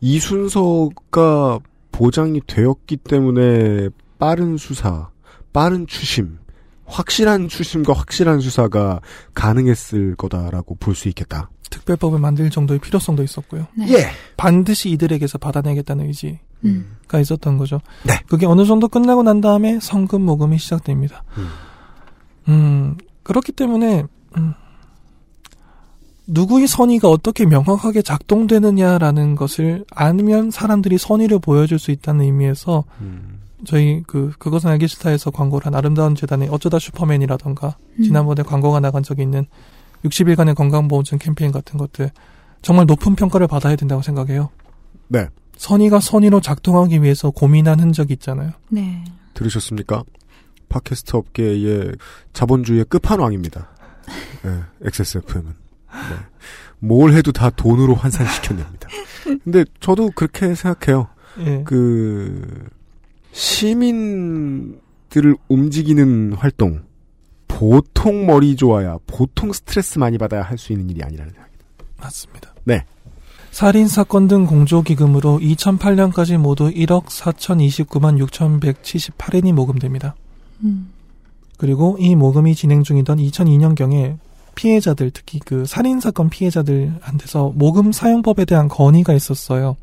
이 0.00 0.20
순서가 0.20 1.58
보장이 1.90 2.40
되었기 2.46 2.98
때문에 2.98 3.88
빠른 4.20 4.56
수사, 4.56 5.10
빠른 5.52 5.88
추심, 5.88 6.38
확실한 6.86 7.48
추심과 7.48 7.92
확실한 7.92 8.40
수사가 8.40 9.00
가능했을 9.34 10.16
거다라고 10.16 10.76
볼 10.76 10.94
수 10.94 11.08
있겠다. 11.08 11.50
특별법을 11.70 12.18
만들 12.20 12.50
정도의 12.50 12.78
필요성도 12.78 13.22
있었고요. 13.22 13.66
네. 13.76 13.88
예. 13.94 14.06
반드시 14.36 14.90
이들에게서 14.90 15.38
받아내겠다는 15.38 16.06
의지가 16.06 16.38
음. 16.64 16.96
있었던 17.20 17.58
거죠. 17.58 17.80
네. 18.04 18.14
그게 18.28 18.46
어느 18.46 18.64
정도 18.64 18.86
끝나고 18.86 19.22
난 19.22 19.40
다음에 19.40 19.80
성금 19.80 20.22
모금이 20.22 20.58
시작됩니다. 20.58 21.24
음. 21.36 21.48
음, 22.48 22.96
그렇기 23.24 23.52
때문에 23.52 24.04
음, 24.36 24.54
누구의 26.26 26.68
선의가 26.68 27.08
어떻게 27.08 27.44
명확하게 27.44 28.02
작동되느냐라는 28.02 29.34
것을 29.34 29.84
알면 29.90 30.50
사람들이 30.50 30.96
선의를 30.98 31.38
보여줄 31.38 31.78
수 31.78 31.90
있다는 31.90 32.24
의미에서 32.24 32.84
음. 33.00 33.33
저희 33.64 34.02
그 34.06 34.32
그것은 34.38 34.70
알기 34.70 34.86
싫다에서 34.86 35.30
광고를 35.30 35.66
한 35.66 35.74
아름다운 35.74 36.14
재단의 36.14 36.48
어쩌다 36.50 36.78
슈퍼맨이라던가 36.78 37.76
음. 37.98 38.02
지난번에 38.02 38.42
광고가 38.42 38.80
나간 38.80 39.02
적이 39.02 39.22
있는 39.22 39.46
60일간의 40.04 40.54
건강보험증 40.54 41.18
캠페인 41.18 41.50
같은 41.52 41.78
것들 41.78 42.10
정말 42.62 42.86
높은 42.86 43.14
평가를 43.14 43.46
받아야 43.46 43.76
된다고 43.76 44.02
생각해요. 44.02 44.50
네. 45.08 45.28
선의가 45.56 46.00
선의로 46.00 46.40
작동하기 46.40 47.02
위해서 47.02 47.30
고민한 47.30 47.80
흔적이 47.80 48.14
있잖아요. 48.14 48.52
네. 48.68 49.04
들으셨습니까? 49.34 50.02
팟캐스트 50.68 51.16
업계의 51.16 51.92
자본주의의 52.32 52.86
끝판왕입니다. 52.86 53.68
네, 54.42 54.60
XSFM은. 54.82 55.52
네. 55.52 56.16
뭘 56.80 57.12
해도 57.12 57.32
다 57.32 57.50
돈으로 57.50 57.94
환산시켜냅니다. 57.94 58.88
근데 59.44 59.64
저도 59.80 60.10
그렇게 60.10 60.54
생각해요. 60.54 61.08
예. 61.38 61.62
그 61.64 62.68
시민들을 63.34 64.76
움직이는 65.48 66.34
활동 66.34 66.82
보통 67.48 68.26
머리 68.26 68.54
좋아야 68.56 68.98
보통 69.06 69.52
스트레스 69.52 69.98
많이 69.98 70.18
받아야 70.18 70.42
할 70.42 70.56
수 70.56 70.72
있는 70.72 70.88
일이 70.88 71.02
아니라는 71.02 71.32
생각이 71.32 71.52
맞습니다. 72.00 72.54
네. 72.64 72.84
살인 73.50 73.88
사건 73.88 74.28
등 74.28 74.46
공조 74.46 74.82
기금으로 74.82 75.38
2008년까지 75.40 76.38
모두 76.38 76.70
1억 76.70 77.06
4,029만 77.06 78.24
6,178엔이 78.26 79.52
모금됩니다. 79.52 80.14
음. 80.62 80.90
그리고 81.56 81.96
이 82.00 82.14
모금이 82.14 82.54
진행 82.54 82.82
중이던 82.82 83.18
2002년경에 83.18 84.18
피해자들 84.54 85.10
특히 85.12 85.38
그 85.38 85.66
살인 85.66 86.00
사건 86.00 86.30
피해자들한테서 86.30 87.52
모금 87.54 87.92
사용법에 87.92 88.44
대한 88.44 88.68
건의가 88.68 89.12
있었어요. 89.12 89.76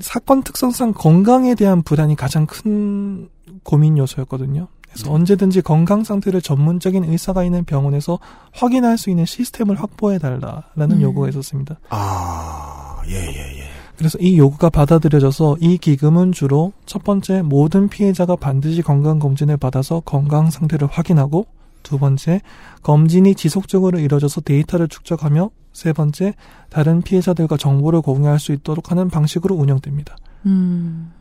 사건 0.00 0.42
특성상 0.42 0.92
건강에 0.94 1.54
대한 1.54 1.82
불안이 1.82 2.16
가장 2.16 2.46
큰 2.46 3.28
고민 3.62 3.98
요소였거든요. 3.98 4.68
그래서 4.90 5.12
언제든지 5.12 5.60
건강 5.62 6.02
상태를 6.02 6.40
전문적인 6.40 7.04
의사가 7.04 7.44
있는 7.44 7.64
병원에서 7.64 8.18
확인할 8.52 8.98
수 8.98 9.10
있는 9.10 9.24
시스템을 9.24 9.80
확보해 9.80 10.18
달라라는 10.18 10.96
음. 10.96 11.02
요구가 11.02 11.28
있었습니다. 11.28 11.78
아, 11.90 13.00
예, 13.06 13.14
예, 13.14 13.58
예. 13.58 13.64
그래서 13.96 14.16
이 14.18 14.38
요구가 14.38 14.70
받아들여져서 14.70 15.56
이 15.60 15.76
기금은 15.76 16.32
주로 16.32 16.72
첫 16.86 17.02
번째 17.02 17.42
모든 17.42 17.88
피해자가 17.88 18.36
반드시 18.36 18.80
건강 18.80 19.18
검진을 19.18 19.56
받아서 19.56 20.00
건강 20.00 20.50
상태를 20.50 20.88
확인하고 20.90 21.46
두 21.88 21.98
번째 21.98 22.42
검진이 22.82 23.34
지속적으로 23.34 23.98
이루어져서 23.98 24.42
데이터를 24.42 24.88
축적하며 24.88 25.48
세 25.72 25.94
번째 25.94 26.34
다른 26.68 27.00
피해자들과 27.00 27.56
정보를 27.56 28.02
공유할 28.02 28.38
수 28.38 28.52
있도록 28.52 28.90
하는 28.90 29.08
방식으로 29.08 29.54
운영됩니다. 29.54 30.14
음. 30.44 31.12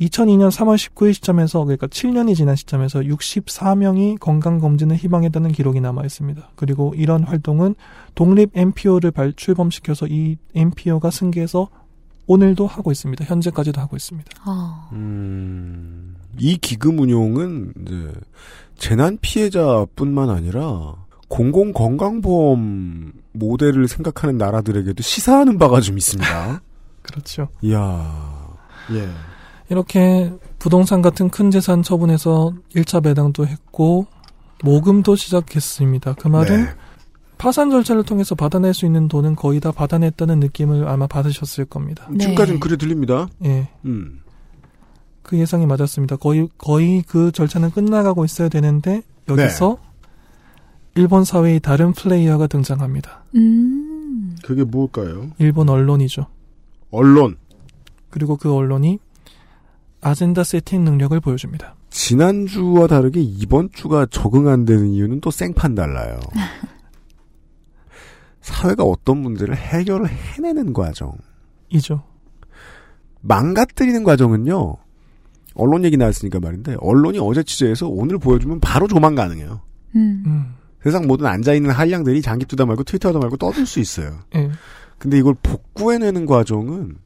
2002년 0.00 0.50
3월 0.50 0.74
19일 0.76 1.14
시점에서 1.14 1.62
그러니까 1.64 1.86
7년이 1.86 2.34
지난 2.34 2.56
시점에서 2.56 3.00
64명이 3.00 4.18
건강 4.18 4.58
검진을 4.58 4.96
희망했다는 4.96 5.52
기록이 5.52 5.80
남아 5.80 6.02
있습니다. 6.04 6.50
그리고 6.56 6.92
이런 6.96 7.22
활동은 7.22 7.76
독립 8.16 8.50
NPO를 8.54 9.12
발출범시켜서 9.12 10.06
이 10.08 10.36
NPO가 10.54 11.10
승계해서 11.10 11.68
오늘도 12.30 12.68
하고 12.68 12.92
있습니다. 12.92 13.24
현재까지도 13.24 13.80
하고 13.80 13.96
있습니다. 13.96 14.30
아. 14.44 14.88
음, 14.92 16.14
이 16.38 16.56
기금 16.58 17.00
운용은 17.00 17.72
이제 17.82 18.12
재난 18.78 19.18
피해자뿐만 19.20 20.30
아니라 20.30 20.94
공공 21.26 21.72
건강보험 21.72 23.12
모델을 23.32 23.88
생각하는 23.88 24.38
나라들에게도 24.38 25.02
시사하는 25.02 25.58
바가 25.58 25.80
좀 25.80 25.98
있습니다. 25.98 26.62
그렇죠. 27.02 27.48
이야, 27.62 28.56
예. 28.92 29.08
이렇게 29.68 30.32
부동산 30.60 31.02
같은 31.02 31.30
큰 31.30 31.50
재산 31.50 31.82
처분해서 31.82 32.54
1차 32.76 33.02
배당도 33.02 33.48
했고 33.48 34.06
모금도 34.62 35.16
시작했습니다. 35.16 36.14
그 36.14 36.28
말은 36.28 36.64
네. 36.64 36.70
파산 37.40 37.70
절차를 37.70 38.02
통해서 38.02 38.34
받아낼 38.34 38.74
수 38.74 38.84
있는 38.84 39.08
돈은 39.08 39.34
거의 39.34 39.60
다 39.60 39.72
받아냈다는 39.72 40.40
느낌을 40.40 40.86
아마 40.86 41.06
받으셨을 41.06 41.64
겁니다. 41.64 42.06
네. 42.10 42.18
지금까지는 42.18 42.60
그래 42.60 42.76
들립니다. 42.76 43.28
예. 43.46 43.66
음. 43.86 44.20
그 45.22 45.38
예상이 45.38 45.64
맞았습니다. 45.64 46.16
거의 46.16 46.50
거의 46.58 47.02
그 47.02 47.32
절차는 47.32 47.70
끝나가고 47.70 48.26
있어야 48.26 48.50
되는데 48.50 49.00
여기서 49.26 49.78
일본 50.96 51.24
사회의 51.24 51.60
다른 51.60 51.94
플레이어가 51.94 52.46
등장합니다. 52.46 53.24
음. 53.36 54.36
그게 54.44 54.62
뭘까요? 54.62 55.30
일본 55.38 55.70
언론이죠. 55.70 56.26
언론. 56.90 57.38
그리고 58.10 58.36
그 58.36 58.54
언론이 58.54 58.98
아젠다 60.02 60.44
세팅 60.44 60.84
능력을 60.84 61.18
보여줍니다. 61.18 61.74
지난주와 61.88 62.86
다르게 62.86 63.22
이번 63.22 63.70
주가 63.72 64.04
적응 64.10 64.48
안 64.48 64.66
되는 64.66 64.90
이유는 64.90 65.22
또 65.22 65.30
생판 65.30 65.74
달라요. 65.74 66.20
사회가 68.50 68.84
어떤 68.84 69.18
문제를 69.18 69.56
해결을 69.56 70.08
해내는 70.08 70.72
과정. 70.72 71.12
이죠. 71.68 72.02
망가뜨리는 73.20 74.02
과정은요. 74.04 74.76
언론 75.54 75.84
얘기 75.84 75.96
나왔으니까 75.96 76.40
말인데 76.40 76.76
언론이 76.80 77.18
어제 77.20 77.42
취재해서 77.42 77.88
오늘 77.88 78.18
보여주면 78.18 78.60
바로 78.60 78.86
조만 78.88 79.14
가능해요. 79.14 79.60
음. 79.96 80.22
음. 80.26 80.54
세상 80.82 81.06
모든 81.06 81.26
앉아 81.26 81.52
있는 81.54 81.70
한량들이 81.70 82.22
장기 82.22 82.46
두다 82.46 82.64
말고 82.64 82.84
트위터하다 82.84 83.18
말고 83.18 83.36
떠들 83.36 83.66
수 83.66 83.80
있어요. 83.80 84.20
예. 84.34 84.50
근데 84.98 85.18
이걸 85.18 85.34
복구해내는 85.42 86.26
과정은 86.26 86.96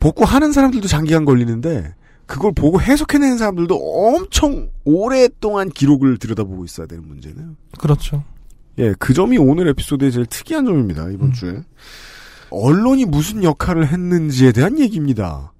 복구하는 0.00 0.52
사람들도 0.52 0.88
장기간 0.88 1.24
걸리는데 1.24 1.94
그걸 2.26 2.52
보고 2.52 2.80
해석해내는 2.80 3.38
사람들도 3.38 3.76
엄청 3.76 4.70
오랫동안 4.84 5.68
기록을 5.68 6.18
들여다보고 6.18 6.64
있어야 6.64 6.86
되는 6.86 7.06
문제네요. 7.06 7.54
그렇죠. 7.78 8.24
예, 8.78 8.94
그 8.98 9.14
점이 9.14 9.38
오늘 9.38 9.68
에피소드의 9.68 10.12
제일 10.12 10.26
특이한 10.26 10.66
점입니다. 10.66 11.08
이번 11.10 11.28
음. 11.28 11.32
주에 11.32 11.62
언론이 12.50 13.06
무슨 13.06 13.42
역할을 13.42 13.88
했는지에 13.88 14.52
대한 14.52 14.78
얘기입니다. 14.78 15.52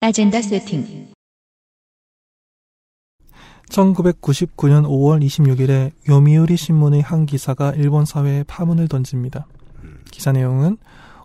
아젠다 0.00 0.42
세팅. 0.42 1.12
1999년 3.70 4.84
5월 4.84 5.24
26일에 5.24 5.92
요미우리 6.08 6.56
신문의 6.56 7.00
한 7.00 7.24
기사가 7.24 7.72
일본 7.72 8.04
사회에 8.04 8.42
파문을 8.44 8.88
던집니다. 8.88 9.46
기사 10.10 10.32
내용은 10.32 10.76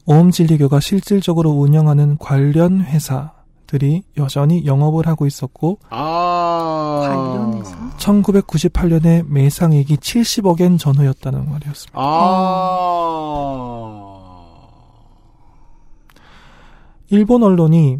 오음 0.05 0.31
진리교가 0.31 0.79
실질적으로 0.79 1.49
운영하는 1.51 2.17
관련 2.17 2.79
회사 2.81 3.33
들이 3.67 4.03
여전히 4.17 4.65
영업을 4.65 5.05
하고 5.07 5.25
있었고 5.27 5.79
아, 5.89 7.01
관련해서? 7.03 7.75
1998년에 7.97 9.25
매상액이 9.27 9.97
70억엔 9.97 10.79
전후였다는 10.79 11.49
말이었습니다. 11.49 11.99
아, 11.99 12.03
일본 17.09 17.43
언론이 17.43 17.99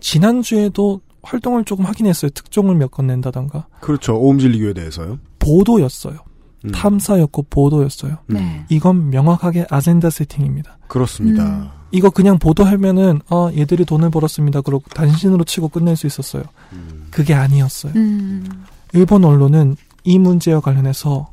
지난주에도 0.00 1.00
활동을 1.22 1.64
조금 1.64 1.84
하긴 1.86 2.06
했어요. 2.06 2.30
특종을 2.34 2.74
몇 2.74 2.90
건 2.90 3.06
낸다던가. 3.06 3.66
그렇죠. 3.80 4.16
오음진리교에 4.18 4.74
대해서요. 4.74 5.18
보도였어요. 5.38 6.16
음. 6.64 6.72
탐사였고 6.72 7.46
보도였어요. 7.50 8.18
음, 8.30 8.34
네. 8.34 8.64
이건 8.68 9.10
명확하게 9.10 9.66
아젠다 9.70 10.10
세팅입니다. 10.10 10.78
그렇습니다. 10.88 11.44
음. 11.44 11.68
이거 11.90 12.10
그냥 12.10 12.38
보도하면은 12.38 13.20
아 13.28 13.50
얘들이 13.56 13.84
돈을 13.84 14.10
벌었습니다. 14.10 14.62
그러고 14.62 14.84
단신으로 14.94 15.44
치고 15.44 15.68
끝낼 15.68 15.96
수 15.96 16.06
있었어요. 16.06 16.42
음. 16.72 17.06
그게 17.10 17.34
아니었어요. 17.34 17.92
음. 17.96 18.64
일본 18.92 19.24
언론은 19.24 19.76
이 20.04 20.18
문제와 20.18 20.60
관련해서 20.60 21.28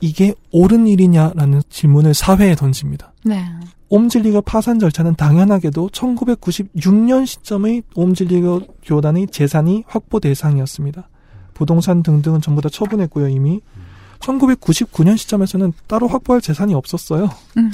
이게 0.00 0.34
옳은 0.52 0.86
일이냐라는 0.86 1.62
질문을 1.70 2.14
사회에 2.14 2.54
던집니다. 2.56 3.12
네. 3.24 3.42
옴질리교 3.88 4.42
파산 4.42 4.78
절차는 4.78 5.14
당연하게도 5.14 5.88
1996년 5.90 7.26
시점의 7.26 7.82
옴질리교 7.94 8.62
교단의 8.82 9.28
재산이 9.28 9.84
확보 9.86 10.20
대상이었습니다. 10.20 11.08
부동산 11.54 12.02
등등은 12.02 12.40
전부 12.40 12.60
다 12.60 12.68
처분했고요, 12.68 13.28
이미. 13.28 13.60
1999년 14.24 15.16
시점에서는 15.16 15.72
따로 15.86 16.08
확보할 16.08 16.40
재산이 16.40 16.74
없었어요. 16.74 17.30
음. 17.56 17.70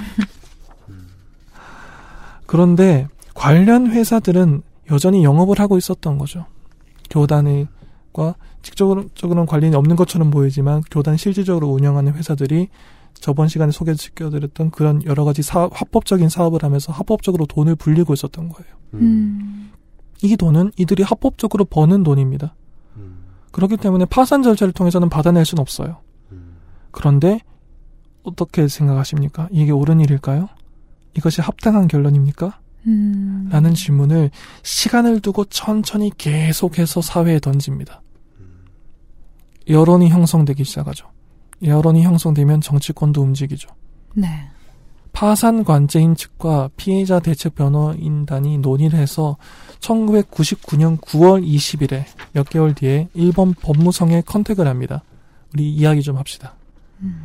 그런데 2.47 3.07
관련 3.35 3.87
회사들은 3.87 4.63
여전히 4.91 5.23
영업을 5.23 5.61
하고 5.61 5.79
있었던 5.79 6.19
거죠. 6.19 6.47
교단의 7.11 7.69
측과 8.11 8.35
직접적으로는 8.63 9.47
관련이 9.47 9.75
없는 9.75 9.97
것처럼 9.97 10.31
보이지만 10.31 10.83
교단 10.91 11.17
실질적으로 11.17 11.69
운영하는 11.69 12.15
회사들이 12.15 12.69
저번 13.15 13.49
시간에 13.49 13.73
소개시켜드렸던 13.73 14.71
그런 14.71 15.05
여러 15.05 15.25
가지 15.25 15.43
사업, 15.43 15.79
합법적인 15.79 16.29
사업을 16.29 16.63
하면서 16.63 16.93
합법적으로 16.93 17.47
돈을 17.47 17.77
불리고 17.77 18.15
있었던 18.15 18.49
거예요. 18.49 18.75
음. 18.95 19.71
이 20.23 20.37
돈은 20.37 20.73
이들이 20.77 21.03
합법적으로 21.03 21.65
버는 21.65 22.03
돈입니다. 22.03 22.55
그렇기 23.53 23.79
때문에 23.79 24.05
파산 24.05 24.43
절차를 24.43 24.73
통해서는 24.73 25.09
받아낼 25.09 25.45
수는 25.45 25.61
없어요. 25.61 25.99
그런데 26.91 27.41
어떻게 28.23 28.69
생각하십니까? 28.69 29.49
이게 29.51 29.73
옳은 29.73 30.01
일일까요? 30.01 30.49
이것이 31.17 31.41
합당한 31.41 31.89
결론입니까? 31.89 32.59
음. 32.87 33.49
라는 33.51 33.75
질문을 33.75 34.31
시간을 34.63 35.21
두고 35.21 35.45
천천히 35.47 36.11
계속해서 36.17 37.03
사회에 37.03 37.41
던집니다. 37.41 38.03
여론이 39.69 40.09
형성되기 40.09 40.65
시작하죠. 40.65 41.09
여론이 41.63 42.03
형성되면 42.03 42.61
정치권도 42.61 43.23
움직이죠. 43.23 43.69
네. 44.15 44.27
파산 45.13 45.65
관제인 45.65 46.15
측과 46.15 46.71
피해자 46.77 47.21
대책 47.21 47.55
변호인단이 47.55 48.59
논의를 48.59 48.99
해서 48.99 49.37
1999년 49.81 51.01
9월 51.01 51.45
20일에 51.45 52.05
몇 52.33 52.49
개월 52.49 52.75
뒤에 52.75 53.09
일본 53.15 53.53
법무성에 53.55 54.23
컨택을 54.23 54.67
합니다. 54.67 55.03
우리 55.53 55.71
이야기 55.71 56.01
좀 56.03 56.17
합시다. 56.17 56.55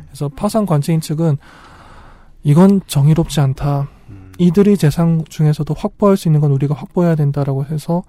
그래서 0.06 0.28
파산 0.28 0.66
관제인 0.66 1.00
측은 1.00 1.36
이건 2.42 2.80
정의롭지 2.86 3.40
않다. 3.40 3.88
이들의 4.38 4.76
재산 4.76 5.24
중에서도 5.28 5.72
확보할 5.76 6.16
수 6.16 6.28
있는 6.28 6.40
건 6.40 6.52
우리가 6.52 6.74
확보해야 6.74 7.14
된다라고 7.14 7.64
해서 7.64 8.02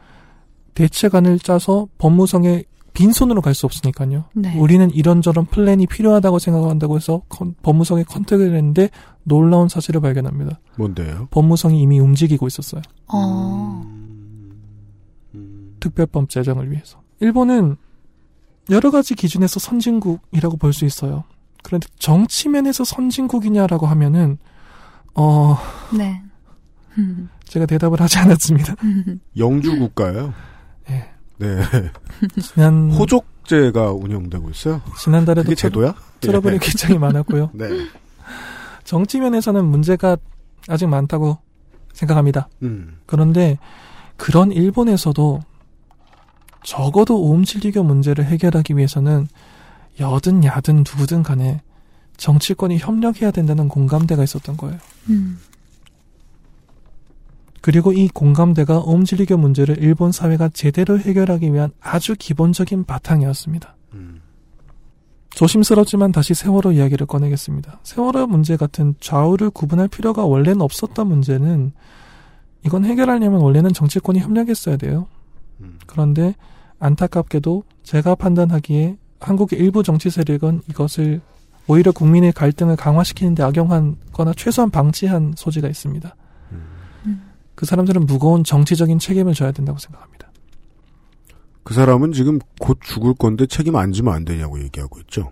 대책안을 0.76 1.40
짜서 1.40 1.88
법무성에 1.98 2.64
빈손으로 2.94 3.42
갈 3.42 3.54
수 3.54 3.66
없으니까요. 3.66 4.26
네. 4.34 4.58
우리는 4.58 4.90
이런저런 4.92 5.46
플랜이 5.46 5.86
필요하다고 5.88 6.40
생각한다고 6.40 6.96
해서 6.96 7.22
con- 7.30 7.54
법무성에 7.62 8.04
contact를 8.04 8.48
했는데 8.56 8.90
놀라운 9.24 9.68
사실을 9.70 10.02
발견합니다. 10.02 10.60
뭔데요? 10.78 11.28
법무성이 11.32 11.82
이미 11.82 12.00
움직이고 12.00 12.48
있었어요. 12.48 12.82
어. 13.08 13.86
특별법 15.80 16.30
제정을 16.30 16.72
위해서. 16.72 17.00
일본은 17.20 17.78
여러 18.70 18.92
가지 18.92 19.16
기준에서 19.16 19.60
선진국이라고 19.60 20.58
볼 20.58 20.74
수 20.74 20.86
있어요. 20.86 21.24
그런데 21.64 21.88
정치면에서 22.00 22.84
선진국이냐라고 22.84 23.88
하면은 23.88 24.38
어 25.14 25.58
네. 25.98 26.22
음. 26.98 27.30
제가 27.46 27.66
대답을 27.66 28.00
하지 28.02 28.20
않았습니다. 28.20 28.76
영주 29.38 29.78
국가예요. 29.78 30.34
예. 30.90 31.10
네. 31.38 31.62
지난 32.42 32.92
호족제가 32.92 33.92
운영되고 33.92 34.50
있어요. 34.50 34.82
지난달에도 35.00 35.44
그게 35.44 35.56
제도야? 35.56 35.96
트러블이 36.20 36.56
예. 36.56 36.60
굉장히 36.60 36.98
많았고요. 36.98 37.52
네. 37.56 37.68
정치면에서는 38.84 39.66
문제가 39.66 40.18
아직 40.68 40.88
많다고 40.88 41.38
생각합니다. 41.94 42.48
음. 42.64 42.98
그런데 43.06 43.58
그런 44.18 44.52
일본에서도 44.52 45.42
적어도 46.64 47.22
오음진리교 47.22 47.84
문제를 47.84 48.26
해결하기 48.26 48.76
위해서는 48.76 49.28
여든 50.00 50.44
야든 50.44 50.78
누구든 50.78 51.24
간에 51.24 51.62
정치권이 52.18 52.78
협력해야 52.78 53.32
된다는 53.32 53.68
공감대가 53.68 54.24
있었던 54.24 54.58
거예요. 54.58 54.78
음. 55.10 55.40
그리고 57.62 57.92
이 57.92 58.08
공감대가 58.08 58.80
오음진리교 58.80 59.38
문제를 59.38 59.78
일본 59.80 60.12
사회가 60.12 60.50
제대로 60.50 60.98
해결하기 60.98 61.54
위한 61.54 61.72
아주 61.82 62.16
기본적인 62.18 62.86
바탕이었습니다. 62.86 63.76
음. 63.94 64.22
조심스럽지만 65.32 66.12
다시 66.12 66.34
세월호 66.34 66.72
이야기를 66.72 67.06
꺼내겠습니다. 67.06 67.80
세월호 67.84 68.28
문제 68.28 68.58
같은 68.58 68.96
좌우를 69.00 69.52
구분할 69.52 69.88
필요가 69.88 70.26
원래는 70.26 70.62
없었던 70.62 71.08
문제는 71.08 71.74
이건 72.66 72.86
해결하려면 72.86 73.42
원래는 73.42 73.74
정치권이 73.74 74.20
협력했어야 74.20 74.78
돼요. 74.78 75.08
음. 75.60 75.78
그런데 75.86 76.36
안타깝게도 76.80 77.64
제가 77.84 78.16
판단하기에 78.16 78.98
한국의 79.20 79.60
일부 79.60 79.84
정치 79.84 80.10
세력은 80.10 80.62
이것을 80.70 81.22
오히려 81.68 81.92
국민의 81.92 82.32
갈등을 82.32 82.76
강화시키는데 82.76 83.44
악용한 83.44 83.98
거나 84.14 84.34
최소한 84.36 84.70
방치한 84.70 85.34
소지가 85.36 85.68
있습니다. 85.68 86.16
그 87.56 87.66
사람들은 87.66 88.06
무거운 88.06 88.44
정치적인 88.44 89.00
책임을 89.00 89.34
져야 89.34 89.52
된다고 89.52 89.80
생각합니다. 89.80 90.32
그 91.64 91.74
사람은 91.74 92.14
지금 92.14 92.40
곧 92.60 92.78
죽을 92.82 93.14
건데 93.14 93.46
책임 93.48 93.76
안 93.76 93.92
지면 93.92 94.14
안 94.14 94.24
되냐고 94.24 94.62
얘기하고 94.62 95.00
있죠. 95.02 95.32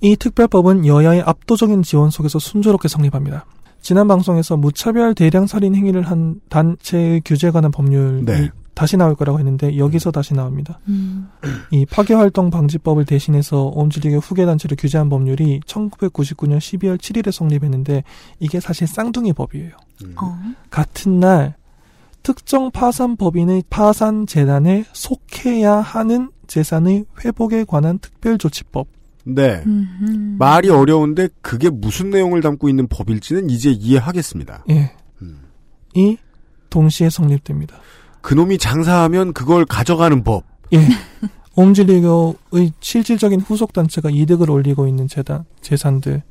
이 0.00 0.16
특별법은 0.16 0.86
여야의 0.86 1.22
압도적인 1.22 1.82
지원 1.82 2.10
속에서 2.10 2.38
순조롭게 2.38 2.88
성립합니다. 2.88 3.44
지난 3.82 4.08
방송에서 4.08 4.56
무차별 4.56 5.14
대량 5.14 5.46
살인 5.46 5.74
행위를 5.74 6.02
한 6.02 6.40
단체의 6.48 7.22
규제에 7.24 7.50
관한 7.50 7.70
법률이 7.70 8.24
네. 8.24 8.50
다시 8.74 8.96
나올 8.96 9.14
거라고 9.14 9.38
했는데 9.38 9.76
여기서 9.76 10.10
다시 10.10 10.34
나옵니다. 10.34 10.80
음. 10.88 11.28
이 11.70 11.84
파괴활동 11.84 12.50
방지법을 12.50 13.04
대신해서 13.04 13.64
옴질리교 13.66 14.18
후계 14.18 14.46
단체를 14.46 14.76
규제한 14.78 15.08
법률이 15.08 15.60
1999년 15.66 16.58
12월 16.58 16.98
7일에 16.98 17.30
성립했는데 17.30 18.02
이게 18.40 18.60
사실 18.60 18.86
쌍둥이 18.86 19.34
법이에요. 19.34 19.72
음. 20.04 20.14
어. 20.16 20.38
같은 20.70 21.20
날 21.20 21.54
특정 22.22 22.70
파산 22.70 23.16
법인의 23.16 23.64
파산 23.68 24.26
재단에 24.26 24.84
속해야 24.92 25.74
하는 25.74 26.30
재산의 26.46 27.04
회복에 27.24 27.64
관한 27.64 27.98
특별조치법. 27.98 28.86
네. 29.24 29.62
음. 29.66 30.36
말이 30.38 30.68
어려운데 30.68 31.28
그게 31.40 31.70
무슨 31.70 32.10
내용을 32.10 32.40
담고 32.40 32.68
있는 32.68 32.88
법일지는 32.88 33.50
이제 33.50 33.70
이해하겠습니다. 33.70 34.64
예. 34.70 34.92
음. 35.20 35.42
이 35.94 36.16
동시에 36.70 37.10
성립됩니다. 37.10 37.76
그놈이 38.22 38.58
장사하면 38.58 39.32
그걸 39.32 39.64
가져가는 39.64 40.24
법. 40.24 40.44
예. 40.72 40.78
옴질리교의 41.54 42.72
실질적인 42.80 43.40
후속 43.40 43.74
단체가 43.74 44.08
이득을 44.10 44.50
올리고 44.50 44.86
있는 44.88 45.06
재단 45.06 45.44
재산들은 45.60 46.22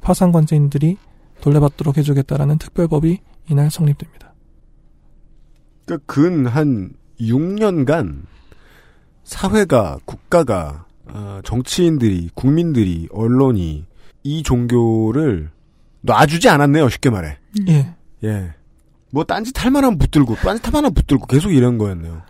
파산 0.00 0.32
관제인들이 0.32 0.96
돌려받도록 1.40 1.96
해주겠다라는 1.96 2.58
특별법이 2.58 3.20
이날 3.48 3.70
성립됩니다. 3.70 4.32
그러니까 5.84 6.04
근 6.12 6.46
한 6.46 6.90
6년간 7.20 8.22
사회가 9.22 9.98
국가가 10.04 10.86
아, 11.06 11.40
정치인들이 11.44 12.30
국민들이 12.34 13.08
언론이 13.12 13.84
이 14.24 14.42
종교를 14.42 15.50
놔주지 16.00 16.48
않았네요. 16.48 16.88
쉽게 16.88 17.10
말해. 17.10 17.38
예. 17.68 17.94
예. 18.24 18.54
뭐 19.10 19.24
딴짓 19.24 19.62
할 19.64 19.70
만하면 19.70 19.98
붙들고 19.98 20.36
딴짓 20.36 20.66
할 20.66 20.72
만하면 20.72 20.94
붙들고 20.94 21.26
계속 21.26 21.52
이런 21.52 21.78
거였네요. 21.78 22.22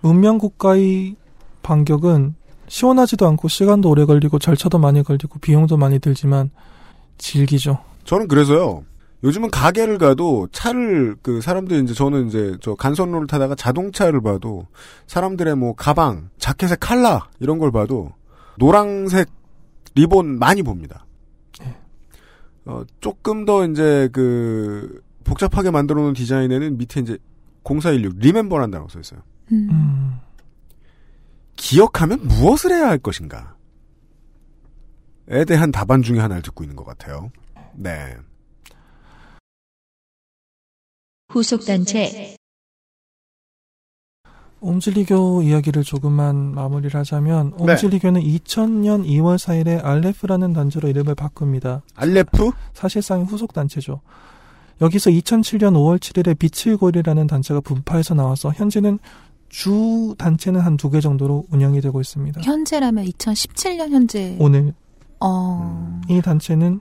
문명 0.00 0.38
국가의 0.38 1.16
반격은 1.62 2.34
시원하지도 2.68 3.26
않고 3.28 3.48
시간도 3.48 3.88
오래 3.90 4.04
걸리고 4.04 4.38
절차도 4.38 4.78
많이 4.78 5.02
걸리고 5.02 5.38
비용도 5.38 5.76
많이 5.76 5.98
들지만 5.98 6.50
질기죠. 7.18 7.78
저는 8.04 8.28
그래서요. 8.28 8.84
요즘은 9.24 9.50
가게를 9.50 9.98
가도 9.98 10.48
차를 10.50 11.16
그 11.22 11.40
사람들이 11.40 11.84
이제 11.84 11.94
저는 11.94 12.26
이제 12.26 12.56
저 12.60 12.74
간선로를 12.74 13.28
타다가 13.28 13.54
자동차를 13.54 14.20
봐도 14.20 14.66
사람들의 15.06 15.54
뭐 15.54 15.74
가방, 15.76 16.30
자켓의 16.38 16.78
칼라 16.80 17.28
이런 17.38 17.58
걸 17.58 17.70
봐도 17.70 18.10
노랑색 18.58 19.28
리본 19.94 20.38
많이 20.38 20.62
봅니다. 20.62 21.06
어 22.64 22.82
조금 23.00 23.44
더 23.44 23.66
이제 23.66 24.08
그 24.12 25.00
복잡하게 25.24 25.70
만들어 25.70 26.02
놓은 26.02 26.14
디자인에는 26.14 26.78
밑에 26.78 27.00
이제 27.00 27.18
0416 27.64 28.18
리멤버란다고 28.18 28.88
써 28.88 29.00
있어요. 29.00 29.20
음. 29.52 29.68
음. 29.70 30.20
기억하면 31.56 32.26
무엇을 32.26 32.72
해야 32.72 32.88
할 32.88 32.98
것인가? 32.98 33.56
에 35.28 35.44
대한 35.44 35.70
답안 35.70 36.02
중에 36.02 36.18
하나를 36.18 36.42
듣고 36.42 36.64
있는 36.64 36.76
것 36.76 36.84
같아요. 36.84 37.30
네. 37.74 38.16
후속단체 41.28 42.36
옴질리교 44.60 45.42
이야기를 45.42 45.82
조금만 45.82 46.54
마무리를 46.54 46.98
하자면 46.98 47.54
네. 47.56 47.72
옴질리교는 47.72 48.20
2000년 48.20 49.04
2월 49.06 49.36
4일에 49.36 49.84
알레프라는 49.84 50.52
단체로 50.52 50.88
이름을 50.88 51.14
바꿉니다. 51.14 51.82
알레프? 51.96 52.50
사실상 52.72 53.22
후속 53.22 53.52
단체죠. 53.52 54.00
여기서 54.82 55.10
2007년 55.10 55.72
5월 55.74 55.98
7일에 55.98 56.36
빛의 56.38 56.76
골이라는 56.76 57.26
단체가 57.26 57.60
분파해서 57.60 58.12
나와서 58.14 58.50
현재는 58.52 58.98
주 59.48 60.14
단체는 60.18 60.60
한 60.60 60.76
두 60.76 60.90
개 60.90 61.00
정도로 61.00 61.46
운영이 61.50 61.80
되고 61.80 62.00
있습니다. 62.00 62.40
현재라면 62.42 63.04
2017년 63.06 63.90
현재. 63.90 64.36
오늘 64.40 64.74
어. 65.20 66.00
이 66.08 66.20
단체는 66.20 66.80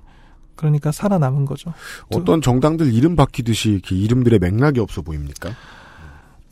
그러니까 0.56 0.91
살아남은 0.91 1.45
거죠. 1.45 1.74
어떤 2.14 2.41
정당들 2.41 2.93
이름 2.93 3.16
바뀌듯이 3.16 3.70
이렇게 3.72 3.95
이름들의 3.95 4.39
맥락이 4.39 4.80
없어 4.80 5.02
보입니까? 5.02 5.52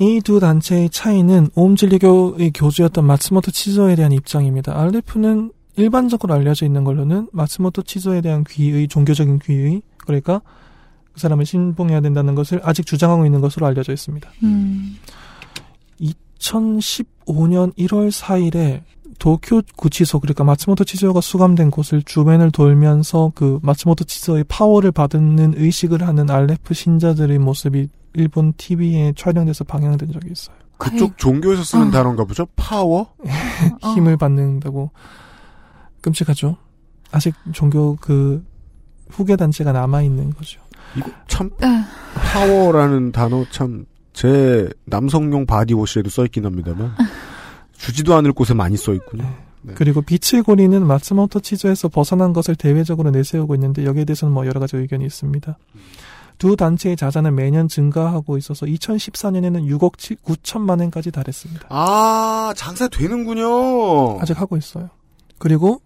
이 0.02 0.22
두 0.24 0.40
단체의 0.40 0.90
차이는 0.92 1.50
오음진리교의 1.56 2.52
교주였던 2.54 3.04
마츠모토 3.06 3.52
치조에 3.52 3.96
대한 3.96 4.12
입장입니다. 4.14 4.80
알레프는 4.80 5.52
일반적으로 5.76 6.34
알려져 6.34 6.66
있는 6.66 6.84
걸로는 6.86 7.28
마츠모토 7.34 7.82
치조에 7.84 8.22
대한 8.22 8.44
귀의 8.48 8.88
종교적인 8.88 9.40
귀의 9.40 9.82
그러니까 10.06 10.42
그 11.20 11.22
사람을 11.22 11.46
신봉해야 11.46 12.00
된다는 12.00 12.34
것을 12.34 12.62
아직 12.64 12.86
주장하고 12.86 13.26
있는 13.26 13.42
것으로 13.42 13.66
알려져 13.66 13.92
있습니다. 13.92 14.30
음. 14.44 14.96
2015년 16.40 17.76
1월 17.76 18.10
4일에 18.10 18.84
도쿄 19.20 19.62
구치소 19.76 20.22
그러니까 20.22 20.46
마츠모토 20.46 20.86
치조가 20.86 21.20
수감된 21.20 21.72
곳을 21.72 22.02
주변을 22.04 22.52
돌면서 22.52 23.34
그 23.36 23.60
마츠모토 23.62 24.06
치조의 24.06 24.46
파워를 24.46 24.94
받는 24.94 25.56
의식을 25.58 26.08
하는 26.08 26.30
알레프 26.30 26.74
신자들의 26.74 27.38
모습이 27.38 27.90
일본 28.14 28.54
TV에 28.54 29.12
촬영돼서 29.18 29.66
방영된 29.66 30.14
적이 30.14 30.30
있어요. 30.32 30.56
그쪽 30.78 31.18
종교에서 31.18 31.66
쓰는 31.66 31.90
어. 31.90 31.92
단어인가 31.92 32.24
보죠? 32.24 32.48
파워? 32.56 33.14
어. 33.84 33.90
힘을 33.94 34.16
받는다고 34.16 34.92
끔찍하죠. 36.00 36.56
아직 37.12 37.36
종교 37.52 37.98
그 37.98 38.42
후계 39.10 39.36
단체가 39.36 39.74
남아 39.74 40.04
있는 40.04 40.30
거죠. 40.34 40.62
이거 40.96 41.12
참 41.28 41.50
아, 41.62 41.88
파워라는 42.16 43.12
단어 43.12 43.46
참 43.52 43.86
제 44.20 44.70
남성용 44.84 45.46
body 45.46 45.69
wash에도 45.69 46.10
써있긴 46.10 46.46
합니다만 46.46 46.94
주지도 47.78 48.16
않을 48.16 48.34
곳에 48.34 48.54
많이 48.54 48.76
써있군요. 48.76 49.24
네. 49.62 49.74
그리고 49.76 50.02
빛의 50.02 50.44
고리는 50.44 50.86
마츠모토 50.86 51.40
치조에서 51.40 51.88
벗어난 51.88 52.34
것을 52.34 52.56
대외적으로 52.56 53.12
내세우고 53.12 53.56
있는데 53.56 53.86
여기에 53.86 54.04
대해서는 54.04 54.34
뭐 54.34 54.46
여러 54.46 54.60
가지 54.60 54.76
의견이 54.76 55.06
있습니다. 55.06 55.58
두 56.38 56.58
단체의 56.58 56.98
자산은 56.98 57.34
매년 57.34 57.70
증가하고 57.70 58.38
있어서 58.38 58.66
2014년에는 58.66 59.70
6억 59.70 59.98
7, 59.98 60.18
9천만 60.18 60.82
원까지 60.82 61.12
달했습니다. 61.12 61.68
아 61.70 62.52
장사 62.58 62.90
되는군요. 62.90 64.20
아직 64.20 64.38
하고 64.38 64.58
있어요. 64.58 64.90
그리고 65.38 65.82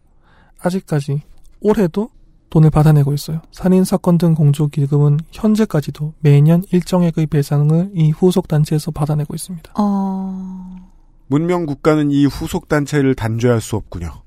아직까지 0.59 1.21
올해도 1.61 2.09
돈을 2.53 2.69
받아내고 2.69 3.13
있어요. 3.15 3.41
살인 3.51 3.83
사건 3.83 4.19
등 4.19 4.35
공조 4.35 4.67
기금은 4.67 5.19
현재까지도 5.31 6.13
매년 6.19 6.61
일정액의 6.71 7.25
배상을 7.25 7.89
이 7.95 8.11
후속 8.11 8.47
단체에서 8.47 8.91
받아내고 8.91 9.33
있습니다. 9.33 9.73
어. 9.75 10.75
문명 11.25 11.65
국가는 11.65 12.11
이 12.11 12.27
후속 12.27 12.67
단체를 12.67 13.15
단죄할 13.15 13.59
수 13.59 13.75
없군요. 13.75 14.21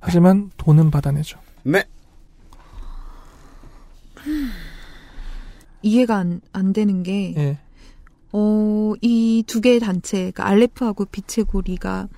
하지만 0.00 0.50
돈은 0.56 0.90
받아내죠. 0.90 1.38
네. 1.64 1.84
이해가 5.82 6.16
안, 6.16 6.40
안 6.52 6.72
되는 6.72 7.02
게, 7.02 7.34
예. 7.36 7.58
어, 8.32 8.94
이 9.02 9.42
두 9.46 9.60
개의 9.60 9.78
단체, 9.80 10.16
그러니까 10.18 10.46
알레프하고 10.46 11.04
빛의 11.06 11.44
고리가 11.44 12.08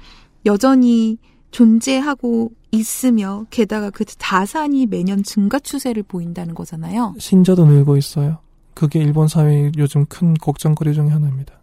여전히 0.46 1.18
존재하고 1.50 2.52
있으며, 2.70 3.46
게다가 3.50 3.90
그 3.90 4.04
자산이 4.04 4.86
매년 4.86 5.22
증가 5.22 5.58
추세를 5.58 6.02
보인다는 6.02 6.54
거잖아요. 6.54 7.14
신자도 7.18 7.64
늘고 7.66 7.96
있어요. 7.96 8.38
그게 8.74 9.00
일본 9.00 9.26
사회의 9.28 9.72
요즘 9.78 10.04
큰 10.06 10.34
걱정거리 10.34 10.94
중에 10.94 11.08
하나입니다. 11.08 11.54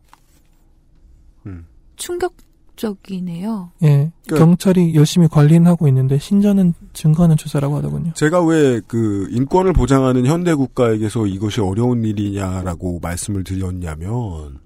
충격적이네요. 1.96 3.72
예. 3.84 4.12
그- 4.28 4.36
경찰이 4.38 4.96
열심히 4.96 5.28
관리는 5.30 5.66
하고 5.68 5.88
있는데 5.88 6.18
신자는 6.20 6.74
증가하는 6.94 7.38
추세라고 7.38 7.78
하더군요. 7.78 8.12
제가 8.16 8.44
왜 8.44 8.82
그 8.88 9.28
인권을 9.32 9.72
보장하는 9.74 10.26
현대 10.26 10.54
국가에게서 10.54 11.26
이것이 11.28 11.62
어려운 11.62 12.04
일이냐라고 12.04 13.00
말씀을 13.02 13.44
드렸냐면 13.46 14.60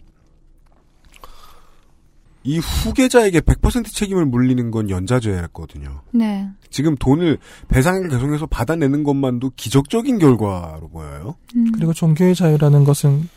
이 2.44 2.58
후계자에게 2.58 3.42
100% 3.42 3.94
책임을 3.94 4.26
물리는 4.26 4.72
건 4.72 4.90
연자죄였거든요. 4.90 6.02
네. 6.12 6.50
지금 6.70 6.96
돈을 6.96 7.38
배상을 7.68 8.08
계속해서 8.08 8.46
받아내는 8.46 9.04
것만도 9.04 9.52
기적적인 9.56 10.20
결과로 10.20 10.88
보여요. 10.90 11.36
음. 11.56 11.72
그리고 11.74 11.94
종교의 11.94 12.36
자유라는 12.36 12.86
것은 12.86 13.28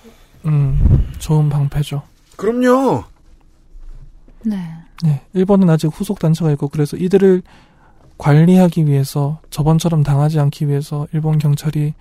음, 0.47 1.11
좋은 1.19 1.49
방패죠. 1.49 2.03
그럼요. 2.37 3.05
네. 4.45 4.57
네, 5.03 5.21
일본은 5.33 5.69
아직 5.69 5.89
후속 5.89 6.21
단체가 6.21 6.53
있고 6.53 6.69
그래서 6.69 6.97
이들을 6.97 7.43
관리하기 8.19 8.87
위해서 8.87 9.41
저번처럼 9.51 10.05
당하지 10.05 10.39
않기 10.39 10.69
위해서 10.69 11.09
일본 11.13 11.39
경찰이 11.39 11.95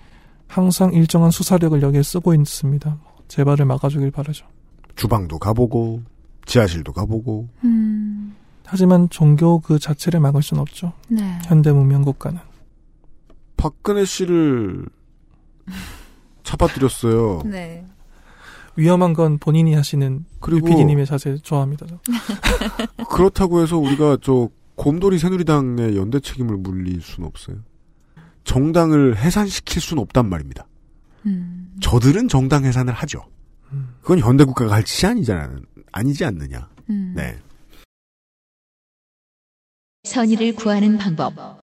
항상 0.46 0.92
일정한 0.92 1.30
수사력을 1.30 1.80
여기에 1.82 2.02
쓰고 2.02 2.34
있습니다. 2.34 2.96
재발을 3.26 3.64
막아주길 3.64 4.10
바라죠. 4.12 4.46
주방도 4.94 5.38
가보고 5.38 6.02
지하실도 6.46 6.92
가보고 6.92 7.48
음. 7.64 8.34
하지만 8.64 9.08
종교 9.10 9.60
그 9.60 9.78
자체를 9.78 10.20
막을 10.20 10.42
수는 10.42 10.60
없죠. 10.60 10.92
네. 11.08 11.38
현대 11.44 11.72
문명 11.72 12.02
국가는. 12.02 12.40
박근혜 13.56 14.04
씨를 14.04 14.86
잡아들였어요. 16.42 17.42
네. 17.46 17.86
위험한 18.76 19.12
건 19.12 19.38
본인이 19.38 19.74
하시는 19.74 20.24
그리고 20.40 20.66
유피디님의 20.66 21.04
자세 21.04 21.36
좋아합니다. 21.36 21.86
저. 21.86 21.98
그렇다고 23.10 23.60
해서 23.60 23.76
우리가 23.76 24.16
저 24.22 24.48
곰돌이 24.76 25.18
새누리당의 25.18 25.96
연대 25.96 26.18
책임을 26.18 26.56
물릴 26.56 27.02
수는 27.02 27.28
없어요. 27.28 27.58
정당을 28.44 29.18
해산시킬 29.18 29.82
수는 29.82 30.02
없단 30.02 30.28
말입니다. 30.28 30.66
음. 31.26 31.74
저들은 31.80 32.28
정당 32.28 32.64
해산을 32.64 32.94
하죠. 32.94 33.22
음. 33.72 33.94
그건 34.00 34.18
현대 34.18 34.44
국가가 34.44 34.72
할 34.72 34.82
짓이 34.84 35.10
아니잖아. 35.10 35.56
아니지 35.92 36.24
않느냐. 36.24 36.68
음. 36.90 37.12
네. 37.16 37.38
선의를 40.04 40.54
구하는 40.56 40.98
방법. 40.98 41.60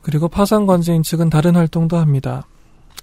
그리고 0.00 0.28
파산 0.28 0.66
관제인 0.66 1.02
측은 1.02 1.30
다른 1.30 1.56
활동도 1.56 1.96
합니다. 1.96 2.46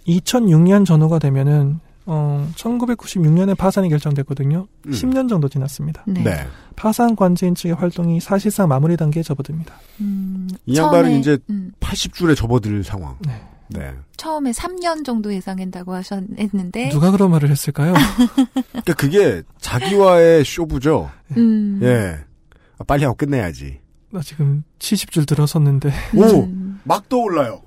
2006년 0.07 0.85
전후가 0.85 1.19
되면은 1.19 1.79
어, 2.05 2.49
1996년에 2.55 3.57
파산이 3.57 3.89
결정됐거든요. 3.89 4.67
음. 4.87 4.91
10년 4.91 5.29
정도 5.29 5.47
지났습니다. 5.47 6.03
네. 6.07 6.23
네. 6.23 6.47
파산 6.75 7.15
관제인 7.15 7.55
측의 7.55 7.75
활동이 7.75 8.19
사실상 8.19 8.67
마무리 8.67 8.97
단계에 8.97 9.23
접어듭니다. 9.23 9.75
음, 10.01 10.49
이 10.65 10.75
양반은 10.75 11.03
처음에, 11.03 11.19
이제 11.19 11.37
음, 11.49 11.71
80줄에 11.79 12.35
접어들 12.35 12.83
상황. 12.83 13.17
네. 13.25 13.41
네. 13.73 13.93
처음에 14.17 14.51
3년 14.51 15.03
정도 15.05 15.33
예상한다고 15.33 15.93
하셨는데 15.93 16.89
누가 16.89 17.11
그런 17.11 17.31
말을 17.31 17.49
했을까요? 17.49 17.93
그러니까 18.71 18.93
그게 18.93 19.43
자기와의 19.59 20.45
쇼부죠. 20.45 21.11
음. 21.37 21.79
예. 21.83 22.19
아, 22.77 22.83
빨리 22.85 23.03
하고 23.03 23.15
끝내야지. 23.15 23.79
나 24.11 24.21
지금 24.21 24.63
70줄 24.79 25.27
들어섰는데 25.27 25.91
오! 26.15 26.43
음. 26.43 26.79
막 26.83 27.09
떠올라요. 27.09 27.63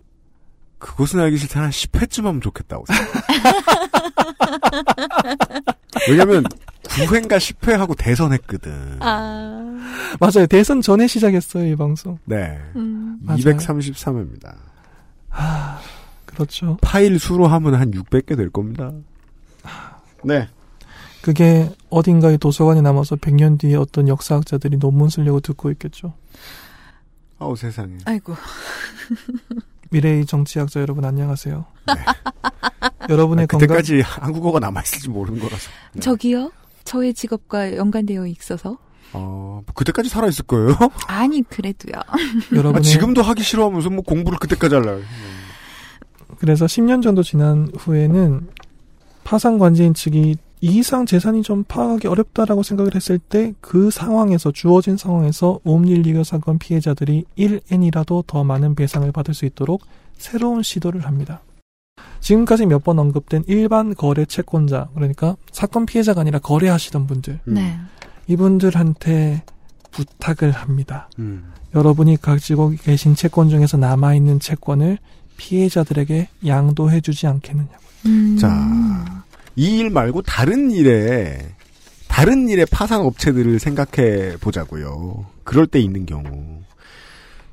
그것은 0.78 1.20
알기 1.20 1.38
싫다 1.38 1.62
한 1.62 1.70
10회쯤 1.70 2.24
하면 2.24 2.40
좋겠다고. 2.40 2.84
왜냐면 6.09 6.44
9회인가 6.84 7.38
10회 7.38 7.72
하고 7.72 7.94
대선했거든. 7.94 8.98
아. 9.00 10.16
맞아요. 10.20 10.46
대선 10.46 10.80
전에 10.80 11.07
시작했어요, 11.07 11.66
이 11.66 11.76
방송. 11.76 12.18
네. 12.24 12.59
음. 12.76 13.18
맞아요. 13.22 13.40
233회입니다. 13.40 14.54
아, 15.30 15.80
그렇죠. 16.37 16.76
파일 16.82 17.18
수로 17.18 17.47
하면 17.47 17.74
한 17.74 17.91
600개 17.91 18.37
될 18.37 18.51
겁니다. 18.51 18.93
네. 20.22 20.49
그게 21.22 21.70
어딘가에 21.91 22.37
도서관에 22.37 22.82
남아서 22.82 23.16
100년 23.16 23.59
뒤에 23.59 23.74
어떤 23.76 24.07
역사학자들이 24.07 24.76
논문 24.76 25.09
쓰려고 25.09 25.41
듣고 25.41 25.70
있겠죠. 25.72 26.14
아우 27.39 27.57
세상에. 27.57 27.97
아이고. 28.05 28.34
미래의 29.91 30.26
정치학자 30.26 30.80
여러분 30.80 31.05
안녕하세요. 31.05 31.64
여러분의 33.09 33.45
아, 33.45 33.47
건강 33.47 33.66
그때까지 33.66 34.01
한국어가 34.03 34.59
남아 34.59 34.82
있을지 34.82 35.09
모르는 35.09 35.41
거라서. 35.41 35.70
네. 35.95 36.01
저기요? 36.01 36.53
저의 36.84 37.14
직업과 37.14 37.76
연관되어 37.76 38.26
있어서? 38.26 38.78
어, 39.12 39.62
그때까지 39.74 40.09
살아 40.09 40.28
있을 40.28 40.45
거예요? 40.45 40.76
아니, 41.07 41.43
그래도요. 41.43 41.95
아, 42.07 42.16
여러분의 42.53 42.82
지금도 42.82 43.22
하기 43.22 43.43
싫어하면서 43.43 43.91
뭐 43.91 44.03
공부를 44.03 44.39
그때까지 44.39 44.74
하려고. 44.74 45.03
그래서 46.39 46.66
10년 46.66 47.03
정도 47.03 47.22
지난 47.22 47.70
후에는 47.76 48.49
파산 49.24 49.59
관제인 49.59 49.95
측이 49.95 50.37
이 50.62 50.78
이상 50.78 51.05
재산이 51.05 51.43
좀 51.43 51.64
파악하기 51.64 52.09
어렵다라고 52.09 52.62
생각을 52.62 52.95
했을 52.95 53.18
때 53.18 53.53
그 53.61 53.91
상황에서 53.91 54.53
주어진 54.53 54.97
상황에서 54.97 55.61
옴닐리그 55.64 56.24
사건 56.24 56.59
피해자들이 56.59 57.24
1엔이라도 57.37 58.26
더 58.26 58.43
많은 58.45 58.74
배상을 58.74 59.11
받을 59.12 59.34
수 59.34 59.45
있도록 59.45 59.82
새로운 60.16 60.62
시도를 60.62 61.05
합니다. 61.05 61.41
지금까지 62.20 62.66
몇 62.66 62.82
번 62.84 62.99
언급된 62.99 63.45
일반 63.47 63.95
거래 63.95 64.24
채권자 64.24 64.89
그러니까 64.95 65.37
사건 65.53 65.84
피해자가 65.87 66.22
아니라 66.22 66.39
거래하시던 66.39 67.07
분들 67.07 67.41
음. 67.49 67.55
네. 67.55 67.76
이분들한테 68.28 69.43
부탁을 69.91 70.51
합니다. 70.53 71.09
음. 71.18 71.53
여러분이 71.74 72.16
가지고 72.20 72.70
계신 72.70 73.14
채권 73.14 73.49
중에서 73.49 73.76
남아 73.76 74.14
있는 74.14 74.41
채권을 74.41 74.99
피해자들에게 75.37 76.28
양도해주지 76.47 77.26
않겠느냐고. 77.26 77.78
음. 78.07 78.37
자, 78.39 79.24
이 79.57 79.78
일 79.78 79.91
말고 79.91 80.22
다른 80.22 80.70
일에 80.70 81.55
다른 82.09 82.49
일의 82.49 82.66
파산 82.70 83.01
업체들을 83.01 83.59
생각해 83.59 84.37
보자고요. 84.41 85.26
그럴 85.45 85.66
때 85.66 85.78
있는 85.80 86.07
경우. 86.07 86.24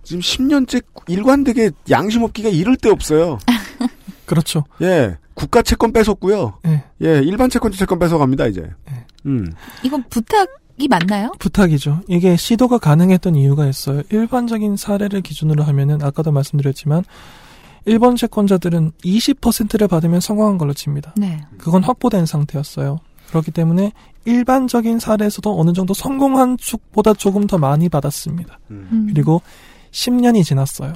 지금 0.04 0.22
10년째 0.22 0.84
일관되게 1.08 1.72
양심 1.90 2.24
없기가 2.24 2.50
이럴 2.50 2.76
데 2.76 2.90
없어요. 2.90 3.40
그렇죠. 4.26 4.66
예. 4.82 5.18
국가 5.34 5.62
채권 5.62 5.92
뺏었고요. 5.94 6.60
예. 6.68 6.84
예, 7.02 7.20
일반 7.24 7.50
채권도 7.50 7.76
채권 7.78 8.00
뺏어갑니다, 8.00 8.48
이제. 8.48 8.70
예. 8.92 9.06
음. 9.26 9.52
이건 9.84 10.04
부탁이 10.10 10.88
맞나요? 10.90 11.32
부탁이죠. 11.40 12.02
이게 12.08 12.36
시도가 12.36 12.78
가능했던 12.78 13.36
이유가 13.36 13.68
있어요. 13.68 14.04
일반적인 14.12 14.76
사례를 14.78 15.22
기준으로 15.22 15.64
하면은 15.64 16.04
아까도 16.04 16.32
말씀드렸지만 16.32 17.04
일본 17.86 18.16
채권자들은 18.16 18.92
20%를 19.04 19.88
받으면 19.88 20.20
성공한 20.20 20.58
걸로 20.58 20.74
칩니다. 20.74 21.14
네. 21.18 21.46
그건 21.58 21.84
확보된 21.84 22.26
상태였어요. 22.26 23.00
그렇기 23.28 23.52
때문에 23.52 23.92
일반적인 24.26 25.00
사례에서도 25.00 25.60
어느 25.60 25.74
정도 25.74 25.94
성공한 25.94 26.58
축보다 26.58 27.14
조금 27.14 27.48
더 27.48 27.58
많이 27.58 27.90
받았습니다. 27.90 28.60
음. 28.72 29.08
그리고 29.10 29.42
10년이 29.92 30.44
지났어요. 30.44 30.94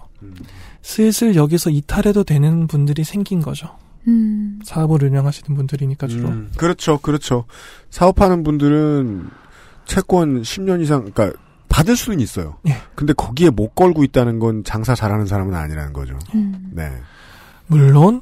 슬슬 0.81 1.35
여기서 1.35 1.69
이탈해도 1.69 2.23
되는 2.23 2.67
분들이 2.67 3.03
생긴 3.03 3.41
거죠. 3.41 3.69
음. 4.07 4.59
사업을 4.63 5.03
운영하시는 5.03 5.55
분들이니까 5.55 6.07
주로. 6.07 6.29
음, 6.29 6.49
그렇죠, 6.55 6.97
그렇죠. 6.99 7.45
사업하는 7.89 8.43
분들은 8.43 9.29
채권 9.85 10.41
10년 10.41 10.81
이상, 10.81 11.11
그러니까 11.11 11.37
받을 11.69 11.95
수는 11.95 12.19
있어요. 12.19 12.57
예. 12.67 12.75
근데 12.95 13.13
거기에 13.13 13.49
못 13.49 13.75
걸고 13.75 14.03
있다는 14.03 14.39
건 14.39 14.63
장사 14.63 14.95
잘하는 14.95 15.25
사람은 15.25 15.53
아니라는 15.53 15.93
거죠. 15.93 16.17
음. 16.33 16.71
네. 16.73 16.91
물론 17.67 18.21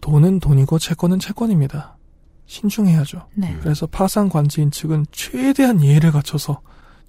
돈은 0.00 0.40
돈이고 0.40 0.78
채권은 0.78 1.18
채권입니다. 1.18 1.96
신중해야죠. 2.46 3.26
네. 3.34 3.56
그래서 3.60 3.86
파산 3.86 4.28
관재인 4.28 4.70
측은 4.70 5.06
최대한 5.12 5.82
예의를 5.82 6.12
갖춰서 6.12 6.60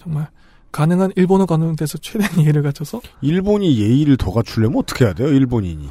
정말 0.01 0.27
가능한 0.71 1.13
일본어 1.15 1.45
가운데서 1.45 1.97
최대한 1.97 2.39
예의를 2.43 2.61
갖춰서 2.61 3.01
일본이 3.21 3.79
예의를 3.79 4.17
더 4.17 4.31
갖추려면 4.31 4.79
어떻게 4.79 5.05
해야 5.05 5.13
돼요, 5.13 5.29
일본인이? 5.29 5.89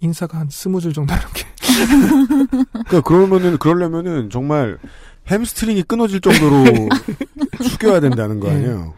인사가 0.00 0.38
한 0.38 0.48
스무 0.50 0.80
줄 0.80 0.92
정도 0.92 1.14
이렇게 1.14 1.44
그러니까 2.86 3.00
그러면은, 3.00 3.58
그러려면은 3.58 4.28
정말 4.28 4.78
햄스트링이 5.30 5.84
끊어질 5.84 6.20
정도로 6.20 6.64
숙여야 7.62 8.00
된다는 8.00 8.40
거 8.40 8.48
예. 8.48 8.52
아니에요? 8.52 8.94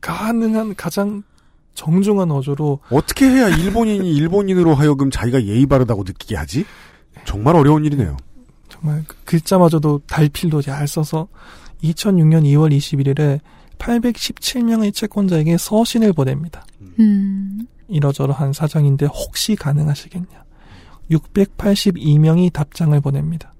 가능한 0.00 0.74
가장 0.76 1.22
정중한 1.74 2.30
어조로 2.30 2.80
어떻게 2.90 3.26
해야 3.26 3.48
일본인이 3.48 4.10
일본인으로 4.12 4.74
하여금 4.74 5.10
자기가 5.10 5.44
예의 5.44 5.66
바르다고 5.66 6.02
느끼게 6.02 6.36
하지? 6.36 6.64
정말 7.24 7.56
어려운 7.56 7.84
일이네요. 7.84 8.16
정말 8.68 9.04
그 9.06 9.16
글자마저도 9.24 10.02
달필도 10.06 10.62
잘 10.62 10.86
써서 10.88 11.28
2006년 11.82 12.44
2월 12.44 12.76
21일에 12.76 13.40
817명의 13.78 14.94
채권자에게 14.94 15.56
서신을 15.58 16.12
보냅니다. 16.12 16.66
음. 16.98 17.66
이러저러한 17.88 18.52
사정인데 18.52 19.06
혹시 19.06 19.56
가능하시겠냐. 19.56 20.44
682명이 21.10 22.52
답장을 22.52 22.98
보냅니다. 23.00 23.52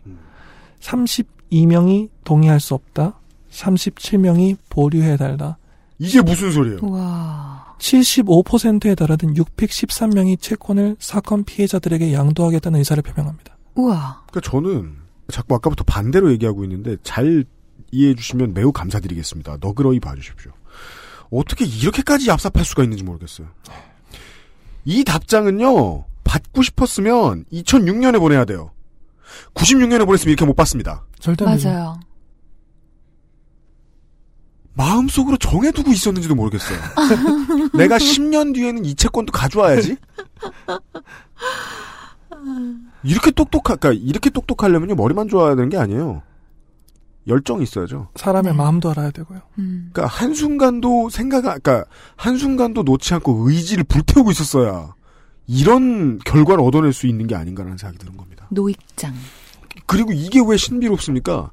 32명이 1.51 2.09
동의할 2.25 2.61
수 2.61 2.75
없다. 2.75 3.19
37명이 3.51 4.57
보류해달라. 4.69 5.57
이게 5.99 6.23
무슨 6.23 6.51
소리예요? 6.51 6.79
와. 6.83 7.75
75%에 7.79 8.95
달하는 8.95 9.35
613명이 9.35 10.41
채권을 10.41 10.97
사건 10.99 11.45
피해자들에게 11.45 12.13
양도하겠다는 12.13 12.79
의사를 12.79 13.03
표명합니다. 13.03 13.57
우와. 13.75 14.23
그러니까 14.31 14.51
저는 14.51 14.97
자꾸 15.31 15.55
아까부터 15.55 15.85
반대로 15.85 16.31
얘기하고 16.33 16.65
있는데 16.65 16.97
잘 17.03 17.45
이해해 17.93 18.15
주시면 18.15 18.55
매우 18.55 18.73
감사드리겠습니다. 18.73 19.59
너그러이 19.61 20.01
봐주십시오. 20.01 20.53
어떻게 21.31 21.65
이렇게까지 21.65 22.27
얍삽할 22.27 22.65
수가 22.65 22.83
있는지 22.83 23.05
모르겠어요. 23.05 23.49
이 24.85 25.05
답장은요, 25.05 26.05
받고 26.25 26.63
싶었으면 26.63 27.45
2006년에 27.53 28.19
보내야 28.19 28.45
돼요. 28.45 28.71
96년에 29.55 30.07
보냈으면 30.07 30.33
이렇게 30.33 30.45
못 30.45 30.55
받습니다. 30.55 31.05
절대. 31.19 31.45
맞아요. 31.45 32.01
마음속으로 34.75 35.37
정해두고 35.37 35.91
있었는지도 35.93 36.35
모르겠어요. 36.35 36.79
내가 37.77 37.99
10년 37.99 38.55
뒤에는 38.55 38.85
이 38.85 38.95
채권도 38.95 39.33
가져와야지? 39.33 39.97
이렇게 43.03 43.31
똑똑하, 43.31 43.77
그러니까 43.77 44.03
이렇게 44.03 44.31
똑똑하려면요, 44.31 44.95
머리만 44.95 45.29
좋아야 45.29 45.55
되는 45.55 45.69
게 45.69 45.77
아니에요. 45.77 46.23
열정이 47.27 47.63
있어야죠. 47.63 48.09
사람의 48.17 48.53
네. 48.53 48.57
마음도 48.57 48.91
알아야 48.91 49.11
되고요. 49.11 49.41
음. 49.59 49.91
그러니까 49.93 50.15
한 50.15 50.35
순간도 50.35 51.11
생각, 51.11 51.43
그러니까 51.43 51.85
한 52.17 52.39
순간도 52.39 52.83
놓지 52.83 53.15
않고 53.15 53.49
의지를 53.49 53.85
불태우고 53.85 54.31
있었어야 54.31 54.95
이런 55.53 56.19
결과를 56.21 56.63
얻어낼 56.65 56.93
수 56.93 57.09
있는 57.09 57.27
게 57.27 57.35
아닌가라는 57.35 57.77
생각이 57.77 57.99
드는 57.99 58.17
겁니다. 58.17 58.47
노익장. 58.51 59.13
그리고 59.87 60.13
이게 60.13 60.39
왜 60.47 60.57
신비롭습니까? 60.57 61.51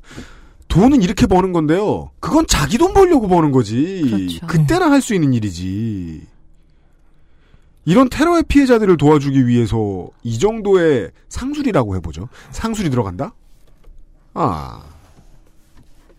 돈은 0.68 1.02
이렇게 1.02 1.26
버는 1.26 1.52
건데요. 1.52 2.12
그건 2.20 2.46
자기 2.46 2.78
돈 2.78 2.94
벌려고 2.94 3.28
버는 3.28 3.52
거지. 3.52 4.04
그렇죠. 4.08 4.46
그때나 4.46 4.92
할 4.92 5.02
수 5.02 5.16
있는 5.16 5.34
일이지. 5.34 6.28
이런 7.86 8.10
테러의 8.10 8.44
피해자들을 8.48 8.98
도와주기 8.98 9.48
위해서 9.48 10.08
이 10.22 10.38
정도의 10.38 11.10
상술이라고 11.30 11.96
해보죠. 11.96 12.28
상술이 12.52 12.90
들어간다? 12.92 13.34
아, 14.36 14.84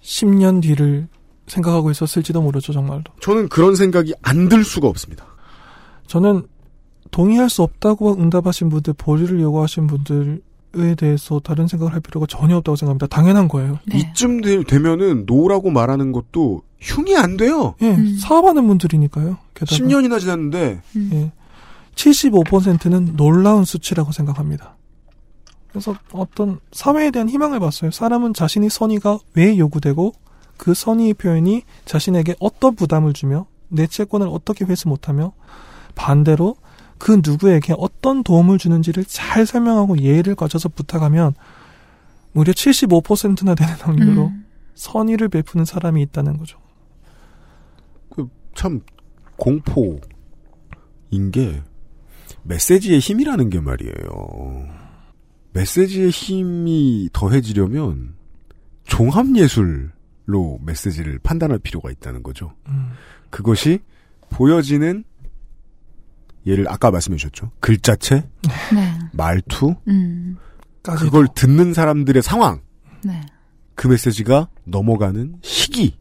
10년 0.02 0.62
뒤를 0.62 1.06
생각하고 1.46 1.90
있었을지도 1.92 2.40
모르죠, 2.42 2.72
정말로. 2.72 3.04
저는 3.20 3.48
그런 3.48 3.76
생각이 3.76 4.14
안 4.22 4.48
들 4.48 4.64
수가 4.64 4.88
없습니다. 4.88 5.26
저는 6.06 6.46
동의할 7.10 7.50
수 7.50 7.62
없다고 7.62 8.14
응답하신 8.14 8.68
분들, 8.68 8.94
보류를 8.94 9.40
요구하신 9.40 9.86
분들 9.86 10.42
에 10.76 10.94
대해서 10.96 11.40
다른 11.40 11.66
생각을 11.66 11.94
할 11.94 12.00
필요가 12.00 12.26
전혀 12.28 12.54
없다고 12.58 12.76
생각합니다. 12.76 13.06
당연한 13.06 13.48
거예요. 13.48 13.78
네. 13.86 13.98
이쯤 13.98 14.42
되, 14.42 14.62
되면은 14.64 15.24
노라고 15.24 15.70
말하는 15.70 16.12
것도 16.12 16.60
흉이 16.78 17.16
안 17.16 17.38
돼요. 17.38 17.74
예, 17.80 17.94
음. 17.94 18.18
사업하는 18.20 18.66
분들이니까요. 18.66 19.38
게다가 19.54 19.74
10년이나 19.74 20.20
지났는데 20.20 20.82
음. 20.94 21.10
예, 21.14 21.32
75%는 21.94 23.16
놀라운 23.16 23.64
수치라고 23.64 24.12
생각합니다. 24.12 24.76
그래서 25.68 25.96
어떤 26.12 26.60
사회에 26.72 27.10
대한 27.10 27.30
희망을 27.30 27.60
봤어요. 27.60 27.90
사람은 27.90 28.34
자신의 28.34 28.68
선의가 28.68 29.18
왜 29.34 29.56
요구되고 29.56 30.12
그 30.58 30.74
선의의 30.74 31.14
표현이 31.14 31.62
자신에게 31.86 32.34
어떤 32.40 32.74
부담을 32.74 33.14
주며 33.14 33.46
내 33.68 33.86
채권을 33.86 34.28
어떻게 34.28 34.66
회수 34.66 34.88
못하며 34.88 35.32
반대로 35.94 36.56
그 36.98 37.20
누구에게 37.24 37.74
어떤 37.76 38.22
도움을 38.22 38.58
주는지를 38.58 39.04
잘 39.04 39.46
설명하고 39.46 39.98
예의를 39.98 40.34
갖춰서 40.34 40.68
부탁하면 40.68 41.34
무려 42.32 42.52
75%나 42.52 43.54
되는 43.54 43.74
확률로 43.74 44.26
음. 44.26 44.46
선의를 44.74 45.28
베푸는 45.28 45.64
사람이 45.64 46.02
있다는 46.02 46.38
거죠. 46.38 46.58
참 48.58 48.80
공포인 49.36 50.00
게 51.32 51.62
메시지의 52.42 52.98
힘이라는 52.98 53.50
게 53.50 53.60
말이에요. 53.60 54.66
메시지의 55.52 56.10
힘이 56.10 57.08
더해지려면 57.12 58.16
종합예술로 58.84 59.92
메시지를 60.62 61.20
판단할 61.20 61.60
필요가 61.60 61.90
있다는 61.90 62.24
거죠. 62.24 62.52
음. 62.66 62.90
그것이 63.30 63.78
보여지는 64.30 65.04
예를 66.46 66.66
아까 66.68 66.90
말씀해 66.90 67.16
주셨죠. 67.16 67.50
글자체, 67.60 68.28
네. 68.74 68.98
말투, 69.12 69.74
음. 69.88 70.36
그걸 70.82 71.28
듣는 71.34 71.74
사람들의 71.74 72.22
상황, 72.22 72.60
네. 73.04 73.20
그 73.74 73.88
메시지가 73.88 74.48
넘어가는 74.64 75.36
시기, 75.42 75.98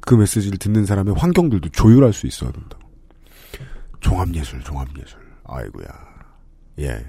그 0.00 0.14
메시지를 0.14 0.58
듣는 0.58 0.86
사람의 0.86 1.14
환경들도 1.16 1.70
조율할 1.70 2.12
수 2.12 2.26
있어야 2.26 2.52
된다. 2.52 2.78
종합예술, 4.00 4.60
종합예술. 4.62 5.18
아이고야. 5.44 5.86
예. 6.80 7.04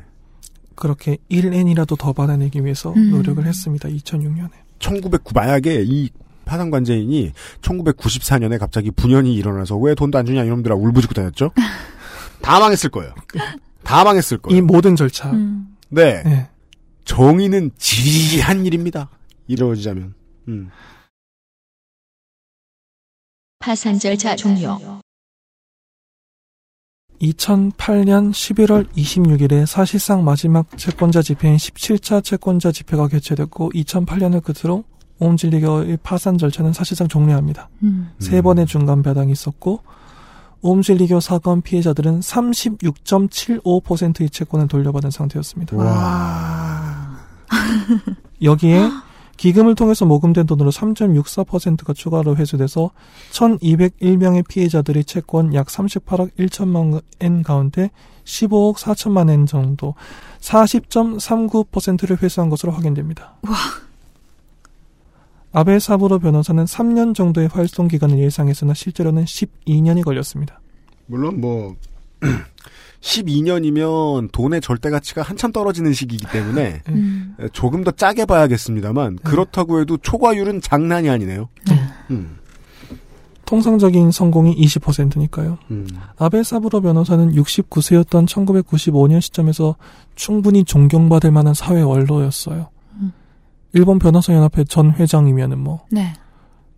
그렇게 0.76 1.17
1N이라도 1.30 1.97
더 1.97 2.11
받아내기 2.11 2.63
위해서 2.63 2.91
음. 2.93 3.11
노력을 3.11 3.45
했습니다. 3.45 3.88
2006년에. 3.88 4.49
1909 4.80 5.34
만약에 5.34 5.84
이 5.86 6.09
파산관제인이 6.45 7.32
1994년에 7.61 8.59
갑자기 8.59 8.91
분연이 8.91 9.34
일어나서 9.36 9.78
왜 9.78 9.93
돈도 9.95 10.17
안 10.17 10.26
주냐 10.26 10.43
이놈들아 10.43 10.76
울부짖고 10.76 11.13
다녔죠? 11.13 11.51
다 12.42 12.60
망했을 12.60 12.89
거예요. 12.89 13.14
다 13.84 14.04
망했을 14.04 14.38
거예요. 14.39 14.58
이 14.58 14.62
모든 14.62 14.96
절차. 14.96 15.32
음. 15.32 15.78
네. 15.89 16.24
예. 16.26 16.50
정의는 17.06 17.72
지리한 17.78 18.66
일입니다. 18.66 19.10
이루어지자면. 19.48 20.14
음. 20.48 20.70
파산 23.60 24.00
절차 24.00 24.36
종료. 24.36 24.80
2008년 27.22 28.32
11월 28.32 28.89
26일에 28.94 29.68
사실상 29.68 30.24
마지막 30.24 30.76
채권자 30.76 31.22
집회인 31.22 31.56
17차 31.56 32.24
채권자 32.24 32.72
집회가 32.72 33.08
개최됐고 33.08 33.72
2008년을 33.72 34.44
끝으로 34.44 34.84
오음진리교의 35.20 36.00
파산 36.02 36.39
절차는 36.39 36.74
사실상 36.74 37.08
종료합니다. 37.08 37.70
음. 37.84 38.12
세 38.18 38.42
번의 38.42 38.66
중간 38.66 39.04
배당이 39.04 39.32
있었고 39.32 39.84
오음진리교 40.62 41.20
사건 41.20 41.62
피해자들은 41.62 42.20
36.75%의 42.20 44.30
채권을 44.30 44.68
돌려받은 44.68 45.12
상태였습니다. 45.12 45.78
와. 45.78 47.18
여기에 48.41 48.89
기금을 49.38 49.74
통해서 49.74 50.05
모금된 50.05 50.45
돈으로 50.45 50.70
3.64%가 50.70 51.93
추가로 51.93 52.36
회수돼서 52.36 52.91
1,201명의 53.32 54.47
피해자들의 54.47 55.03
채권 55.05 55.55
약 55.55 55.68
38억 55.68 56.32
1천만 56.38 57.01
엔 57.20 57.41
가운데 57.41 57.89
15억 58.24 58.76
4천만 58.76 59.32
엔 59.32 59.47
정도 59.47 59.95
40.39%를 60.41 62.22
회수한 62.22 62.49
것으로 62.49 62.72
확인됩니다. 62.72 63.34
와. 63.41 63.55
아베 65.54 65.80
사부로 65.80 66.20
변호사는 66.20 66.64
3년 66.64 67.14
정도의 67.14 67.47
활동 67.47 67.88
기간을 67.88 68.20
예상했으나 68.20 68.74
실제로는 68.74 69.26
12년이 69.26 70.04
걸렸습니다. 70.04 70.62
물론 71.08 71.41
뭐 71.41 71.76
12년이면 73.02 74.32
돈의 74.32 74.62
절대 74.62 74.89
가치가 74.89 75.24
한참 75.24 75.52
떨어지는 75.52 75.91
시기이기 75.91 76.28
때문에 76.32 76.82
음. 76.89 77.36
조금 77.52 77.84
더 77.84 77.91
짜게 77.91 78.26
봐야겠습니다만 78.26 79.18
그렇다고 79.24 79.82
해도 79.82 79.97
초과율은 79.97 80.62
장난이 80.62 81.10
아니네요. 81.10 81.49
음. 82.12 82.38
통상적인 83.45 84.12
성공이 84.12 84.56
20%니까요. 84.56 85.58
음. 85.72 85.86
아베 86.18 86.43
사부로 86.43 86.80
변호사는 86.80 87.34
69세였던 87.34 88.26
1995년 88.28 89.20
시점에서 89.20 89.76
충분히 90.16 90.64
존경받을 90.64 91.32
만한 91.32 91.54
사회 91.54 91.82
원로였어요. 91.82 92.70
음. 93.74 93.78
일본 93.78 93.99
변호사 93.99 94.34
연합회 94.34 94.63
전 94.65 94.91
회장이면은 94.93 95.59
뭐 95.59 95.86
네. 95.91 96.13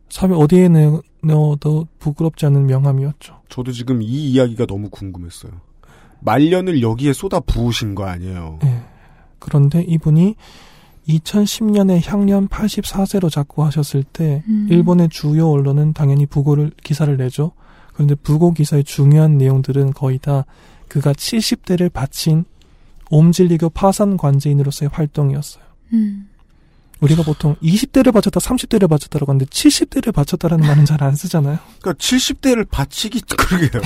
사회 0.10 0.32
어디에 0.34 0.68
내- 0.70 0.92
넣어도 1.24 1.88
부끄럽지 2.00 2.46
않은 2.48 2.68
명함이었죠. 2.68 3.42
저도 3.50 3.72
지금 3.72 4.02
이 4.02 4.06
이야기가 4.32 4.66
너무 4.66 4.90
궁금했어요. 4.90 5.52
말년을 6.22 6.82
여기에 6.82 7.14
쏟아 7.14 7.40
부으신 7.40 7.96
거 7.96 8.06
아니에요. 8.06 8.60
예. 8.64 8.82
그런데 9.40 9.82
이분이 9.82 10.36
2010년에 11.08 12.02
향년 12.08 12.48
84세로 12.48 13.30
작고하셨을 13.30 14.04
때 14.04 14.44
음. 14.48 14.68
일본의 14.70 15.10
주요 15.10 15.50
언론은 15.50 15.94
당연히 15.94 16.26
부고를 16.26 16.72
기사를 16.84 17.16
내죠. 17.18 17.52
그런데 17.94 18.16
부고 18.16 18.52
기사의 18.54 18.84
중요한 18.86 19.38
내용들은 19.38 19.92
거의 19.94 20.18
다 20.20 20.46
그가 20.88 21.12
70대를 21.14 21.92
바친 21.92 22.46
옴질리교 23.12 23.70
파산 23.70 24.16
관제인으로서의 24.18 24.90
활동이었어요. 24.94 25.64
음. 25.94 26.30
우리가 27.04 27.24
보통 27.24 27.56
20대를 27.62 28.14
바쳤다, 28.14 28.40
30대를 28.40 28.90
바쳤다라고 28.90 29.32
하는데 29.32 29.46
70대를 29.46 30.14
바쳤다라는 30.14 30.66
말은 30.66 30.86
잘 30.86 31.04
안 31.04 31.16
쓰잖아요. 31.16 31.60
그러니까 31.82 32.02
70대를 32.02 32.66
바치기 32.70 33.22
그러게요. 33.38 33.82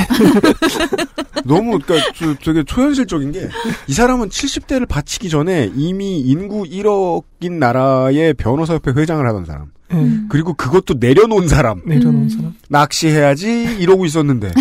너무 1.46 1.80
그러니까 1.80 2.12
저, 2.16 2.34
되게 2.36 2.64
초현실적인 2.64 3.32
게 3.32 3.50
이 3.88 3.94
사람은 3.94 4.30
70대를 4.30 4.88
바치기 4.88 5.30
전에 5.30 5.72
이미 5.76 6.20
인구 6.20 6.64
1억인 6.64 7.54
나라의 7.54 8.34
변호사협회 8.36 8.92
회장을 8.92 9.26
하던 9.28 9.46
사람. 9.46 9.72
예, 9.94 9.96
음. 9.96 10.28
그리고 10.30 10.54
그것도 10.54 10.96
내려놓은 11.00 11.48
사람. 11.48 11.82
내려놓은 11.86 12.24
음. 12.24 12.30
사람. 12.30 12.54
낚시해야지 12.70 13.78
이러고 13.80 14.06
있었는데. 14.06 14.52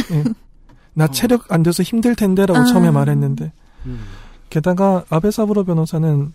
나 0.94 1.08
체력 1.08 1.52
안 1.52 1.62
돼서 1.62 1.82
힘들 1.82 2.14
텐데라고 2.14 2.60
아. 2.60 2.64
처음에 2.64 2.90
말했는데 2.90 3.52
게다가 4.48 5.04
아베 5.10 5.30
사부로 5.30 5.64
변호사는 5.64 6.32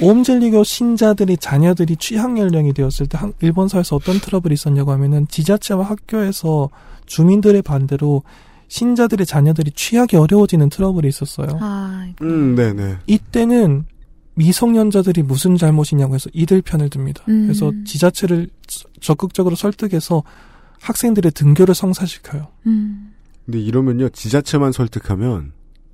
옴젤리교 0.00 0.64
신자들이 0.64 1.36
자녀들이 1.36 1.96
취학 1.96 2.36
연령이 2.36 2.72
되었을 2.72 3.06
때 3.06 3.16
한- 3.18 3.32
일본 3.40 3.68
사회에서 3.68 3.96
어떤 3.96 4.18
트러블이 4.20 4.54
있었냐고 4.54 4.90
하면은 4.92 5.26
지자체와 5.28 5.84
학교에서 5.84 6.70
주민들의 7.06 7.62
반대로 7.62 8.22
신자들의 8.68 9.24
자녀들이 9.26 9.70
취학이 9.72 10.16
어려워지는 10.16 10.68
트러블이 10.70 11.06
있었어요. 11.08 11.58
아, 11.60 12.06
음, 12.22 12.56
네네. 12.56 12.96
이때는 13.06 13.84
미성년자들이 14.34 15.22
무슨 15.22 15.56
잘못이냐고 15.56 16.14
해서 16.16 16.28
이들 16.32 16.62
편을 16.62 16.90
듭니다. 16.90 17.22
음. 17.28 17.42
그래서 17.46 17.70
지자체를 17.86 18.48
적극적으로 19.00 19.54
설득해서 19.54 20.24
학생들의 20.80 21.30
등교를 21.32 21.74
성사시켜요. 21.74 22.48
음. 22.66 23.12
근데 23.44 23.60
이러면요, 23.60 24.08
지자체만 24.08 24.72
설득하면 24.72 25.52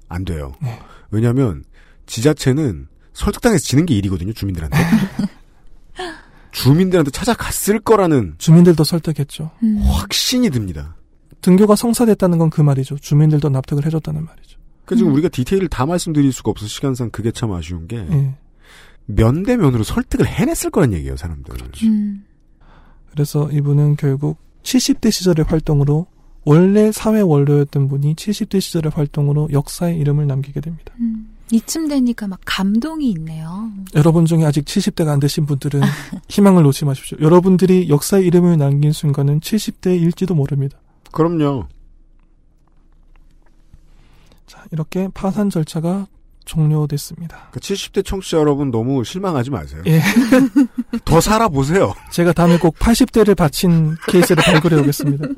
안 0.08 0.24
돼요. 0.24 0.54
네. 0.62 0.78
왜냐면, 1.10 1.64
지자체는 2.06 2.86
설득당해서 3.12 3.64
지는 3.64 3.86
게 3.86 3.94
일이거든요, 3.94 4.32
주민들한테. 4.32 4.76
주민들한테 6.52 7.10
찾아갔을 7.10 7.80
거라는 7.80 8.34
주민들도 8.38 8.82
설득했죠. 8.84 9.50
음. 9.62 9.78
확신이 9.82 10.50
듭니다. 10.50 10.96
등교가 11.42 11.76
성사됐다는 11.76 12.38
건 12.38 12.50
그 12.50 12.60
말이죠. 12.60 12.96
주민들도 12.98 13.48
납득을 13.48 13.86
해줬다는 13.86 14.24
말이죠. 14.24 14.58
그 14.84 14.96
지금 14.96 15.12
우리가 15.12 15.28
디테일을 15.28 15.68
다 15.68 15.86
말씀드릴 15.86 16.32
수가 16.32 16.50
없어서 16.50 16.68
시간상 16.68 17.10
그게 17.10 17.30
참 17.30 17.52
아쉬운 17.52 17.86
게 17.86 17.96
예. 17.96 18.34
면대면으로 19.06 19.84
설득을 19.84 20.26
해냈을 20.26 20.70
거란 20.70 20.92
얘기예요, 20.92 21.16
사람들. 21.16 21.54
음. 21.84 22.24
그래서 23.12 23.50
이분은 23.50 23.96
결국 23.96 24.38
70대 24.64 25.10
시절의 25.10 25.46
활동으로 25.48 26.06
원래 26.44 26.90
사회 26.92 27.20
원로였던 27.20 27.88
분이 27.88 28.16
70대 28.16 28.60
시절의 28.60 28.92
활동으로 28.94 29.48
역사의 29.52 29.96
이름을 29.98 30.26
남기게 30.26 30.60
됩니다. 30.60 30.92
음. 31.00 31.28
이쯤 31.52 31.88
되니까 31.88 32.28
막 32.28 32.40
감동이 32.44 33.10
있네요. 33.10 33.70
여러분 33.94 34.24
중에 34.24 34.44
아직 34.44 34.64
70대가 34.64 35.08
안 35.08 35.20
되신 35.20 35.46
분들은 35.46 35.80
희망을 36.28 36.62
놓지 36.62 36.84
마십시오. 36.84 37.18
여러분들이 37.20 37.88
역사의 37.88 38.24
이름을 38.26 38.56
남긴 38.58 38.92
순간은 38.92 39.40
70대일지도 39.40 40.34
모릅니다. 40.34 40.78
그럼요. 41.12 41.66
자, 44.46 44.64
이렇게 44.72 45.08
파산 45.12 45.50
절차가 45.50 46.06
종료됐습니다. 46.44 47.36
그러니까 47.50 47.60
70대 47.60 48.04
청취자 48.04 48.38
여러분 48.38 48.70
너무 48.70 49.04
실망하지 49.04 49.50
마세요. 49.50 49.82
예. 49.86 50.00
더 51.04 51.20
살아보세요. 51.20 51.94
제가 52.10 52.32
다음에 52.32 52.58
꼭 52.58 52.76
80대를 52.76 53.36
바친 53.36 53.96
케이스를 54.08 54.42
발굴해 54.42 54.80
오겠습니다. 54.80 55.28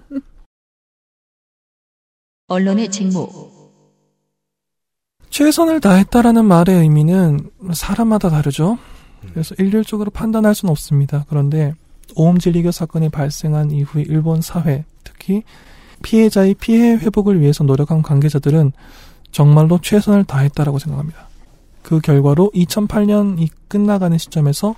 언론의 2.48 2.90
직무, 2.90 3.28
최선을 5.32 5.80
다했다라는 5.80 6.44
말의 6.44 6.80
의미는 6.82 7.50
사람마다 7.72 8.28
다르죠. 8.28 8.78
그래서 9.30 9.54
일률적으로 9.58 10.10
판단할 10.10 10.54
수는 10.54 10.70
없습니다. 10.70 11.24
그런데 11.26 11.72
오음 12.14 12.38
진리교 12.38 12.70
사건이 12.70 13.08
발생한 13.08 13.70
이후에 13.70 14.04
일본 14.06 14.42
사회, 14.42 14.84
특히 15.04 15.42
피해자의 16.02 16.52
피해 16.54 16.96
회복을 16.96 17.40
위해서 17.40 17.64
노력한 17.64 18.02
관계자들은 18.02 18.72
정말로 19.30 19.80
최선을 19.80 20.24
다했다라고 20.24 20.78
생각합니다. 20.78 21.28
그 21.82 22.00
결과로 22.00 22.50
2008년이 22.54 23.48
끝나가는 23.68 24.18
시점에서 24.18 24.74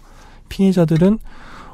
피해자들은 0.51 1.19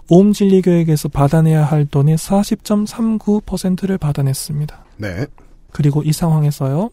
오음 0.09 0.33
진리교에게서 0.33 1.11
받아내야 1.11 1.67
할 1.67 1.85
돈의 1.85 2.17
40.39%를 2.17 3.99
받아냈습니다. 3.99 4.85
네. 4.97 5.27
그리고 5.71 6.03
이 6.03 6.13
상황에서요, 6.13 6.91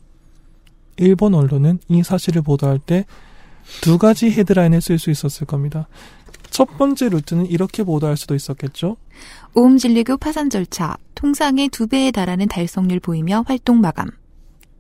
일본 0.98 1.34
언론은 1.34 1.80
이 1.90 2.04
사실을 2.04 2.42
보도할 2.42 2.80
때 2.80 3.06
두 3.82 3.98
가지 3.98 4.32
헤드라인을 4.32 4.82
쓸 4.82 4.98
수 4.98 5.12
있었을 5.12 5.46
겁니다. 5.46 5.88
첫 6.50 6.78
번째 6.78 7.10
루트는 7.10 7.48
이렇게 7.48 7.84
보도할 7.84 8.18
수도 8.18 8.34
있었겠죠. 8.34 8.98
옴진리교 9.54 10.18
파산 10.18 10.50
절차, 10.50 10.98
통상의 11.16 11.70
두 11.70 11.88
배에 11.88 12.12
달하는 12.12 12.48
달성률 12.48 13.00
보이며 13.00 13.44
활동 13.48 13.82
마감. 13.82 14.10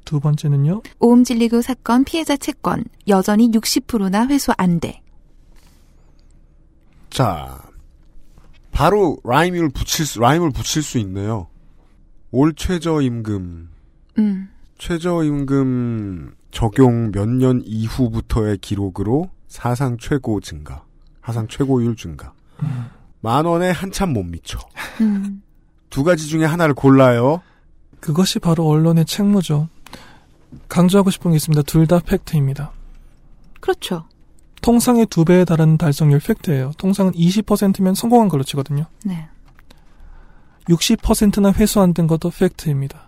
두 0.05 0.19
번째는요. 0.19 0.83
옴진리교 0.99 1.61
사건 1.61 2.03
피해자 2.05 2.37
채권, 2.37 2.85
여전히 3.07 3.51
60%나 3.51 4.27
회수 4.27 4.53
안 4.57 4.79
돼. 4.79 5.01
자, 7.09 7.61
바로 8.71 9.17
rhyme을 9.23 9.69
붙일 9.69 10.05
수, 10.05 10.19
rhyme을 10.19 10.51
붙일 10.51 10.81
수 10.81 10.97
있네요. 10.99 11.47
올 12.31 12.53
최저 12.55 13.01
임금, 13.01 13.69
음. 14.19 14.49
최저임금 14.77 16.35
적용 16.51 17.11
몇 17.11 17.27
년 17.27 17.61
이후부터의 17.65 18.57
기록으로 18.59 19.29
사상 19.47 19.97
최고 19.99 20.39
증가, 20.39 20.83
사상 21.25 21.47
최고율 21.47 21.95
증가. 21.95 22.33
만 23.21 23.45
원에 23.45 23.69
한참 23.71 24.13
못 24.13 24.23
미쳐. 24.23 24.59
음. 25.01 25.41
두 25.89 26.03
가지 26.03 26.27
중에 26.27 26.45
하나를 26.45 26.73
골라요. 26.73 27.41
그것이 27.99 28.39
바로 28.39 28.67
언론의 28.67 29.05
책무죠. 29.05 29.69
강조하고 30.69 31.09
싶은 31.11 31.31
게 31.31 31.37
있습니다. 31.37 31.63
둘 31.63 31.87
다 31.87 31.99
팩트입니다. 31.99 32.71
그렇죠. 33.59 34.05
통상의 34.61 35.05
두 35.07 35.25
배에 35.25 35.45
달하는 35.45 35.77
달성률 35.77 36.19
팩트예요. 36.19 36.71
통상은 36.77 37.11
20%면 37.13 37.95
성공한 37.95 38.27
걸로 38.29 38.43
치거든요. 38.43 38.85
네. 39.05 39.27
60%나 40.69 41.51
회수 41.53 41.79
안된 41.81 42.07
것도 42.07 42.29
팩트입니다. 42.31 43.06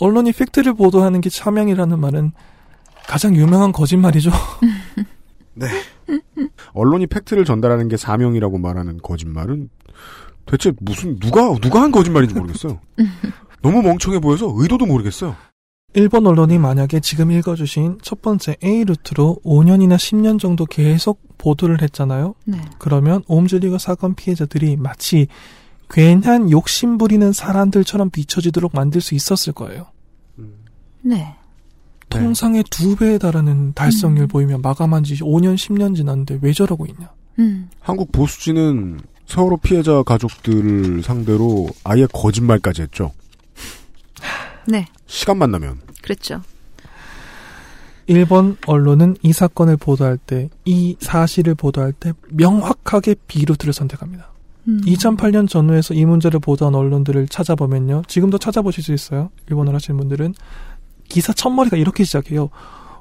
언론이 0.00 0.32
팩트를 0.32 0.74
보도하는 0.74 1.20
게 1.20 1.30
차명이라는 1.30 1.98
말은 1.98 2.32
가장 3.06 3.36
유명한 3.36 3.72
거짓말이죠. 3.72 4.30
네. 5.54 5.66
언론이 6.72 7.06
팩트를 7.06 7.44
전달하는 7.44 7.88
게 7.88 7.96
사명이라고 7.96 8.58
말하는 8.58 8.98
거짓말은 8.98 9.68
대체 10.46 10.72
무슨 10.80 11.18
누가 11.18 11.54
누가 11.60 11.82
한 11.82 11.90
거짓말인지 11.90 12.34
모르겠어요. 12.34 12.80
너무 13.62 13.82
멍청해 13.82 14.20
보여서 14.20 14.52
의도도 14.52 14.86
모르겠어요. 14.86 15.36
일본 15.94 16.26
언론이 16.26 16.58
만약에 16.58 17.00
지금 17.00 17.32
읽어주신 17.32 17.98
첫 18.00 18.22
번째 18.22 18.56
A 18.62 18.84
루트로 18.84 19.38
5년이나 19.44 19.96
10년 19.96 20.38
정도 20.38 20.64
계속 20.64 21.20
보도를 21.36 21.82
했잖아요. 21.82 22.34
네. 22.44 22.58
그러면 22.78 23.22
옴즐리거 23.26 23.78
사건 23.78 24.14
피해자들이 24.14 24.76
마치 24.76 25.26
괜한 25.90 26.50
욕심 26.50 26.98
부리는 26.98 27.32
사람들처럼 27.32 28.10
비춰지도록 28.10 28.72
만들 28.74 29.00
수 29.00 29.14
있었을 29.14 29.52
거예요. 29.52 29.86
네. 31.02 31.36
통상의 32.08 32.64
두 32.70 32.96
배에 32.96 33.18
달하는 33.18 33.72
달성률 33.72 34.24
음. 34.24 34.28
보이면 34.28 34.62
마감한 34.62 35.04
지 35.04 35.16
5년, 35.16 35.54
10년 35.54 35.94
지났는데 35.94 36.38
왜 36.42 36.52
저러고 36.52 36.86
있냐. 36.86 37.10
음. 37.38 37.70
한국 37.80 38.10
보수지는 38.12 39.00
세월호 39.26 39.58
피해자 39.58 40.02
가족들을 40.02 41.02
상대로 41.02 41.68
아예 41.84 42.06
거짓말까지 42.12 42.82
했죠. 42.82 43.12
네. 44.66 44.86
시간만 45.06 45.52
나면. 45.52 45.80
그랬죠. 46.02 46.42
일본 48.06 48.56
언론은 48.66 49.16
이 49.22 49.32
사건을 49.32 49.76
보도할 49.76 50.18
때, 50.18 50.50
이 50.64 50.96
사실을 50.98 51.54
보도할 51.54 51.92
때 51.92 52.12
명확하게 52.30 53.14
B루트를 53.28 53.72
선택합니다. 53.72 54.32
음. 54.68 54.80
2008년 54.84 55.48
전후에서 55.48 55.94
이 55.94 56.04
문제를 56.04 56.40
보도한 56.40 56.74
언론들을 56.74 57.28
찾아보면요. 57.28 58.02
지금도 58.06 58.38
찾아보실 58.38 58.84
수 58.84 58.92
있어요. 58.92 59.30
일본어를 59.48 59.76
하시는 59.76 59.98
분들은. 59.98 60.34
기사 61.08 61.32
첫머리가 61.32 61.76
이렇게 61.76 62.04
시작해요. 62.04 62.50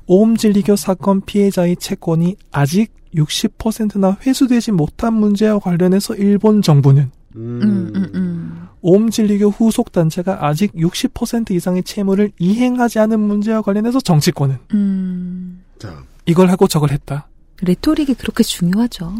오음질리교 0.07 0.76
사건 0.76 1.22
피해자의 1.22 1.78
채권이 1.78 2.36
아직 2.51 2.91
60%나 3.16 4.18
회수되지 4.26 4.72
못한 4.72 5.14
문제와 5.14 5.60
관련해서 5.60 6.16
일본 6.16 6.62
정부는 6.62 7.12
음, 7.36 7.62
음, 7.64 8.12
음. 8.16 8.68
오음질리교 8.82 9.49
후속 9.49 9.91
단체가 9.91 10.45
아직 10.45 10.74
60% 10.74 11.51
이상의 11.51 11.84
채무를 11.84 12.32
이행하지 12.39 12.99
않은 12.99 13.20
문제와 13.20 13.62
관련해서 13.62 13.99
정치권은 13.99 14.57
음. 14.74 15.64
자, 15.78 16.03
이걸 16.26 16.49
하고 16.49 16.68
저걸 16.68 16.91
했다. 16.91 17.28
레토릭이 17.62 18.16
그렇게 18.16 18.43
중요하죠. 18.43 19.14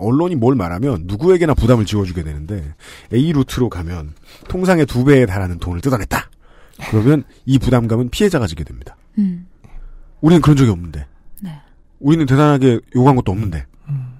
언론이 0.00 0.36
뭘 0.36 0.54
말하면 0.54 1.04
누구에게나 1.04 1.54
부담을 1.54 1.84
지워주게 1.84 2.22
되는데 2.22 2.74
A 3.12 3.32
루트로 3.32 3.68
가면 3.68 4.14
통상의 4.48 4.86
두 4.86 5.04
배에 5.04 5.26
달하는 5.26 5.58
돈을 5.58 5.80
뜯어냈다. 5.80 6.30
그러면 6.90 7.24
이 7.44 7.58
부담감은 7.58 8.10
피해자가 8.10 8.46
지게 8.46 8.64
됩니다. 8.64 8.96
음. 9.18 9.46
우리는 10.20 10.40
그런 10.40 10.56
적이 10.56 10.70
없는데. 10.70 11.06
네. 11.40 11.60
우리는 11.98 12.24
대단하게 12.26 12.80
요구한 12.94 13.16
것도 13.16 13.32
없는데. 13.32 13.66
음. 13.88 14.14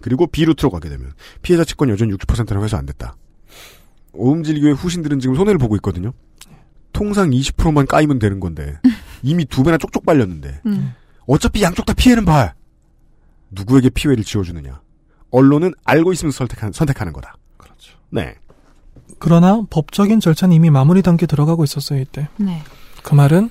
그리고 0.00 0.26
B 0.26 0.44
루트로 0.44 0.70
가게 0.70 0.88
되면 0.88 1.12
피해자 1.42 1.64
채권 1.64 1.88
여전히 1.88 2.12
60%나 2.14 2.62
회수 2.62 2.76
안 2.76 2.86
됐다. 2.86 3.16
오음질교의 4.12 4.74
후신들은 4.74 5.20
지금 5.20 5.34
손해를 5.34 5.58
보고 5.58 5.74
있거든요. 5.76 6.12
통상 6.92 7.30
20%만 7.30 7.86
까이면 7.86 8.18
되는 8.18 8.40
건데 8.40 8.78
이미 9.22 9.44
두 9.44 9.62
배나 9.62 9.76
쪽쪽 9.78 10.06
빨렸는데 10.06 10.60
음. 10.66 10.94
어차피 11.26 11.62
양쪽 11.62 11.84
다 11.86 11.92
피해는 11.92 12.24
봐. 12.24 12.54
누구에게 13.50 13.90
피해를 13.90 14.24
지어주느냐? 14.24 14.80
언론은 15.30 15.74
알고 15.84 16.12
있으면 16.12 16.32
선택하는, 16.32 16.72
선택하는 16.72 17.12
거다. 17.12 17.36
그렇죠. 17.56 17.96
네. 18.10 18.34
그러나 19.18 19.62
법적인 19.70 20.20
절차는 20.20 20.54
이미 20.54 20.70
마무리 20.70 21.02
단계 21.02 21.26
들어가고 21.26 21.64
있었어요, 21.64 22.00
이때. 22.00 22.28
네. 22.36 22.62
그 23.02 23.14
말은 23.14 23.50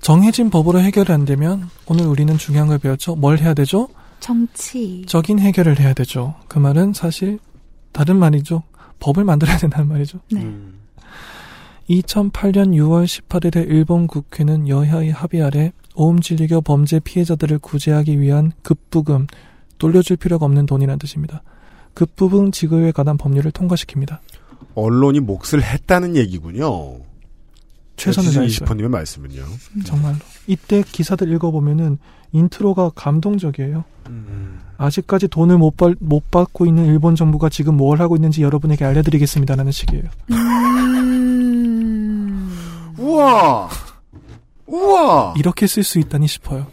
정해진 0.00 0.50
법으로 0.50 0.80
해결이 0.80 1.12
안 1.12 1.24
되면 1.24 1.68
오늘 1.86 2.06
우리는 2.06 2.36
중요한 2.38 2.68
걸 2.68 2.78
배웠죠. 2.78 3.16
뭘 3.16 3.38
해야 3.38 3.54
되죠? 3.54 3.88
정치. 4.20 5.04
적인 5.06 5.38
해결을 5.38 5.78
해야 5.80 5.92
되죠. 5.92 6.34
그 6.48 6.58
말은 6.58 6.92
사실 6.92 7.38
다른 7.92 8.16
말이죠. 8.16 8.62
법을 9.00 9.24
만들어야 9.24 9.58
된다는 9.58 9.88
말이죠. 9.88 10.18
네. 10.30 10.40
음. 10.42 10.78
2008년 11.90 12.74
6월 12.74 13.06
18일에 13.06 13.68
일본 13.68 14.06
국회는 14.06 14.68
여야의 14.68 15.10
합의 15.10 15.42
아래 15.42 15.72
오음 15.94 16.20
진리교 16.20 16.60
범죄 16.60 17.00
피해자들을 17.00 17.58
구제하기 17.58 18.20
위한 18.20 18.52
급부금, 18.62 19.26
돌려줄 19.78 20.16
필요가 20.16 20.46
없는 20.46 20.66
돈이라는 20.66 20.98
뜻입니다. 20.98 21.42
급부금 21.94 22.52
지급에 22.52 22.92
관한 22.92 23.16
법률을 23.16 23.50
통과시킵니다. 23.52 24.18
언론이 24.74 25.20
몫을 25.20 25.62
했다는 25.62 26.16
얘기군요. 26.16 27.00
최선을 27.96 28.32
다했어요. 28.32 28.66
20%님의 28.66 28.88
말씀은요. 28.90 29.44
정말로. 29.84 30.16
이때 30.46 30.82
기사들 30.82 31.32
읽어보면은 31.32 31.98
인트로가 32.32 32.90
감동적이에요. 32.94 33.84
아직까지 34.76 35.28
돈을 35.28 35.58
못, 35.58 35.76
받, 35.76 35.94
못 35.98 36.30
받고 36.30 36.64
있는 36.66 36.86
일본 36.86 37.16
정부가 37.16 37.48
지금 37.48 37.76
뭘 37.76 38.00
하고 38.00 38.16
있는지 38.16 38.42
여러분에게 38.42 38.84
알려드리겠습니다라는 38.84 39.72
식이에요. 39.72 40.04
음. 40.30 41.38
우와! 42.96 43.68
우와! 44.66 45.34
이렇게 45.36 45.66
쓸 45.66 45.82
수 45.82 45.98
있다니 45.98 46.28
싶어요. 46.28 46.66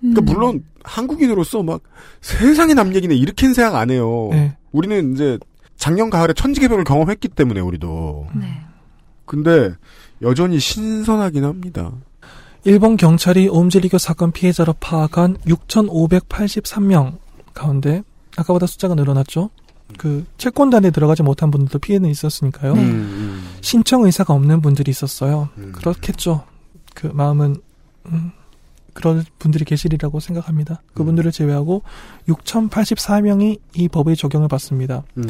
그러니까 0.00 0.22
물론 0.22 0.64
한국인으로서 0.82 1.62
막 1.62 1.82
세상에 2.20 2.74
남 2.74 2.94
얘기네 2.94 3.14
이렇게는 3.14 3.54
생각 3.54 3.76
안 3.76 3.90
해요. 3.90 4.28
네. 4.32 4.56
우리는 4.72 5.12
이제 5.12 5.38
작년 5.76 6.10
가을에 6.10 6.32
천지개벽을 6.32 6.84
경험했기 6.84 7.28
때문에 7.28 7.60
우리도. 7.60 8.28
네. 8.34 8.60
근데 9.24 9.74
여전히 10.22 10.58
신선하긴 10.58 11.44
합니다. 11.44 11.92
일본 12.64 12.96
경찰이 12.96 13.48
옴질리교 13.48 13.98
사건 13.98 14.32
피해자로 14.32 14.74
파악한 14.80 15.38
6,583명 15.46 17.18
가운데 17.54 18.02
아까보다 18.36 18.66
숫자가 18.66 18.94
늘어났죠. 18.94 19.50
그 19.98 20.24
채권단에 20.38 20.90
들어가지 20.90 21.22
못한 21.22 21.50
분들도 21.50 21.78
피해는 21.78 22.10
있었으니까요. 22.10 22.74
네. 22.74 22.82
음, 22.82 23.42
신청 23.60 24.04
의사가 24.04 24.34
없는 24.34 24.60
분들이 24.60 24.90
있었어요. 24.90 25.48
음. 25.58 25.72
그렇겠죠. 25.72 26.44
그 26.94 27.06
마음은 27.08 27.56
음, 28.06 28.32
그런 28.94 29.24
분들이 29.38 29.64
계시리라고 29.64 30.20
생각합니다. 30.20 30.82
그분들을 30.94 31.30
제외하고 31.32 31.82
6,084명이 32.28 33.58
이 33.74 33.88
법의 33.88 34.16
적용을 34.16 34.48
받습니다. 34.48 35.02
음. 35.18 35.24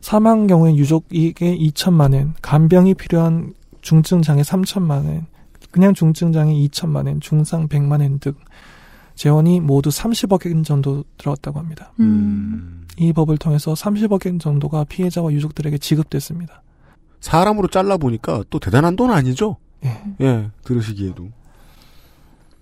사망 0.00 0.46
경우에 0.46 0.74
유족에게 0.76 1.56
2천만 1.58 2.14
원, 2.14 2.34
간병이 2.42 2.94
필요한 2.94 3.54
중증 3.80 4.22
장애 4.22 4.42
3천만 4.42 5.06
원, 5.06 5.26
그냥 5.70 5.94
중증 5.94 6.32
장애 6.32 6.52
2천만 6.54 7.06
원, 7.06 7.20
중상 7.20 7.68
100만 7.68 8.00
원 8.00 8.18
등 8.18 8.34
재원이 9.16 9.60
모두 9.60 9.88
30억 9.88 10.46
엔 10.46 10.62
정도 10.62 11.02
들어왔다고 11.16 11.58
합니다. 11.58 11.92
음. 12.00 12.86
이 12.98 13.12
법을 13.12 13.38
통해서 13.38 13.72
30억 13.72 14.26
엔 14.26 14.38
정도가 14.38 14.84
피해자와 14.84 15.32
유족들에게 15.32 15.78
지급됐습니다. 15.78 16.62
사람으로 17.20 17.68
잘라 17.68 17.96
보니까 17.96 18.44
또 18.50 18.58
대단한 18.58 18.94
돈 18.94 19.10
아니죠? 19.10 19.56
예. 19.84 20.02
예, 20.20 20.50
들으시기에도. 20.64 21.28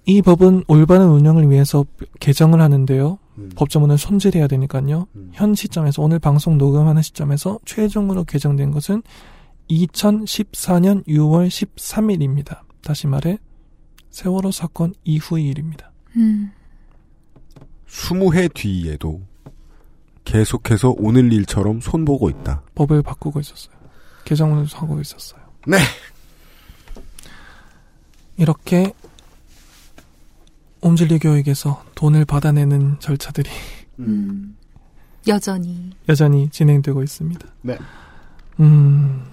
이 0.06 0.20
법은 0.20 0.64
올바른 0.68 1.08
운영을 1.08 1.50
위해서 1.50 1.84
개정을 2.20 2.60
하는데요. 2.60 3.18
음. 3.38 3.50
법조문을 3.56 3.98
손질해야 3.98 4.46
되니까요. 4.46 5.06
음. 5.16 5.30
현 5.32 5.54
시점에서 5.54 6.02
오늘 6.02 6.18
방송 6.18 6.58
녹음하는 6.58 7.02
시점에서 7.02 7.58
최종으로 7.64 8.24
개정된 8.24 8.70
것은 8.70 9.02
2014년 9.70 11.06
6월 11.06 11.48
13일입니다. 11.48 12.60
다시 12.82 13.06
말해 13.06 13.38
세월호 14.10 14.50
사건 14.50 14.94
이후의 15.04 15.46
일입니다. 15.48 15.90
음. 16.16 16.52
20해 17.88 18.52
뒤에도 18.52 19.22
계속해서 20.24 20.94
오늘 20.98 21.32
일처럼 21.32 21.80
손보고 21.80 22.30
있다. 22.30 22.62
법을 22.74 23.02
바꾸고 23.02 23.40
있었어요. 23.40 23.74
개정을 24.24 24.66
하고 24.66 25.00
있었어요. 25.00 25.40
네. 25.66 25.78
이렇게 28.36 28.92
옴질리 30.84 31.18
교육에서 31.18 31.82
돈을 31.94 32.26
받아내는 32.26 33.00
절차들이 33.00 33.50
음. 34.00 34.54
여전히. 35.26 35.90
여전히 36.10 36.50
진행되고 36.50 37.02
있습니다. 37.02 37.48
네. 37.62 37.78
음, 38.60 39.24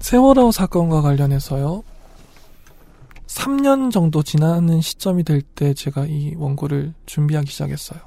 세월호 0.00 0.50
사건과 0.50 1.00
관련해서요. 1.02 1.84
3년 3.26 3.92
정도 3.92 4.24
지나는 4.24 4.80
시점이 4.80 5.22
될 5.22 5.42
때 5.54 5.72
제가 5.74 6.06
이 6.06 6.34
원고를 6.36 6.92
준비하기 7.06 7.48
시작했어요. 7.50 8.00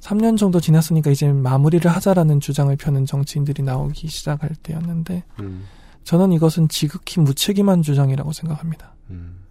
3년 0.00 0.36
정도 0.36 0.60
지났으니까 0.60 1.10
이제 1.10 1.32
마무리를 1.32 1.90
하자라는 1.90 2.40
주장을 2.40 2.74
펴는 2.76 3.06
정치인들이 3.06 3.62
나오기 3.62 4.06
시작할 4.08 4.50
때였는데 4.62 5.24
음. 5.40 5.64
저는 6.04 6.32
이것은 6.32 6.68
지극히 6.68 7.20
무책임한 7.20 7.82
주장이라고 7.82 8.32
생각합니다. 8.32 8.94
음. 9.10 9.47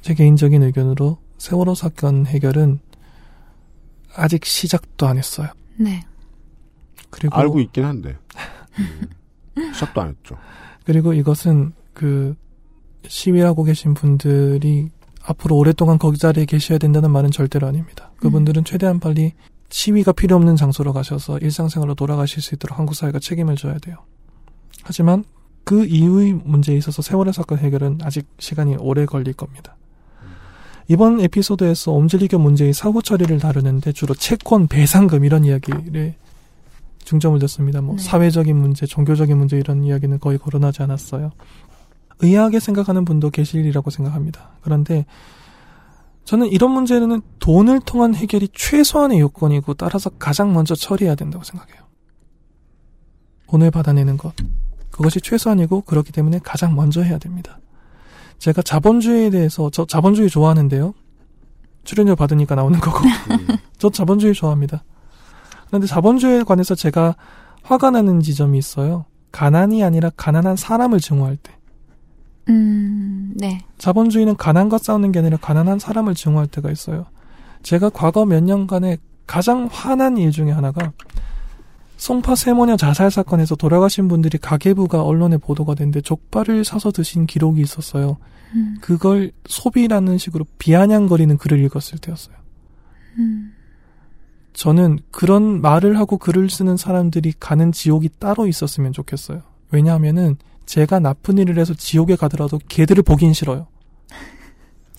제 0.00 0.14
개인적인 0.14 0.62
의견으로 0.62 1.18
세월호 1.38 1.74
사건 1.74 2.26
해결은 2.26 2.80
아직 4.14 4.44
시작도 4.44 5.06
안 5.06 5.18
했어요. 5.18 5.48
네. 5.76 6.02
그리고 7.10 7.36
알고 7.36 7.60
있긴 7.60 7.84
한데. 7.84 8.16
음. 8.78 9.08
시작도 9.74 10.00
안 10.00 10.08
했죠. 10.08 10.36
그리고 10.84 11.12
이것은 11.12 11.72
그 11.92 12.34
시위하고 13.06 13.64
계신 13.64 13.94
분들이 13.94 14.88
앞으로 15.22 15.56
오랫동안 15.56 15.98
거기 15.98 16.18
자리에 16.18 16.44
계셔야 16.44 16.78
된다는 16.78 17.10
말은 17.10 17.30
절대로 17.30 17.66
아닙니다. 17.66 18.10
그분들은 18.18 18.64
최대한 18.64 19.00
빨리 19.00 19.32
시위가 19.68 20.12
필요 20.12 20.36
없는 20.36 20.56
장소로 20.56 20.92
가셔서 20.92 21.38
일상생활로 21.38 21.94
돌아가실 21.94 22.42
수 22.42 22.54
있도록 22.54 22.78
한국 22.78 22.94
사회가 22.94 23.18
책임을 23.18 23.56
져야 23.56 23.78
돼요. 23.78 23.96
하지만 24.82 25.24
그 25.64 25.84
이후의 25.84 26.32
문제에 26.32 26.76
있어서 26.76 27.02
세월의 27.02 27.32
사건 27.32 27.58
해결은 27.58 27.98
아직 28.02 28.26
시간이 28.38 28.76
오래 28.78 29.06
걸릴 29.06 29.34
겁니다. 29.34 29.76
이번 30.90 31.20
에피소드에서 31.20 31.92
옴질리교 31.92 32.40
문제의 32.40 32.72
사후 32.72 33.00
처리를 33.00 33.38
다루는데 33.38 33.92
주로 33.92 34.12
채권, 34.12 34.66
배상금 34.66 35.24
이런 35.24 35.44
이야기를 35.44 36.16
중점을 37.04 37.38
뒀습니다. 37.38 37.80
뭐 37.80 37.94
네. 37.94 38.02
사회적인 38.02 38.56
문제, 38.56 38.86
종교적인 38.86 39.38
문제 39.38 39.56
이런 39.56 39.84
이야기는 39.84 40.18
거의 40.18 40.36
거론하지 40.36 40.82
않았어요. 40.82 41.30
의아하게 42.18 42.58
생각하는 42.58 43.04
분도 43.04 43.30
계시리라고 43.30 43.90
생각합니다. 43.90 44.50
그런데 44.62 45.06
저는 46.24 46.48
이런 46.48 46.72
문제는 46.72 47.22
돈을 47.38 47.82
통한 47.86 48.12
해결이 48.16 48.48
최소한의 48.52 49.20
요건이고 49.20 49.74
따라서 49.74 50.10
가장 50.10 50.52
먼저 50.52 50.74
처리해야 50.74 51.14
된다고 51.14 51.44
생각해요. 51.44 51.84
돈을 53.46 53.70
받아내는 53.70 54.16
것. 54.16 54.34
그것이 54.90 55.20
최소한이고 55.20 55.82
그렇기 55.82 56.10
때문에 56.10 56.40
가장 56.42 56.74
먼저 56.74 57.00
해야 57.00 57.18
됩니다. 57.18 57.60
제가 58.40 58.62
자본주의에 58.62 59.30
대해서 59.30 59.70
저 59.70 59.84
자본주의 59.84 60.28
좋아하는데요. 60.28 60.94
출연료 61.84 62.16
받으니까 62.16 62.54
나오는 62.54 62.80
거고. 62.80 62.98
저 63.78 63.90
자본주의 63.90 64.34
좋아합니다. 64.34 64.82
그런데 65.68 65.86
자본주의에 65.86 66.42
관해서 66.42 66.74
제가 66.74 67.16
화가 67.62 67.90
나는 67.90 68.20
지점이 68.20 68.58
있어요. 68.58 69.04
가난이 69.30 69.84
아니라 69.84 70.10
가난한 70.16 70.56
사람을 70.56 71.00
증오할 71.00 71.36
때. 71.36 71.52
음, 72.48 73.34
네. 73.36 73.60
자본주의는 73.78 74.36
가난과 74.36 74.78
싸우는 74.78 75.12
게 75.12 75.18
아니라 75.18 75.36
가난한 75.36 75.78
사람을 75.78 76.14
증오할 76.14 76.46
때가 76.46 76.70
있어요. 76.70 77.06
제가 77.62 77.90
과거 77.90 78.24
몇 78.24 78.42
년간에 78.42 78.96
가장 79.26 79.68
화난 79.70 80.16
일 80.16 80.30
중에 80.30 80.50
하나가 80.50 80.92
송파 82.00 82.34
세모녀 82.34 82.78
자살 82.78 83.10
사건에서 83.10 83.56
돌아가신 83.56 84.08
분들이 84.08 84.38
가계부가 84.38 85.02
언론에 85.04 85.36
보도가 85.36 85.74
됐는데 85.74 86.00
족발을 86.00 86.64
사서 86.64 86.92
드신 86.92 87.26
기록이 87.26 87.60
있었어요. 87.60 88.16
음, 88.54 88.78
그걸 88.80 89.32
소비라는 89.44 90.16
식으로 90.16 90.46
비아냥거리는 90.58 91.36
글을 91.36 91.62
읽었을 91.62 91.98
때였어요. 91.98 92.34
음, 93.18 93.52
저는 94.54 95.00
그런 95.10 95.60
말을 95.60 95.98
하고 95.98 96.16
글을 96.16 96.48
쓰는 96.48 96.78
사람들이 96.78 97.34
가는 97.38 97.70
지옥이 97.70 98.08
따로 98.18 98.46
있었으면 98.46 98.94
좋겠어요. 98.94 99.42
왜냐하면은 99.70 100.38
제가 100.64 101.00
나쁜 101.00 101.36
일을 101.36 101.58
해서 101.58 101.74
지옥에 101.74 102.16
가더라도 102.16 102.58
걔들을 102.66 103.02
보긴 103.02 103.34
싫어요. 103.34 103.66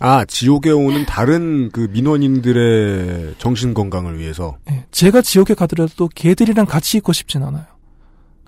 아, 0.01 0.25
지옥에 0.25 0.71
오는 0.71 1.05
다른 1.05 1.69
그 1.71 1.87
민원인들의 1.91 3.35
정신 3.37 3.73
건강을 3.73 4.17
위해서. 4.17 4.57
예, 4.69 4.85
제가 4.91 5.21
지옥에 5.21 5.53
가더라도 5.53 6.09
걔들이랑 6.13 6.65
같이 6.65 6.97
있고 6.97 7.13
싶진 7.13 7.43
않아요. 7.43 7.65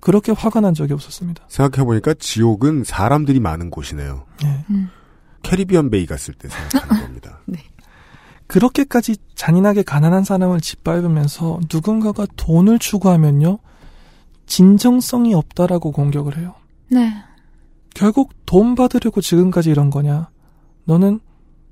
그렇게 0.02 0.32
화가 0.32 0.60
난 0.60 0.74
적이 0.74 0.94
없었습니다. 0.94 1.46
생각해보니까 1.48 2.16
지옥은 2.20 2.84
사람들이 2.84 3.40
많은 3.40 3.70
곳이네요. 3.70 4.26
예. 4.44 4.66
음. 4.70 4.90
캐리비안 5.44 5.90
베이 5.90 6.06
갔을 6.06 6.34
때 6.34 6.50
생각하는 6.50 7.04
겁니다. 7.06 7.40
그렇게까지 8.48 9.16
잔인하게 9.36 9.84
가난한 9.84 10.24
사람을 10.24 10.60
짓밟으면서 10.62 11.60
누군가가 11.74 12.26
돈을 12.36 12.80
추구하면요, 12.80 13.60
진정성이 14.46 15.34
없다라고 15.34 15.92
공격을 15.92 16.38
해요. 16.38 16.54
네. 16.90 17.14
결국 17.96 18.34
돈 18.46 18.76
받으려고 18.76 19.22
지금까지 19.22 19.70
이런 19.70 19.90
거냐? 19.90 20.30
너는 20.86 21.20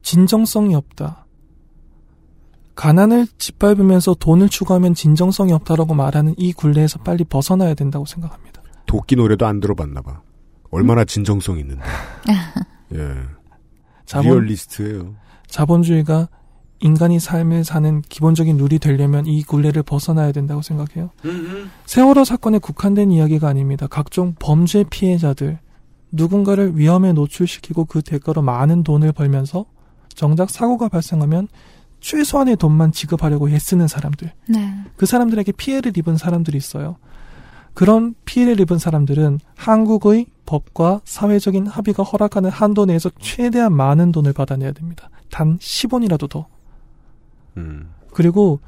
진정성이 0.01 0.75
없다. 0.75 1.25
가난을 2.75 3.27
짓밟으면서 3.37 4.15
돈을 4.15 4.49
추구하면 4.49 4.93
진정성이 4.93 5.53
없다라고 5.53 5.93
말하는 5.93 6.33
이 6.37 6.53
굴레에서 6.53 6.99
빨리 6.99 7.23
벗어나야 7.23 7.73
된다고 7.73 8.05
생각합니다. 8.05 8.61
도끼 8.85 9.15
노래도 9.15 9.45
안 9.45 9.59
들어봤나 9.59 10.01
봐. 10.01 10.21
얼마나 10.71 11.05
진정성 11.05 11.59
있는데. 11.59 11.83
예. 12.95 12.97
자본, 14.05 14.31
리얼리스트예요. 14.31 15.15
자본주의가 15.47 16.29
인간이 16.79 17.19
삶을 17.19 17.63
사는 17.63 18.01
기본적인 18.01 18.57
룰이 18.57 18.79
되려면 18.79 19.27
이 19.27 19.43
굴레를 19.43 19.83
벗어나야 19.83 20.31
된다고 20.31 20.61
생각해요. 20.61 21.11
세월호 21.85 22.25
사건에 22.25 22.57
국한된 22.57 23.11
이야기가 23.11 23.47
아닙니다. 23.47 23.85
각종 23.87 24.33
범죄 24.39 24.83
피해자들, 24.83 25.59
누군가를 26.11 26.77
위험에 26.77 27.13
노출시키고 27.13 27.85
그 27.85 28.01
대가로 28.01 28.41
많은 28.41 28.83
돈을 28.83 29.11
벌면서 29.11 29.65
정작 30.15 30.49
사고가 30.49 30.89
발생하면 30.89 31.47
최소한의 31.99 32.55
돈만 32.57 32.91
지급하려고 32.91 33.49
애쓰는 33.49 33.87
사람들. 33.87 34.31
네. 34.49 34.73
그 34.97 35.05
사람들에게 35.05 35.51
피해를 35.53 35.95
입은 35.97 36.17
사람들이 36.17 36.57
있어요. 36.57 36.97
그런 37.73 38.15
피해를 38.25 38.59
입은 38.59 38.79
사람들은 38.79 39.39
한국의 39.55 40.25
법과 40.45 41.01
사회적인 41.05 41.67
합의가 41.67 42.03
허락하는 42.03 42.49
한도 42.49 42.85
내에서 42.85 43.09
최대한 43.19 43.73
많은 43.73 44.11
돈을 44.11 44.33
받아내야 44.33 44.71
됩니다. 44.73 45.09
단 45.29 45.57
10원이라도 45.59 46.29
더. 46.29 46.47
음. 47.57 47.89
그리고 48.13 48.59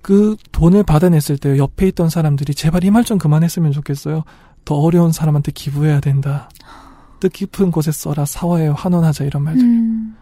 그 0.00 0.36
돈을 0.52 0.84
받아냈을 0.84 1.36
때 1.36 1.58
옆에 1.58 1.88
있던 1.88 2.08
사람들이 2.08 2.54
제발 2.54 2.84
이 2.84 2.90
말 2.90 3.04
좀 3.04 3.18
그만했으면 3.18 3.72
좋겠어요. 3.72 4.22
더 4.64 4.76
어려운 4.76 5.12
사람한테 5.12 5.52
기부해야 5.52 6.00
된다. 6.00 6.48
뜻깊은 7.20 7.70
곳에 7.72 7.90
써라. 7.92 8.24
사화에 8.24 8.68
환원하자 8.68 9.24
이런 9.24 9.42
말들. 9.42 9.62
음, 9.64 10.16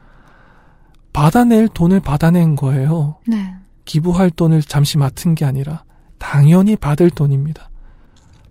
받아낼 1.14 1.68
돈을 1.68 2.00
받아낸 2.00 2.56
거예요. 2.56 3.16
네. 3.26 3.54
기부할 3.86 4.30
돈을 4.30 4.62
잠시 4.62 4.98
맡은 4.98 5.34
게 5.34 5.46
아니라 5.46 5.84
당연히 6.18 6.76
받을 6.76 7.08
돈입니다. 7.08 7.70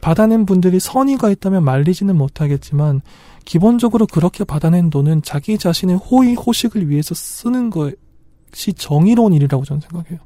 받아낸 0.01 0.45
분들이 0.45 0.79
선의가 0.79 1.29
있다면 1.29 1.63
말리지는 1.63 2.17
못하겠지만 2.17 3.01
기본적으로 3.45 4.07
그렇게 4.07 4.43
받아낸 4.43 4.89
돈은 4.89 5.21
자기 5.23 5.57
자신의 5.57 5.97
호의 5.97 6.35
호식을 6.35 6.89
위해서 6.89 7.13
쓰는 7.13 7.69
것이 7.69 8.73
정의로운 8.75 9.33
일이라고 9.33 9.65
저는 9.65 9.81
생각해요. 9.81 10.19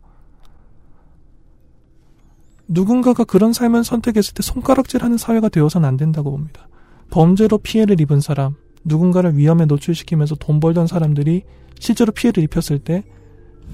누군가가 2.68 3.24
그런 3.24 3.52
삶을 3.52 3.84
선택했을 3.84 4.36
때 4.36 4.44
손가락질하는 4.44 5.18
사회가 5.18 5.50
되어서는 5.50 5.88
안 5.88 5.98
된다고 5.98 6.32
봅니다. 6.32 6.68
범죄로 7.10 7.58
피해를 7.58 8.00
입은 8.02 8.20
사람, 8.20 8.56
누군가를 8.84 9.38
위험에 9.38 9.66
노출시키면서 9.66 10.36
돈 10.36 10.60
벌던 10.60 10.86
사람들이 10.86 11.44
실제로 11.80 12.12
피해를 12.12 12.44
입혔을 12.44 12.80
때 12.80 13.04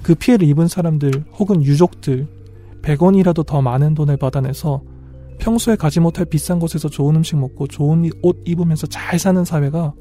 그 0.04 0.14
피해를 0.14 0.46
입은 0.48 0.68
사람들 0.68 1.24
혹은 1.38 1.64
유족들 1.64 2.28
100원이라도 2.82 3.46
더 3.46 3.62
많은 3.62 3.94
돈을 3.94 4.18
받아내서 4.18 4.82
평소에 5.38 5.76
가지 5.76 5.98
못할 5.98 6.26
비싼 6.26 6.58
곳에서 6.58 6.88
좋은 6.88 7.16
음식 7.16 7.36
먹고 7.36 7.66
좋은 7.66 8.08
옷 8.22 8.42
입으면서 8.44 8.86
잘 8.86 9.18
사는 9.18 9.42
사회가 9.44 9.94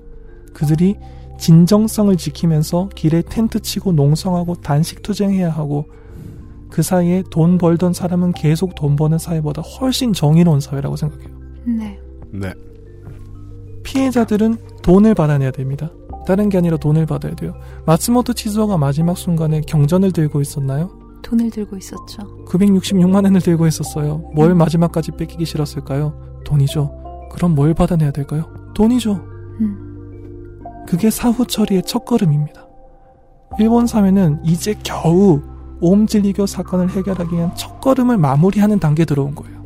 그들이 0.54 0.98
진정성을 1.40 2.16
지키면서 2.18 2.90
길에 2.94 3.22
텐트 3.22 3.60
치고 3.62 3.94
농성하고 3.94 4.56
단식 4.56 5.02
투쟁해야 5.02 5.50
하고 5.50 5.88
그 6.70 6.84
사이에 6.84 7.24
돈 7.32 7.58
벌던 7.58 7.94
사람은 7.94 8.34
계속 8.34 8.76
돈 8.76 8.96
버는 8.96 9.18
사회보다 9.18 9.62
훨씬 9.62 10.12
정의로운 10.12 10.60
사회라고 10.60 10.96
생각해요. 10.98 11.30
네. 11.66 12.00
네. 12.32 12.54
피해자들은 13.84 14.58
돈을 14.82 15.16
받아내야 15.16 15.52
됩니다. 15.52 15.92
다른 16.26 16.50
게 16.50 16.58
아니라 16.58 16.78
돈을 16.78 17.06
받아야 17.06 17.34
돼요. 17.36 17.54
마츠모토 17.86 18.34
치즈오가 18.34 18.78
마지막 18.78 19.18
순간에 19.18 19.62
경전을 19.62 20.12
들고 20.12 20.42
있었나요? 20.42 20.90
돈을 21.22 21.50
들고 21.50 21.78
있었죠. 21.78 22.46
966만 22.46 23.24
원을 23.24 23.42
들고 23.42 23.68
있었어요. 23.68 24.18
뭘 24.34 24.54
마지막까지 24.56 25.12
뺏기기 25.12 25.46
싫었을까요? 25.46 26.42
돈이죠. 26.46 26.92
그럼 27.32 27.56
뭘 27.56 27.74
받아내야 27.74 28.12
될까요? 28.12 28.46
돈이죠. 28.76 29.14
음, 29.14 30.62
그게 30.88 31.10
사후 31.10 31.46
처리의 31.46 31.84
첫걸음입니다. 31.84 32.68
일본 33.60 33.88
사회는 33.88 34.42
이제 34.44 34.76
겨우 34.84 35.42
오음질리교 35.80 36.46
사건을 36.46 36.90
해결하기 36.92 37.36
위한 37.36 37.56
첫걸음을 37.56 38.18
마무리하는 38.18 38.80
단계에 38.80 39.06
들어온 39.06 39.36
거예요. 39.36 39.64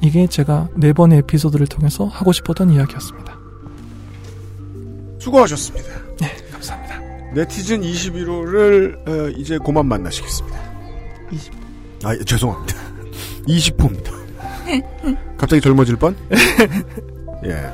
이게 0.00 0.26
제가 0.26 0.68
네 0.76 0.92
번의 0.92 1.18
에피소드를 1.18 1.66
통해서 1.68 2.06
하고 2.06 2.32
싶었던 2.32 2.70
이야기였습니다. 2.70 3.21
수고하셨습니다. 5.22 5.88
네, 6.20 6.36
감사합니다. 6.50 7.00
네티즌 7.32 7.80
21호를 7.80 9.08
어, 9.08 9.28
이제 9.36 9.56
그만 9.64 9.86
만나시겠습니다. 9.86 10.58
20. 11.30 11.52
아, 12.04 12.14
예, 12.14 12.24
죄송합니다. 12.24 12.76
20호입니다. 13.46 14.12
갑자기 15.36 15.60
젊어질 15.60 15.96
뻔? 15.96 16.16
예. 17.46 17.72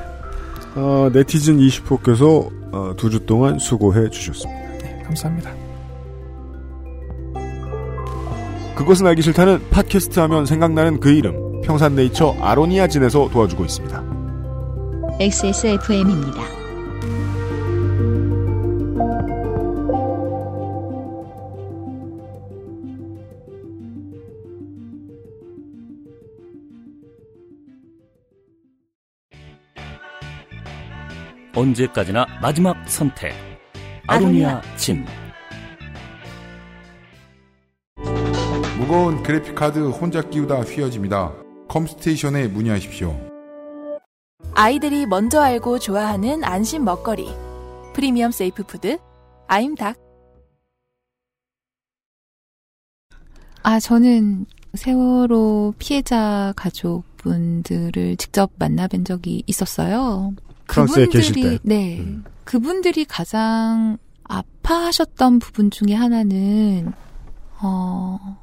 어, 0.75 1.09
네티즌 1.11 1.57
20호께서 1.57 2.49
어, 2.71 2.93
두주 2.95 3.25
동안 3.25 3.57
수고해 3.57 4.09
주셨습니다. 4.09 4.77
네, 4.77 5.01
감사합니다. 5.05 5.51
그것은 8.75 9.07
알기 9.07 9.23
싫다는 9.23 9.69
팟캐스트 9.71 10.19
하면 10.19 10.45
생각나는 10.45 10.99
그 10.99 11.09
이름 11.09 11.61
평산네이처 11.63 12.37
아로니아진에서 12.39 13.29
도와주고 13.31 13.65
있습니다. 13.65 14.03
XSFM입니다. 15.19 16.58
언제까지나 31.59 32.25
마지막 32.41 32.87
선택. 32.87 33.33
아로니아 34.07 34.61
진. 34.77 35.05
무거운 38.77 39.21
그래픽카드 39.23 39.89
혼자 39.89 40.21
끼우다 40.21 40.61
휘어집니다. 40.61 41.33
컴스테이션에 41.67 42.47
문의하십시오. 42.47 43.13
아이들이 44.55 45.05
먼저 45.05 45.41
알고 45.41 45.79
좋아하는 45.79 46.45
안심 46.45 46.85
먹거리. 46.85 47.27
프리미엄 47.93 48.31
safe 48.31 48.63
food 48.63 48.97
아임닭. 49.47 49.97
아, 53.63 53.79
저는 53.81 54.45
세월호 54.75 55.73
피해자 55.77 56.53
가족분들을 56.55 58.15
직접 58.15 58.57
만나뵌 58.57 59.05
적이 59.05 59.43
있었어요. 59.45 60.33
프랑스에 60.69 61.07
계실 61.07 61.35
때. 61.35 61.59
네. 61.63 61.99
음. 61.99 62.23
그분들이 62.43 63.05
가장 63.05 63.97
아파하셨던 64.23 65.39
부분 65.39 65.71
중에 65.71 65.93
하나는, 65.93 66.91
어, 67.61 68.37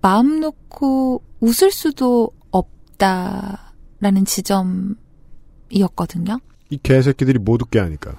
마음 0.00 0.40
놓고 0.40 1.22
웃을 1.40 1.70
수도 1.70 2.30
없다라는 2.50 4.24
지점이었거든요. 4.26 6.40
이 6.70 6.78
개새끼들이 6.82 7.38
못 7.38 7.62
웃게 7.62 7.78
하니까. 7.78 8.16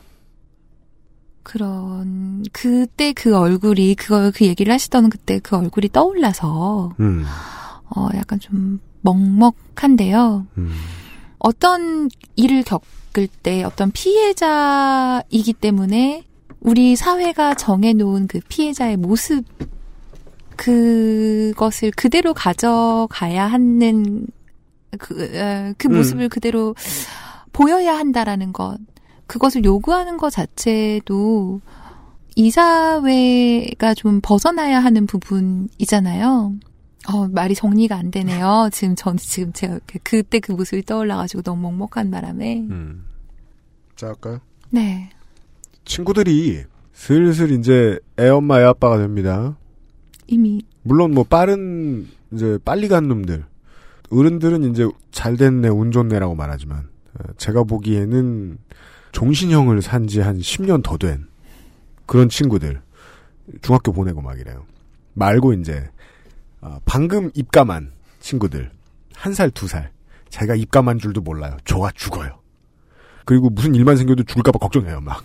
그런, 1.44 2.44
그때 2.54 3.12
그 3.14 3.36
얼굴이, 3.36 3.96
그걸, 3.96 4.32
그 4.32 4.46
얘기를 4.46 4.72
하시던 4.74 5.10
그때 5.10 5.40
그 5.40 5.58
얼굴이 5.58 5.90
떠올라서, 5.90 6.96
음, 7.00 7.26
어, 7.96 8.08
약간 8.16 8.40
좀 8.40 8.80
먹먹한데요. 9.02 10.48
음. 10.58 10.72
어떤 11.40 12.10
일을 12.36 12.64
겪 12.64 12.82
을 13.18 13.28
때 13.28 13.64
어떤 13.64 13.92
피해자이기 13.92 15.54
때문에 15.54 16.24
우리 16.60 16.96
사회가 16.96 17.56
정해놓은 17.56 18.28
그 18.28 18.40
피해자의 18.48 18.98
모습, 18.98 19.46
그것을 20.56 21.92
그대로 21.92 22.34
가져가야 22.34 23.46
하는, 23.46 24.26
그, 24.98 25.24
어, 25.38 25.74
그 25.78 25.88
음. 25.90 25.98
모습을 25.98 26.30
그대로 26.30 26.74
보여야 27.52 27.98
한다라는 27.98 28.54
것, 28.54 28.78
그것을 29.28 29.66
요구하는 29.66 30.18
것 30.18 30.30
자체도 30.30 31.62
이 32.36 32.50
사회가 32.50 33.94
좀 33.94 34.22
벗어나야 34.22 34.80
하는 34.80 35.06
부분이잖아요. 35.06 36.54
어, 37.12 37.28
말이 37.28 37.54
정리가 37.56 37.96
안 37.98 38.12
되네요. 38.12 38.70
지금 38.74 38.96
전, 38.96 39.18
지금 39.18 39.52
제가 39.54 39.80
그- 39.86 40.00
그때 40.04 40.40
그 40.40 40.52
모습이 40.54 40.84
떠올라가지고 40.84 41.42
너무 41.44 41.62
먹먹한 41.72 42.12
바람에. 42.12 42.60
음. 42.70 43.04
자, 43.96 44.08
할까요? 44.08 44.40
네. 44.70 45.10
친구들이 45.86 46.64
슬슬 46.94 47.52
이제 47.52 48.00
애 48.20 48.30
엄마 48.30 48.60
애 48.62 48.64
아빠가 48.64 48.98
됩니다. 48.98 49.58
이미, 50.28 50.62
물론 50.84 51.14
뭐 51.14 51.24
빠른 51.24 52.08
이제 52.32 52.58
빨리 52.64 52.88
간 52.88 53.08
놈들 53.08 53.44
어른들은 54.10 54.72
이제 54.72 54.88
잘 55.12 55.36
됐네 55.38 55.68
운 55.70 55.92
좋네라고 55.92 56.36
말하지만 56.36 56.88
어, 57.20 57.24
제가 57.38 57.64
보기에는 57.64 58.58
종신형을 59.12 59.82
산 59.82 60.08
지 60.08 60.22
한 60.22 60.38
10년 60.40 60.82
더 60.84 60.98
된 60.98 61.28
그런 62.06 62.30
친구들 62.30 62.82
중학교 63.62 63.92
보내고 63.92 64.22
막 64.22 64.40
이래요. 64.40 64.66
말고 65.14 65.54
이제 65.54 65.78
어, 65.78 65.93
방금 66.86 67.30
입감한 67.34 67.92
친구들 68.20 68.72
한 69.16 69.34
살 69.34 69.52
두 69.52 69.68
살 69.68 69.92
자기가 70.30 70.56
입감한 70.56 71.00
줄도 71.00 71.22
몰라요. 71.22 71.58
좋아 71.66 71.92
죽어요. 71.92 72.40
그리고 73.26 73.50
무슨 73.50 73.76
일만 73.76 73.98
생겨도 73.98 74.24
죽을까봐 74.24 74.60
걱정해요 74.60 75.00
막. 75.02 75.24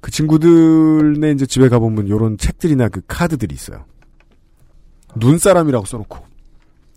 그 0.00 0.10
친구들네 0.10 1.30
이제 1.32 1.46
집에 1.46 1.68
가보면 1.68 2.08
요런 2.08 2.38
책들이나 2.38 2.88
그 2.88 3.02
카드들이 3.06 3.54
있어요. 3.54 3.84
눈사람이라고 5.16 5.84
써놓고. 5.86 6.18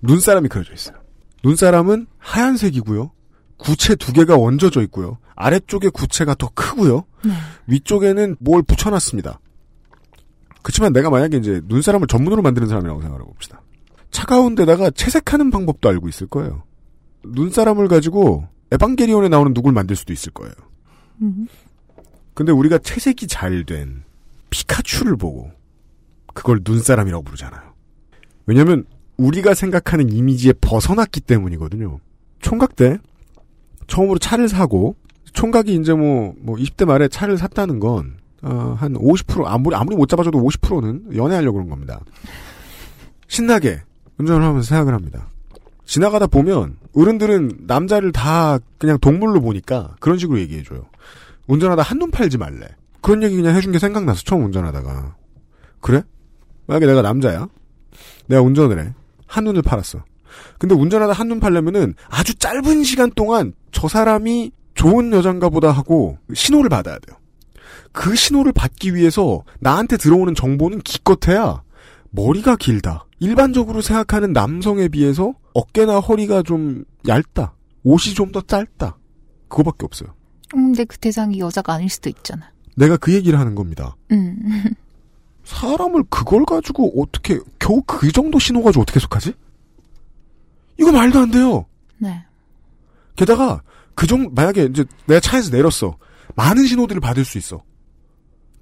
눈사람이 0.02 0.49
그려져 0.49 0.73
있어요. 0.73 0.97
눈사람은 1.43 2.07
하얀색이고요. 2.18 3.11
구체 3.57 3.95
두 3.95 4.14
개가 4.14 4.35
얹어져 4.38 4.81
있고요. 4.84 5.18
아래쪽에 5.35 5.89
구체가 5.89 6.35
더 6.35 6.49
크고요. 6.53 7.06
네. 7.23 7.31
위쪽에는 7.68 8.38
뭘 8.39 8.64
붙여놨습니다. 8.64 9.39
그렇지만 10.65 10.93
내가 10.93 11.11
만약에 11.11 11.37
이제 11.37 11.61
눈사람을 11.65 12.07
전문으로 12.07 12.41
만드는 12.41 12.67
사람이라고 12.67 12.99
생각해 12.99 13.23
봅시다. 13.23 13.61
차가운 14.09 14.55
데다가 14.55 14.89
채색하는 14.89 15.51
방법도 15.51 15.87
알고 15.89 16.09
있을 16.09 16.25
거예요. 16.25 16.63
눈사람을 17.23 17.87
가지고 17.87 18.47
에반게리온에 18.71 19.29
나오는 19.29 19.53
누굴 19.53 19.73
만들 19.73 19.95
수도 19.95 20.11
있을 20.11 20.31
거예요. 20.31 20.51
음. 21.21 21.47
근데 22.33 22.51
우리가 22.51 22.79
채색이 22.79 23.27
잘 23.27 23.63
된 23.65 24.05
피카츄를 24.49 25.17
보고 25.17 25.51
그걸 26.33 26.61
눈사람이라고 26.65 27.23
부르잖아요. 27.23 27.61
왜냐면 28.47 28.85
우리가 29.17 29.53
생각하는 29.53 30.11
이미지에 30.11 30.53
벗어났기 30.61 31.21
때문이거든요. 31.21 31.99
총각 32.39 32.75
때 32.75 32.97
처음으로 33.85 34.17
차를 34.17 34.49
사고 34.49 34.95
총각이 35.33 35.75
이제 35.75 35.93
뭐, 35.93 36.33
뭐 36.39 36.55
20대 36.55 36.85
말에 36.85 37.07
차를 37.07 37.37
샀다는 37.37 37.79
건, 37.79 38.17
어, 38.45 38.76
한 38.80 38.93
50% 38.93 39.43
아무리, 39.47 39.76
아무리 39.76 39.95
못 39.95 40.07
잡아줘도 40.07 40.39
50%는 40.39 41.15
연애하려고 41.15 41.53
그런 41.53 41.67
겁니다. 41.67 41.99
신나게 43.27 43.81
운전을 44.19 44.45
하면서 44.45 44.67
생각을 44.67 44.93
합니다. 44.93 45.30
지나가다 45.85 46.27
보면 46.27 46.77
어른들은 46.95 47.61
남자를 47.61 48.11
다 48.11 48.59
그냥 48.77 48.99
동물로 48.99 49.41
보니까 49.41 49.95
그런 49.99 50.19
식으로 50.19 50.39
얘기해줘요. 50.39 50.85
운전하다 51.47 51.81
한눈 51.81 52.11
팔지 52.11 52.38
말래. 52.38 52.67
그런 53.01 53.23
얘기 53.23 53.35
그냥 53.35 53.55
해준 53.55 53.72
게 53.72 53.80
생각나서 53.80 54.22
처음 54.23 54.45
운전하다가. 54.45 55.15
그래? 55.81 56.03
만약에 56.67 56.85
내가 56.85 57.01
남자야? 57.01 57.47
내가 58.27 58.41
운전을 58.43 58.80
해. 58.80 58.93
한눈을 59.26 59.63
팔았어. 59.63 60.03
근데 60.59 60.76
운전하다 60.76 61.13
한눈 61.13 61.39
팔려면은 61.39 61.95
아주 62.09 62.35
짧은 62.35 62.84
시간 62.84 63.11
동안 63.11 63.53
저 63.72 63.88
사람이 63.88 64.51
좋은 64.76 65.11
여잔가 65.11 65.49
보다 65.49 65.72
하고 65.72 66.19
신호를 66.34 66.69
받아야 66.69 66.99
돼요. 66.99 67.17
그 67.95 68.13
신호를 68.15 68.51
받기 68.51 68.93
위해서 68.93 69.43
나한테 69.61 69.95
들어오는 69.97 70.35
정보는 70.35 70.81
기껏해야 70.81 71.63
머리가 72.11 72.57
길다. 72.57 73.05
일반적으로 73.19 73.81
생각하는 73.81 74.34
남성에 74.34 74.89
비해서 74.89 75.34
어깨나 75.53 75.99
허리가 75.99 76.43
좀 76.43 76.84
얇다. 77.07 77.55
옷이 77.84 78.13
좀 78.13 78.31
더 78.31 78.41
짧다. 78.41 78.97
그거밖에 79.47 79.85
없어요. 79.85 80.13
근데 80.51 80.84
그 80.84 80.97
대상이 80.97 81.39
여자가 81.39 81.73
아닐 81.73 81.89
수도 81.89 82.09
있잖아. 82.09 82.51
내가 82.76 82.97
그 82.97 83.13
얘기를 83.13 83.39
하는 83.39 83.55
겁니다. 83.55 83.95
음. 84.11 84.38
사람을 85.45 86.03
그걸 86.09 86.43
가지고 86.45 87.01
어떻게 87.01 87.39
겨우 87.59 87.81
그 87.85 88.11
정도 88.11 88.39
신호 88.39 88.61
가지고 88.61 88.81
어떻게 88.81 88.99
속하지? 88.99 89.34
이거 90.80 90.91
말도 90.91 91.19
안 91.19 91.31
돼요. 91.31 91.65
네. 91.97 92.26
게다가 93.15 93.61
그 93.93 94.05
정도 94.05 94.30
만약에 94.31 94.65
이제 94.65 94.84
내가 95.05 95.22
차에서 95.22 95.51
내렸어. 95.55 95.95
많은 96.35 96.65
신호들을 96.65 96.99
받을 96.99 97.23
수 97.23 97.38
있어. 97.38 97.63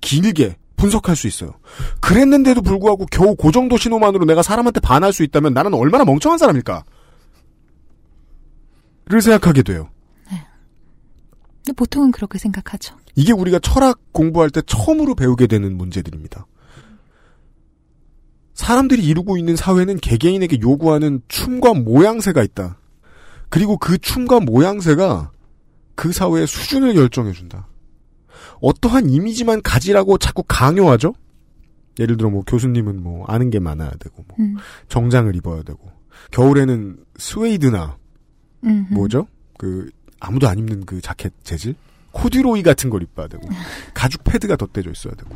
길게 0.03 0.57
분석할 0.75 1.15
수 1.15 1.27
있어요. 1.27 1.53
그랬는데도 2.01 2.61
불구하고 2.61 3.05
겨우 3.09 3.35
그 3.35 3.51
정도 3.51 3.77
신호만으로 3.77 4.25
내가 4.25 4.43
사람한테 4.43 4.81
반할 4.81 5.13
수 5.13 5.23
있다면 5.23 5.53
나는 5.53 5.73
얼마나 5.73 6.03
멍청한 6.03 6.37
사람일까? 6.37 6.83
를 9.05 9.21
생각하게 9.21 9.63
돼요. 9.63 9.89
근데 10.25 11.73
보통은 11.75 12.11
그렇게 12.11 12.37
생각하죠. 12.37 12.97
이게 13.15 13.31
우리가 13.31 13.59
철학 13.59 13.99
공부할 14.11 14.49
때 14.49 14.61
처음으로 14.65 15.15
배우게 15.15 15.47
되는 15.47 15.77
문제들입니다. 15.77 16.45
사람들이 18.53 19.03
이루고 19.03 19.37
있는 19.37 19.55
사회는 19.55 19.97
개개인에게 19.97 20.59
요구하는 20.61 21.21
춤과 21.29 21.73
모양새가 21.73 22.43
있다. 22.43 22.77
그리고 23.49 23.77
그 23.77 23.97
춤과 23.97 24.41
모양새가 24.41 25.31
그 25.95 26.11
사회의 26.11 26.47
수준을 26.47 26.93
결정해준다. 26.95 27.67
어떠한 28.63 29.09
이미지만 29.09 29.61
가지라고 29.61 30.17
자꾸 30.17 30.41
강요하죠? 30.47 31.13
예를 31.99 32.15
들어 32.15 32.29
뭐 32.29 32.43
교수님은 32.43 33.03
뭐 33.03 33.25
아는 33.27 33.49
게 33.49 33.59
많아야 33.59 33.91
되고 33.99 34.23
뭐 34.27 34.37
음. 34.39 34.55
정장을 34.87 35.35
입어야 35.35 35.63
되고 35.63 35.91
겨울에는 36.31 36.97
스웨이드나 37.17 37.97
음. 38.63 38.87
뭐죠? 38.89 39.27
그 39.57 39.89
아무도 40.19 40.47
안 40.47 40.59
입는 40.59 40.85
그 40.85 41.01
자켓 41.01 41.33
재질 41.43 41.75
코듀로이 42.13 42.63
같은 42.63 42.89
걸 42.89 43.03
입어야 43.03 43.27
되고 43.27 43.47
가죽 43.93 44.23
패드가 44.23 44.55
덧대져 44.55 44.91
있어야 44.91 45.13
되고 45.15 45.29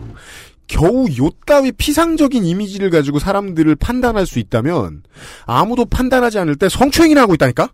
겨우 0.68 1.06
요 1.20 1.30
따위 1.45 1.74
피상적인 1.74 2.45
이미지를 2.45 2.90
가지고 2.90 3.20
사람들을 3.20 3.76
판단할 3.76 4.26
수 4.26 4.40
있다면 4.40 5.04
아무도 5.45 5.84
판단하지 5.86 6.40
않을 6.40 6.56
때 6.56 6.70
성추행이나 6.70 7.22
하고 7.22 7.34
있다니까? 7.34 7.72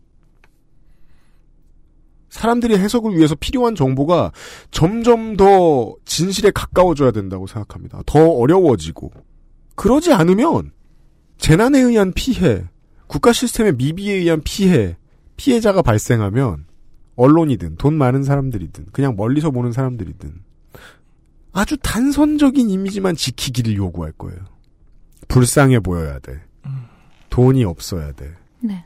사람들의 2.34 2.80
해석을 2.80 3.16
위해서 3.16 3.36
필요한 3.36 3.76
정보가 3.76 4.32
점점 4.72 5.38
더 5.38 5.96
진실에 6.04 6.50
가까워져야 6.50 7.12
된다고 7.12 7.46
생각합니다. 7.46 8.02
더 8.08 8.28
어려워지고. 8.28 9.12
그러지 9.76 10.12
않으면 10.14 10.72
재난에 11.38 11.80
의한 11.80 12.12
피해, 12.12 12.64
국가 13.06 13.34
시스템의 13.34 13.76
미비에 13.76 14.16
의한 14.16 14.42
피해, 14.44 14.98
피해자가 15.38 15.84
발생하면 15.84 16.66
언론이든 17.16 17.76
돈 17.76 17.94
많은 17.94 18.24
사람들이든 18.24 18.88
그냥 18.92 19.16
멀리서 19.16 19.52
보는 19.52 19.72
사람들이든 19.72 20.34
아주 21.52 21.78
단선적인 21.78 22.68
이미지만 22.68 23.16
지키기를 23.16 23.76
요구할 23.76 24.12
거예요. 24.14 24.40
불쌍해 25.28 25.82
보여야 25.82 26.18
돼. 26.18 26.42
돈이 27.30 27.64
없어야 27.64 28.12
돼. 28.14 28.32
네. 28.60 28.84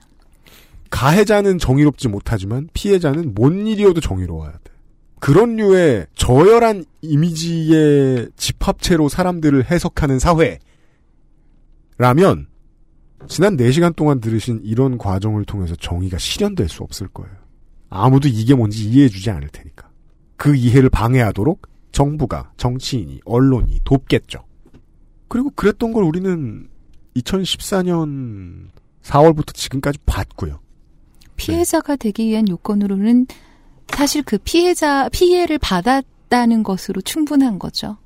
가해자는 0.89 1.59
정의롭지 1.59 2.07
못하지만 2.07 2.69
피해자는 2.73 3.33
뭔 3.35 3.67
일이어도 3.67 4.01
정의로워야 4.01 4.51
돼. 4.51 4.71
그런 5.19 5.55
류의 5.55 6.07
저열한 6.15 6.85
이미지의 7.01 8.29
집합체로 8.35 9.09
사람들을 9.09 9.65
해석하는 9.69 10.19
사회라면 10.19 10.59
지난 13.27 13.57
4시간 13.57 13.95
동안 13.95 14.21
들으신 14.21 14.61
이런 14.63 14.97
과정을 14.97 15.45
통해서 15.45 15.75
정의가 15.75 16.17
실현될 16.17 16.69
수 16.69 16.83
없을 16.83 17.07
거예요. 17.07 17.33
아무도 17.89 18.27
이게 18.27 18.53
뭔지 18.53 18.87
이해해주지 18.89 19.31
않을 19.31 19.49
테니까. 19.49 19.89
그 20.35 20.55
이해를 20.55 20.89
방해하도록 20.89 21.67
정부가, 21.91 22.51
정치인이, 22.57 23.21
언론이 23.25 23.79
돕겠죠. 23.83 24.45
그리고 25.27 25.49
그랬던 25.51 25.93
걸 25.93 26.03
우리는 26.03 26.69
2014년 27.15 28.69
4월부터 29.01 29.53
지금까지 29.53 29.97
봤고요. 30.05 30.59
피해자가 31.37 31.95
되기 31.95 32.27
위한 32.27 32.47
요건으로는 32.49 33.27
사실 33.89 34.21
그 34.23 34.37
피해자 34.37 35.07
피해를 35.09 35.57
받았다는 35.59 36.63
것으로 36.63 37.01
충분한 37.01 37.57
거죠. 37.57 37.97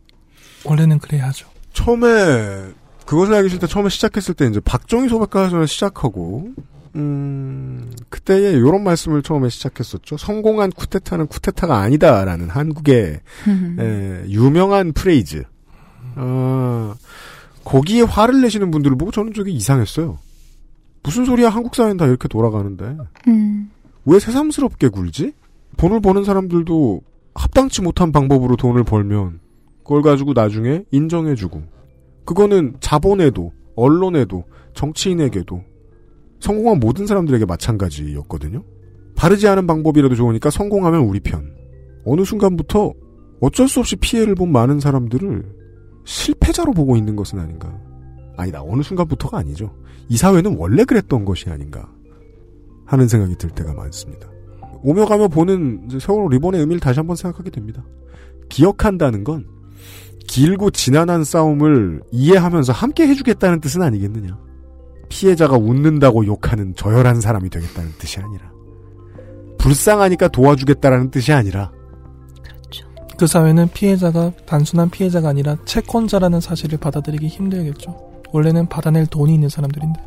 원래는 0.63 0.99
그래야 0.99 1.27
하죠. 1.27 1.47
처음에 1.73 2.07
그것을 3.05 3.33
알기 3.33 3.49
싫다 3.49 3.67
처음에 3.67 3.89
시작했을 3.89 4.35
때 4.35 4.45
이제 4.45 4.59
박정희 4.59 5.09
소백과에서 5.09 5.65
시작하고 5.65 6.49
음 6.95 7.91
그때에 8.09 8.51
이런 8.51 8.83
말씀을 8.83 9.23
처음에 9.23 9.49
시작했었죠. 9.49 10.17
성공한 10.17 10.71
쿠데타는 10.71 11.27
쿠데타가 11.27 11.77
아니다라는 11.79 12.49
한국의 12.49 13.19
에, 13.79 14.23
유명한 14.29 14.93
phrase. 14.93 15.43
아 16.15 16.95
거기에 17.63 18.01
화를 18.01 18.41
내시는 18.41 18.71
분들을 18.71 18.97
보고 18.97 19.11
저는 19.11 19.33
저게 19.33 19.51
이상했어요. 19.51 20.19
무슨 21.03 21.25
소리야 21.25 21.49
한국 21.49 21.75
사회는 21.75 21.97
다 21.97 22.05
이렇게 22.05 22.27
돌아가는데 22.27 22.97
음. 23.27 23.71
왜 24.05 24.19
새삼스럽게 24.19 24.89
굴지? 24.89 25.33
돈을 25.77 25.99
버는 26.01 26.23
사람들도 26.23 27.01
합당치 27.33 27.81
못한 27.81 28.11
방법으로 28.11 28.55
돈을 28.55 28.83
벌면 28.83 29.39
그걸 29.83 30.01
가지고 30.01 30.33
나중에 30.33 30.83
인정해주고 30.91 31.61
그거는 32.25 32.75
자본에도 32.79 33.51
언론에도 33.75 34.43
정치인에게도 34.73 35.63
성공한 36.39 36.79
모든 36.79 37.05
사람들에게 37.05 37.45
마찬가지였거든요. 37.45 38.63
바르지 39.15 39.47
않은 39.47 39.67
방법이라도 39.67 40.15
좋으니까 40.15 40.49
성공하면 40.49 41.01
우리 41.01 41.19
편. 41.19 41.53
어느 42.05 42.23
순간부터 42.23 42.93
어쩔 43.41 43.67
수 43.67 43.79
없이 43.79 43.95
피해를 43.95 44.35
본 44.35 44.51
많은 44.51 44.79
사람들을 44.79 45.43
실패자로 46.05 46.73
보고 46.73 46.95
있는 46.95 47.15
것은 47.15 47.39
아닌가. 47.39 47.77
아니다. 48.37 48.61
어느 48.63 48.81
순간부터가 48.81 49.37
아니죠. 49.37 49.75
이 50.09 50.17
사회는 50.17 50.57
원래 50.57 50.83
그랬던 50.83 51.25
것이 51.25 51.49
아닌가 51.49 51.89
하는 52.85 53.07
생각이 53.07 53.35
들 53.35 53.49
때가 53.49 53.73
많습니다. 53.73 54.29
오며 54.83 55.05
가며 55.05 55.27
보는 55.27 55.89
세월호 55.99 56.29
리본의 56.29 56.59
의미를 56.59 56.79
다시 56.79 56.99
한번 56.99 57.15
생각하게 57.15 57.51
됩니다. 57.51 57.83
기억한다는 58.49 59.23
건 59.23 59.45
길고 60.27 60.71
지난한 60.71 61.23
싸움을 61.23 62.01
이해하면서 62.11 62.73
함께 62.73 63.07
해주겠다는 63.07 63.61
뜻은 63.61 63.81
아니겠느냐. 63.81 64.37
피해자가 65.09 65.57
웃는다고 65.57 66.25
욕하는 66.25 66.73
저열한 66.75 67.19
사람이 67.19 67.49
되겠다는 67.49 67.91
뜻이 67.97 68.19
아니라 68.21 68.51
불쌍하니까 69.57 70.29
도와주겠다라는 70.29 71.11
뜻이 71.11 71.33
아니라 71.33 71.71
그 73.17 73.27
사회는 73.27 73.69
피해자가 73.73 74.31
단순한 74.47 74.89
피해자가 74.89 75.29
아니라 75.29 75.57
채권자라는 75.65 76.39
사실을 76.39 76.79
받아들이기 76.79 77.27
힘들겠죠. 77.27 78.10
원래는 78.31 78.67
받아낼 78.67 79.05
돈이 79.07 79.33
있는 79.33 79.49
사람들인데. 79.49 80.01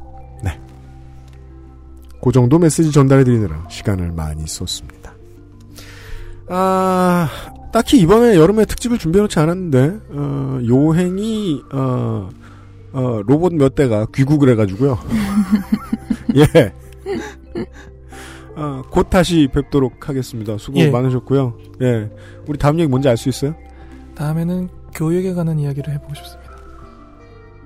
그 2.24 2.32
정도 2.32 2.58
메시지 2.58 2.90
전달해드리느라 2.90 3.66
시간을 3.68 4.10
많이 4.12 4.46
썼습니다. 4.46 5.12
아, 6.48 7.28
딱히 7.70 8.00
이번에 8.00 8.36
여름에 8.36 8.64
특집을 8.64 8.96
준비해놓지 8.96 9.38
않았는데, 9.38 9.98
어, 10.10 10.58
요행이, 10.66 11.62
어, 11.70 12.30
어, 12.94 13.20
로봇 13.26 13.52
몇 13.52 13.74
대가 13.74 14.06
귀국을 14.14 14.48
해가지고요. 14.50 14.98
예. 16.36 16.72
어, 18.56 18.82
곧 18.90 19.10
다시 19.10 19.48
뵙도록 19.52 20.08
하겠습니다. 20.08 20.56
수고 20.56 20.78
예. 20.78 20.90
많으셨고요. 20.90 21.58
예. 21.82 22.10
우리 22.48 22.56
다음 22.56 22.78
얘기 22.78 22.88
뭔지 22.88 23.08
알 23.08 23.18
수 23.18 23.28
있어요? 23.28 23.54
다음에는 24.14 24.68
교육에 24.94 25.34
관한 25.34 25.58
이야기를 25.58 25.92
해보고 25.92 26.14
싶습니다. 26.14 26.43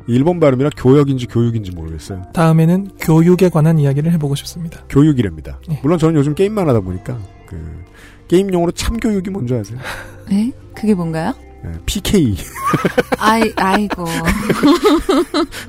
일본 0.09 0.41
발음이라 0.41 0.71
교역인지 0.77 1.27
교육인지 1.27 1.73
모르겠어요. 1.73 2.23
다음에는 2.33 2.89
교육에 3.01 3.49
관한 3.51 3.79
이야기를 3.79 4.11
해보고 4.13 4.35
싶습니다. 4.37 4.81
교육이랍니다. 4.89 5.61
예. 5.71 5.79
물론 5.83 5.99
저는 5.99 6.15
요즘 6.17 6.35
게임만 6.35 6.67
하다 6.69 6.81
보니까, 6.81 7.19
그, 7.47 7.57
게임용으로 8.29 8.73
참교육이 8.73 9.29
뭔지 9.31 9.55
아세요? 9.55 9.79
네? 10.31 10.51
그게 10.75 10.95
뭔가요? 10.95 11.35
예, 11.65 11.73
PK. 11.87 12.37
아이 13.19 13.43
아이고. 13.57 14.05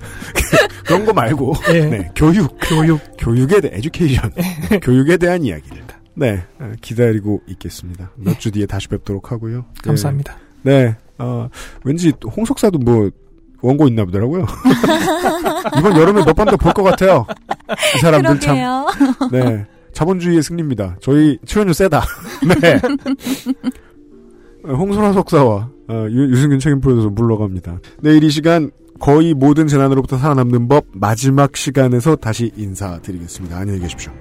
그런 0.86 1.06
거 1.06 1.14
말고 1.14 1.53
예. 1.74 1.86
네, 1.86 2.11
교육, 2.16 2.56
교육, 2.61 2.99
교육에 3.18 3.61
대해 3.61 3.78
에듀케이션, 3.78 4.32
교육에 4.82 5.18
대한 5.18 5.44
이야기를 5.44 5.84
네 6.16 6.44
어, 6.60 6.72
기다리고 6.82 7.41
있겠습니다. 7.48 8.11
몇 8.16 8.40
주 8.40 8.52
뒤에 8.52 8.66
다시 8.66 8.88
뵙도록 8.88 9.32
하고요. 9.32 9.57
네. 9.57 9.64
감사합니다. 9.84 10.38
네, 10.64 10.95
어, 11.18 11.49
왠지 11.84 12.11
홍석사도 12.36 12.80
뭐 12.80 13.10
원고 13.61 13.88
있나 13.88 14.06
보더라고요. 14.06 14.45
이번 15.77 15.98
여름에 15.98 16.23
몇 16.26 16.34
번 16.34 16.48
더 16.48 16.57
볼 16.57 16.73
것 16.73 16.84
같아요. 16.84 17.26
이 17.95 17.99
사람들 17.99 18.40
참. 18.40 18.56
그러게요. 18.56 18.88
네. 19.31 19.65
자본주의의 19.94 20.41
승리입니다. 20.44 20.98
저희 21.02 21.38
출연료 21.45 21.73
세다. 21.73 22.03
네. 22.61 22.80
어, 24.64 24.73
홍선화 24.73 25.14
석사와 25.14 25.69
어, 25.90 26.07
유, 26.10 26.30
유승균 26.31 26.60
책임 26.60 26.80
프로듀서 26.80 27.10
물러갑니다. 27.10 27.80
내일 28.02 28.23
이 28.23 28.30
시간 28.30 28.72
거의 28.99 29.34
모든 29.34 29.68
재난으로부터 29.68 30.18
살아남는 30.18 30.68
법 30.68 30.86
마지막 30.94 31.56
시간에서 31.56 32.15
다시 32.18 32.52
인사드리겠습니다. 32.56 33.57
안녕히 33.57 33.80
계십시오. 33.80 34.11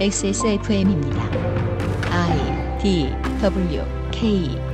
XSFM입니다. 0.00 1.22
I 2.10 2.78
D 2.82 3.10
W 3.40 4.03
key. 4.14 4.73